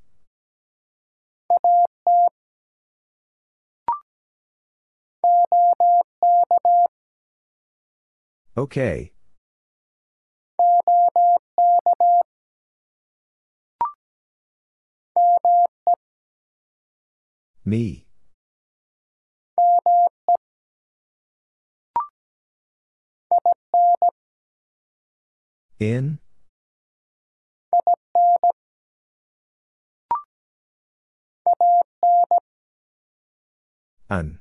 Okay. 8.57 9.11
Me. 17.63 18.07
In? 25.79 26.19
An. 34.09 34.39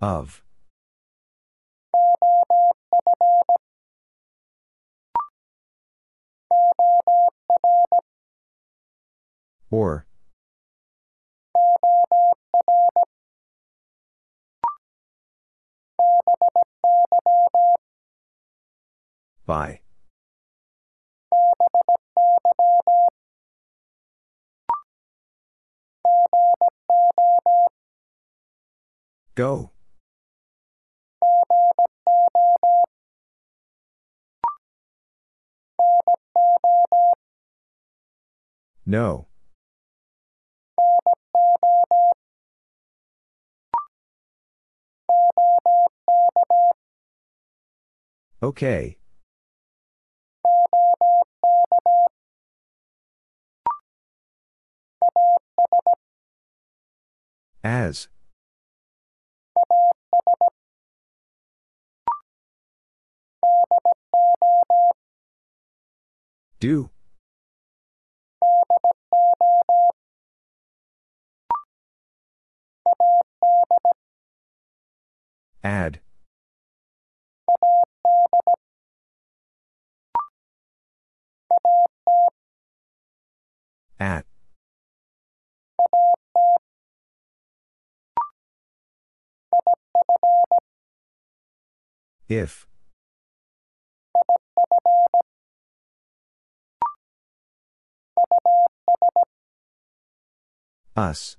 Of. 0.00 0.42
Or. 9.70 10.06
By. 19.44 19.80
Go. 29.34 29.70
No. 38.86 39.26
Okay. 48.42 48.96
As. 57.62 58.08
Do. 66.60 66.90
Ad. 75.62 76.00
At. 83.98 84.26
If. 92.28 92.66
Us. 100.96 101.36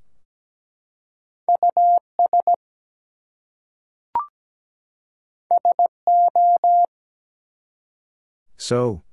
So. 8.57 9.03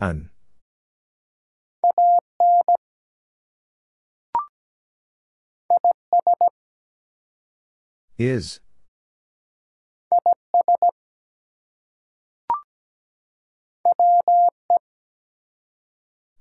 An. 0.00 0.30
Is. 8.18 8.58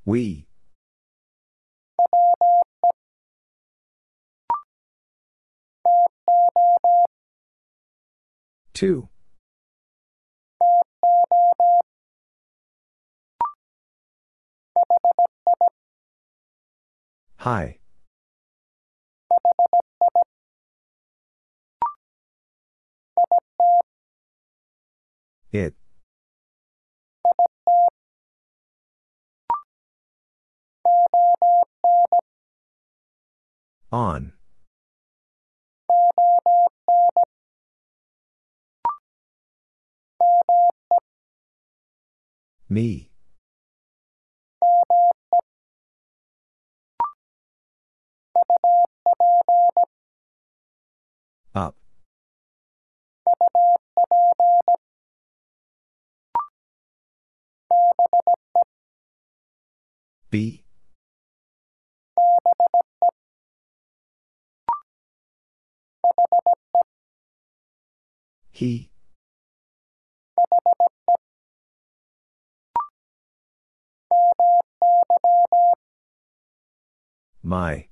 We. 0.03 0.47
To. 8.73 9.09
Hi. 17.37 17.77
It. 25.51 25.73
On. 33.91 34.33
Me. 42.69 43.09
Up. 51.55 51.75
Be. 60.29 60.63
He. 68.51 68.89
My. 77.41 77.87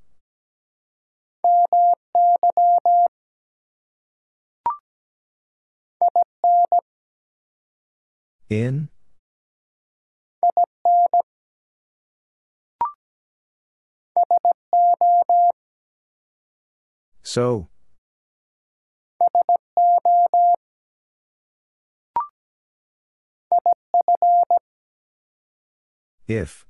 In? 8.50 8.90
So. 17.35 17.67
If. 26.30 26.65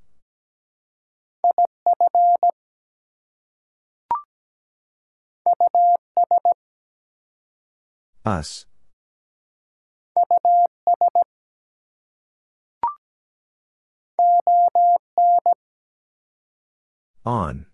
Us. 8.26 8.66
On. 17.24 17.68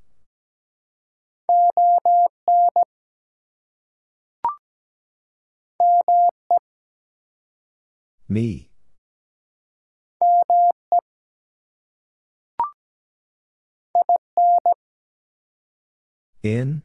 Me. 8.32 8.70
In? 16.42 16.84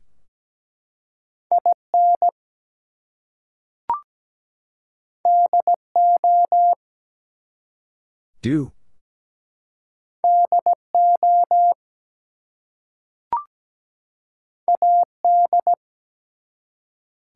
Do. 8.42 8.72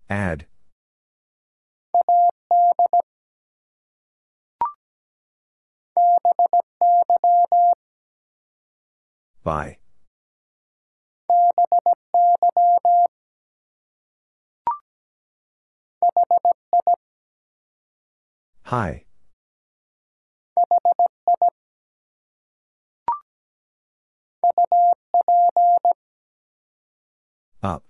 Ad. 0.09 0.50
By. 9.43 9.79
Hi. 18.65 19.05
Up. 27.63 27.83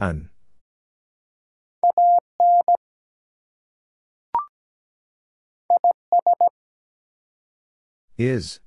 Un. 0.00 0.30
Is. 8.18 8.58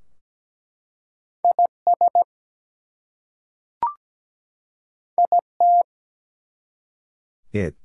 It. 7.52 7.76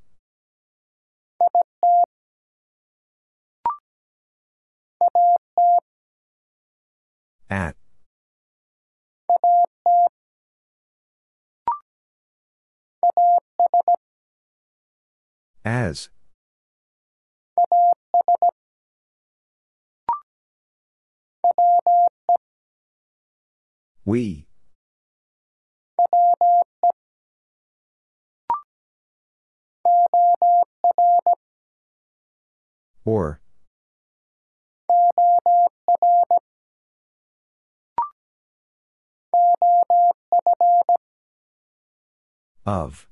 At. 7.51 7.75
As. 15.65 16.11
We. 24.07 24.47
Or. 33.05 33.41
Of. 42.65 43.09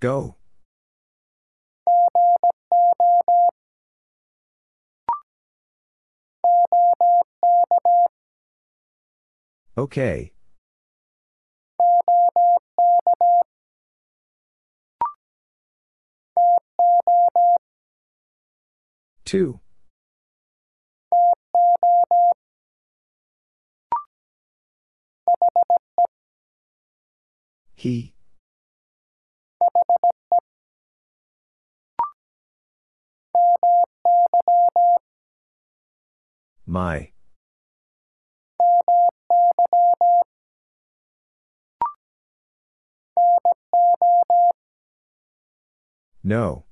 Go. 0.00 0.39
Okay. 9.76 10.32
To. 19.24 19.60
He. 27.74 28.12
My. 36.70 37.10
No. 46.22 46.66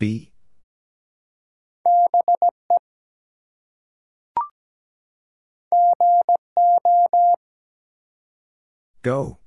Be. 0.00 0.32
Go. 9.02 9.41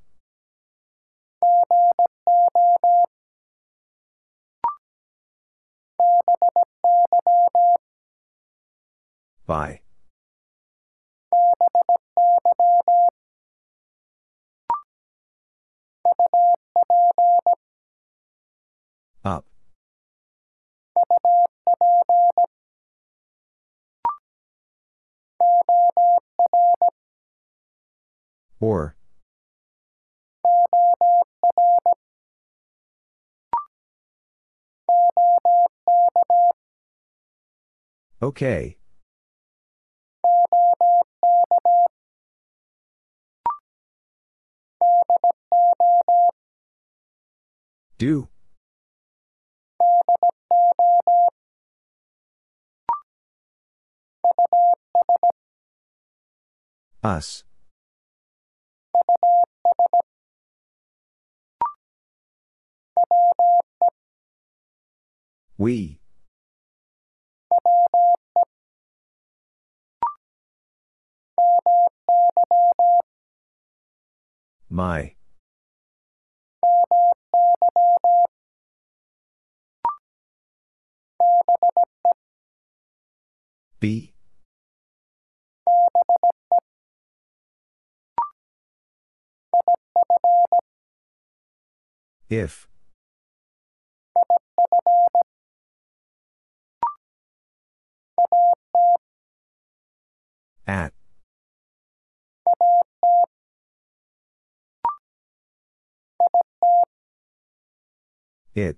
By. 9.46 9.82
Up. 19.24 19.46
Or. 28.60 28.96
Okay. 38.22 38.78
Do. 47.98 48.28
Us. 57.04 57.44
We. 65.58 66.00
My. 74.70 75.16
Be. 83.80 84.14
If. 92.30 92.68
At. 100.68 100.94
It. 108.56 108.78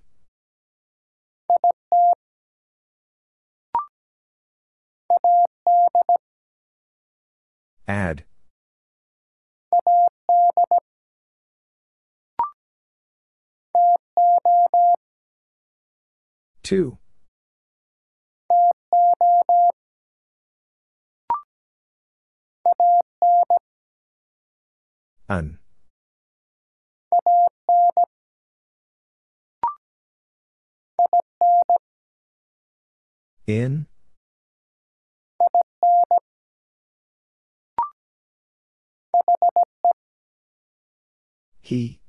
Ad. 7.88 8.25
To. 16.64 16.98
An. 25.30 25.60
In? 33.46 33.88
He. 41.62 42.00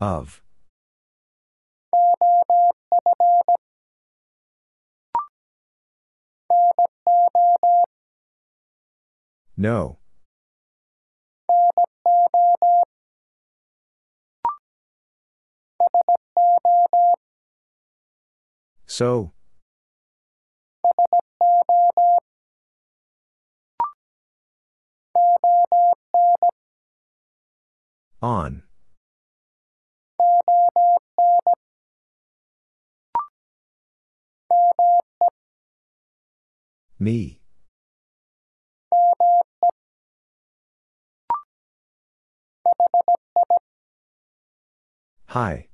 Of. 0.00 0.43
No. 9.56 9.98
So. 18.86 19.32
On. 28.22 28.62
Me. 37.04 37.38
Hi. 45.26 45.68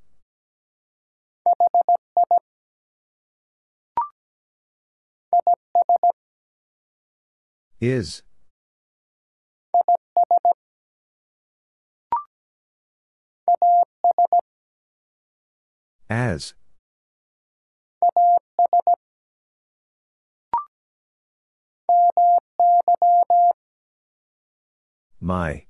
Is. 7.80 8.22
As. 16.08 16.54
My. 25.20 25.66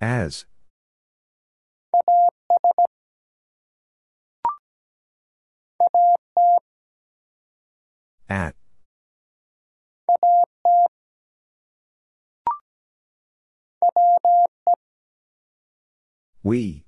As. 0.00 0.46
At. 8.28 8.54
We. 16.42 16.87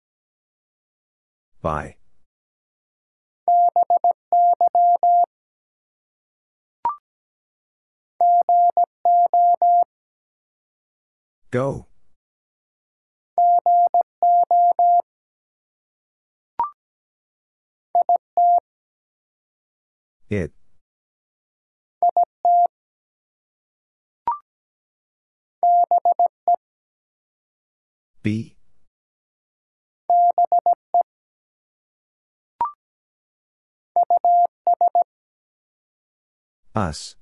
By. 1.61 1.95
Go. 11.51 11.87
It. 20.29 20.53
Be. 28.23 28.55
Us. 36.73 37.15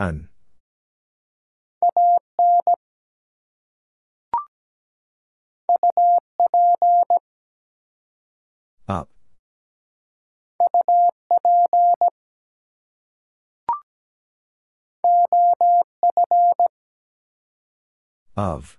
An. 0.00 0.28
Up. 8.88 9.10
Of. 18.36 18.78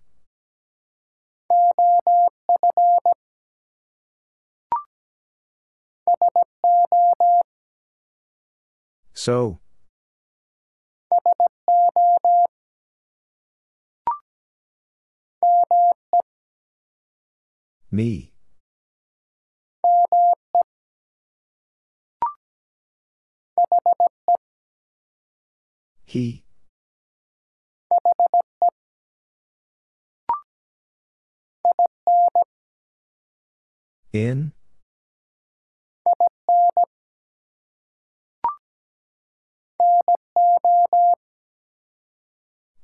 So. 9.30 9.60
Me. 17.92 18.34
He. 26.06 26.44
In? 34.12 34.54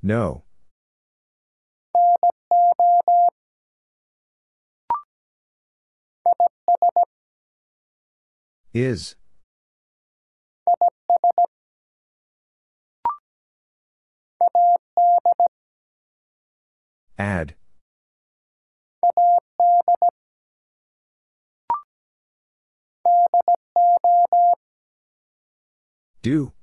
No. 0.01 0.43
Is. 8.73 9.15
Ad. 17.17 17.55
Do. 26.21 26.55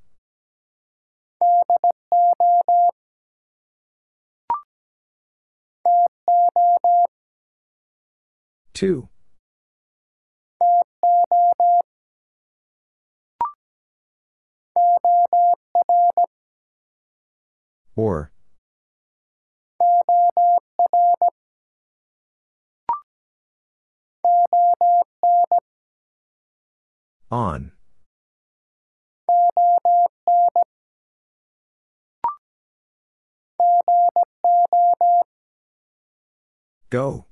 To. 8.74 9.08
Or. 17.94 18.32
On. 27.31 27.73
Go. 36.91 37.25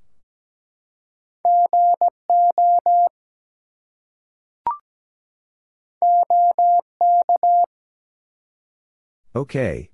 Okay. 9.36 9.90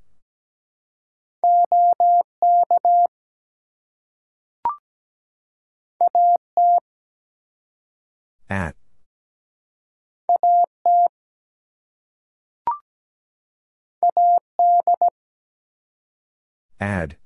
At. 8.49 8.77
Ad. 16.81 17.17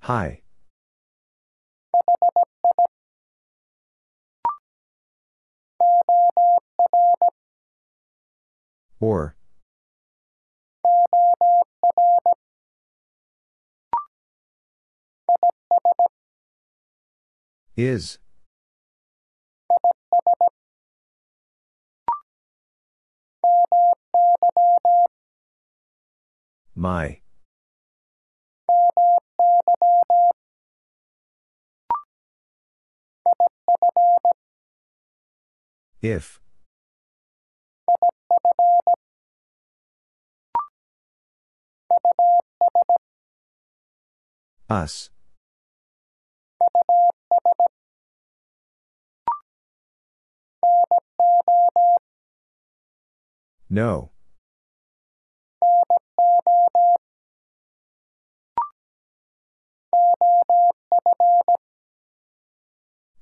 Hi. 0.00 0.42
Or. 9.00 9.36
Is. 17.76 18.18
My. 26.74 27.20
If. 36.00 36.40
Us. 44.70 45.10
No. 53.68 54.10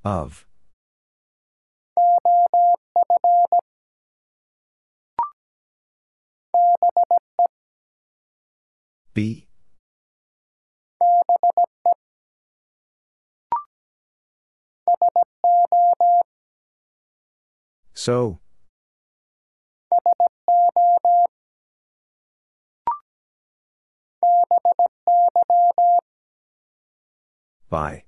Of. 0.03 0.45
Be. 9.13 9.47
So. 17.93 18.39
By. 27.69 28.03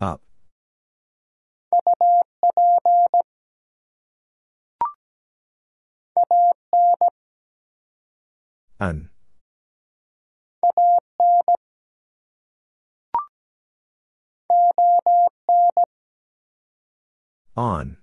Up. 0.00 0.20
An. 8.78 9.10
On. 17.56 17.99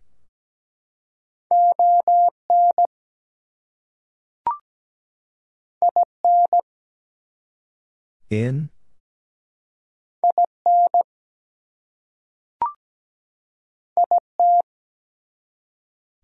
In. 8.29 8.69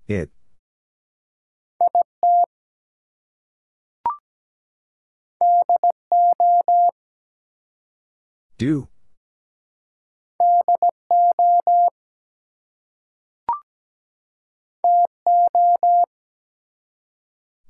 It. 0.08 0.30
Do. 8.58 8.90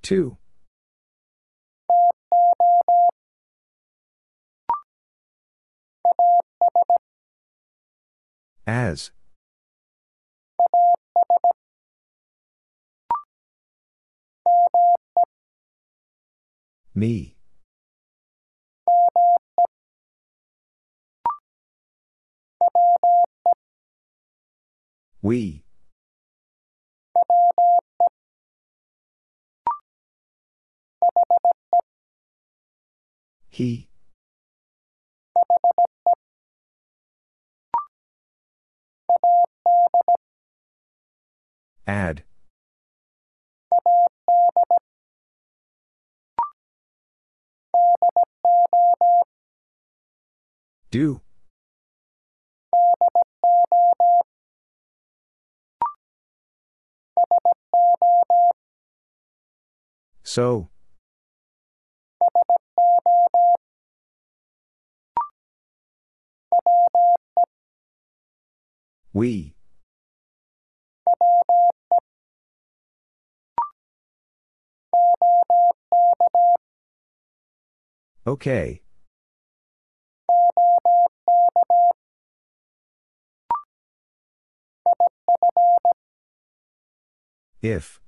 To. 0.02 0.38
As. 8.66 9.12
Me. 16.96 17.36
We. 25.22 25.64
He. 33.50 33.88
Ad. 41.86 42.24
Do. 50.92 51.22
So. 60.24 60.70
We. 69.12 69.56
Okay. 78.26 78.82
If. 87.62 88.00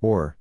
Or. 0.00 0.36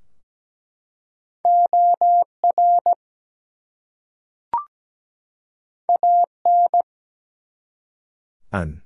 An. 8.51 8.83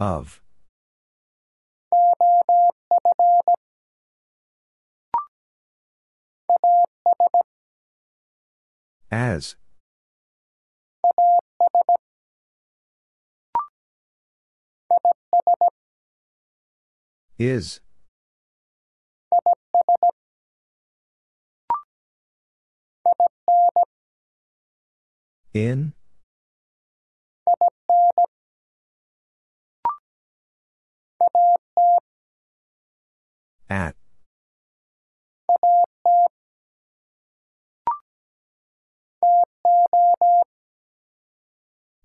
Of. 0.00 0.40
As. 9.10 9.54
Is. 17.38 17.80
In. 25.54 25.92
At. 33.70 33.94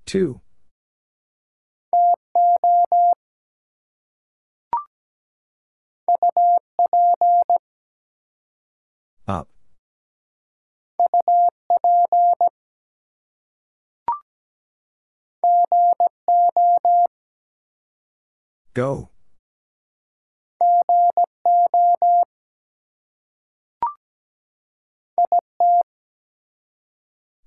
To. 0.08 0.42
Go. 18.74 19.10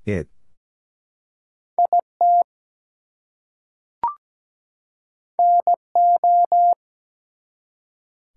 It. 0.04 0.28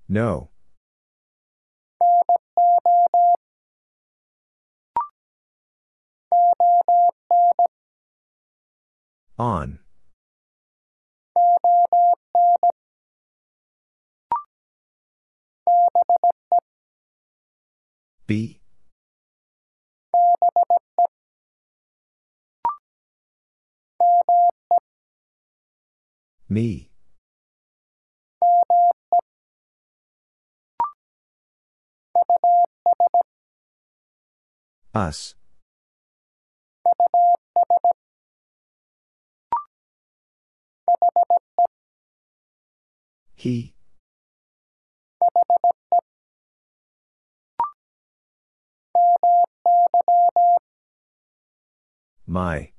No. 0.08 0.50
On. 9.38 9.80
Be. 18.28 18.60
Me. 26.48 26.90
Us. 34.94 35.36
He. 43.36 43.74
My. 52.30 52.70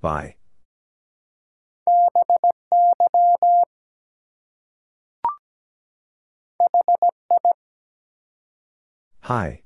By. 0.00 0.36
Hi. 9.22 9.62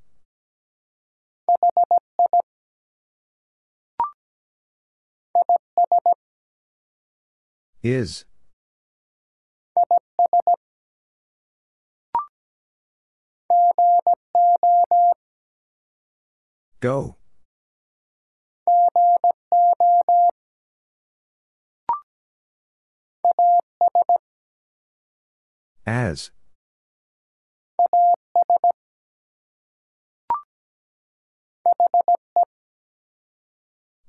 Is. 7.83 8.25
Go. 16.81 17.17
As. 25.87 26.31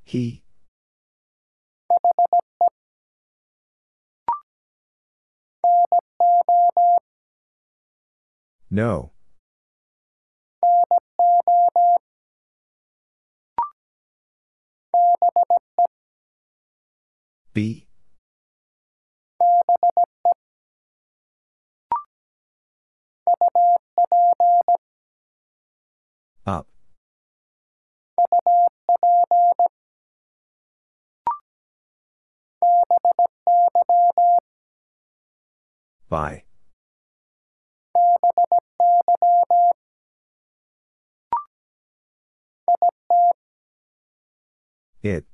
He. 0.06 0.44
No. 8.70 9.12
Be. 17.54 17.86
Up. 26.46 26.68
By. 36.10 36.44
It. 45.04 45.26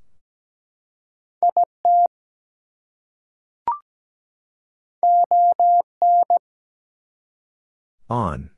On. 8.08 8.48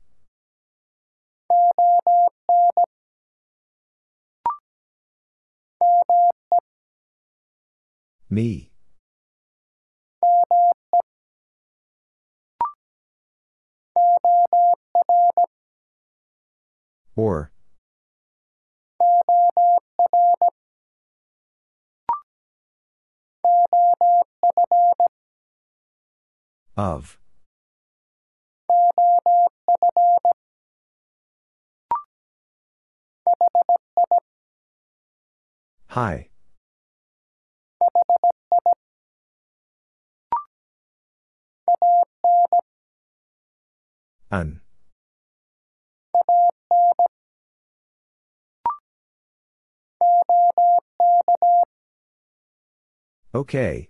Me. 8.29 8.71
Or. 17.17 17.50
Of. 26.77 27.17
Hi. 35.89 36.29
An. 44.31 44.61
Okay. 53.33 53.89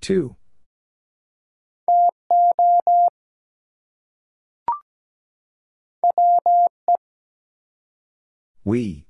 To. 0.00 0.36
We. 8.64 9.06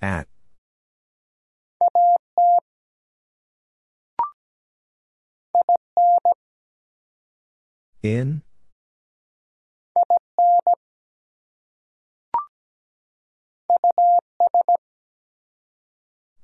At. 0.00 0.28
In? 8.02 8.42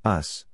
Us. 0.04 0.44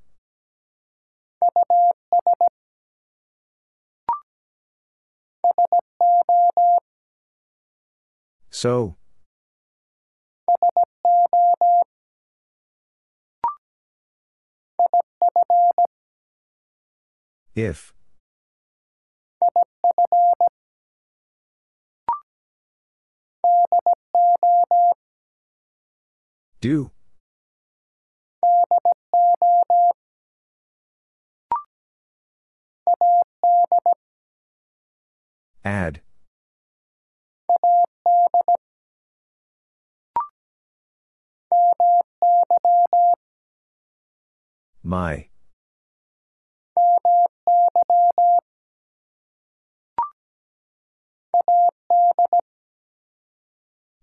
So. 8.51 8.97
If. 17.55 17.93
Do. 26.61 26.91
Ad. 35.65 36.01
My. 44.83 45.29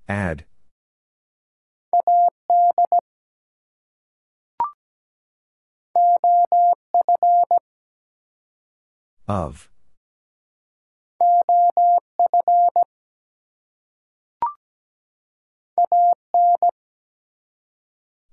Ad. 0.09 0.45
Of. 9.27 9.69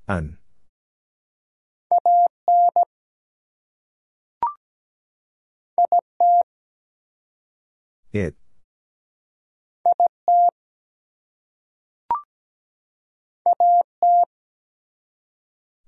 An. 0.06 0.38
It. 8.12 8.36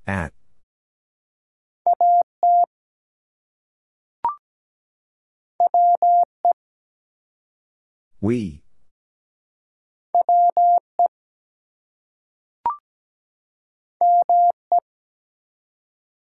At. 0.07 0.33
We. 8.21 8.63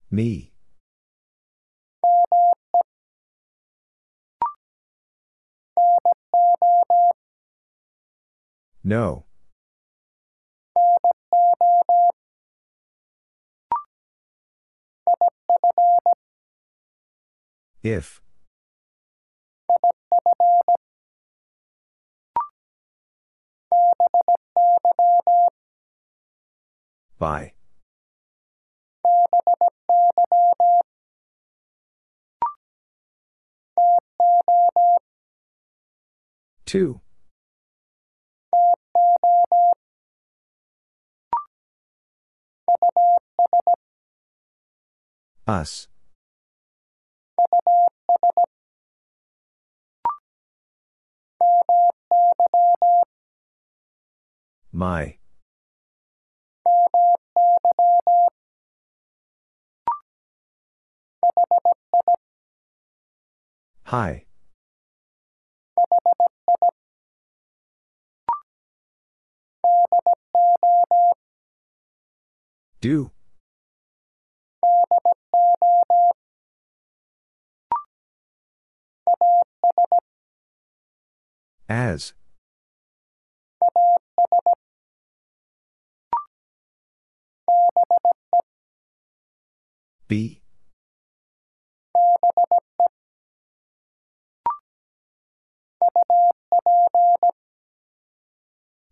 Me. 0.10 0.54
No. 8.84 9.26
If. 17.84 18.22
By. 27.20 27.54
To. 36.66 37.02
Us. 45.48 45.88
My. 54.74 55.18
Hi. 63.86 64.26
Do. 72.82 73.12
As. 81.70 82.14
Be. 90.08 90.42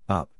Up. 0.10 0.35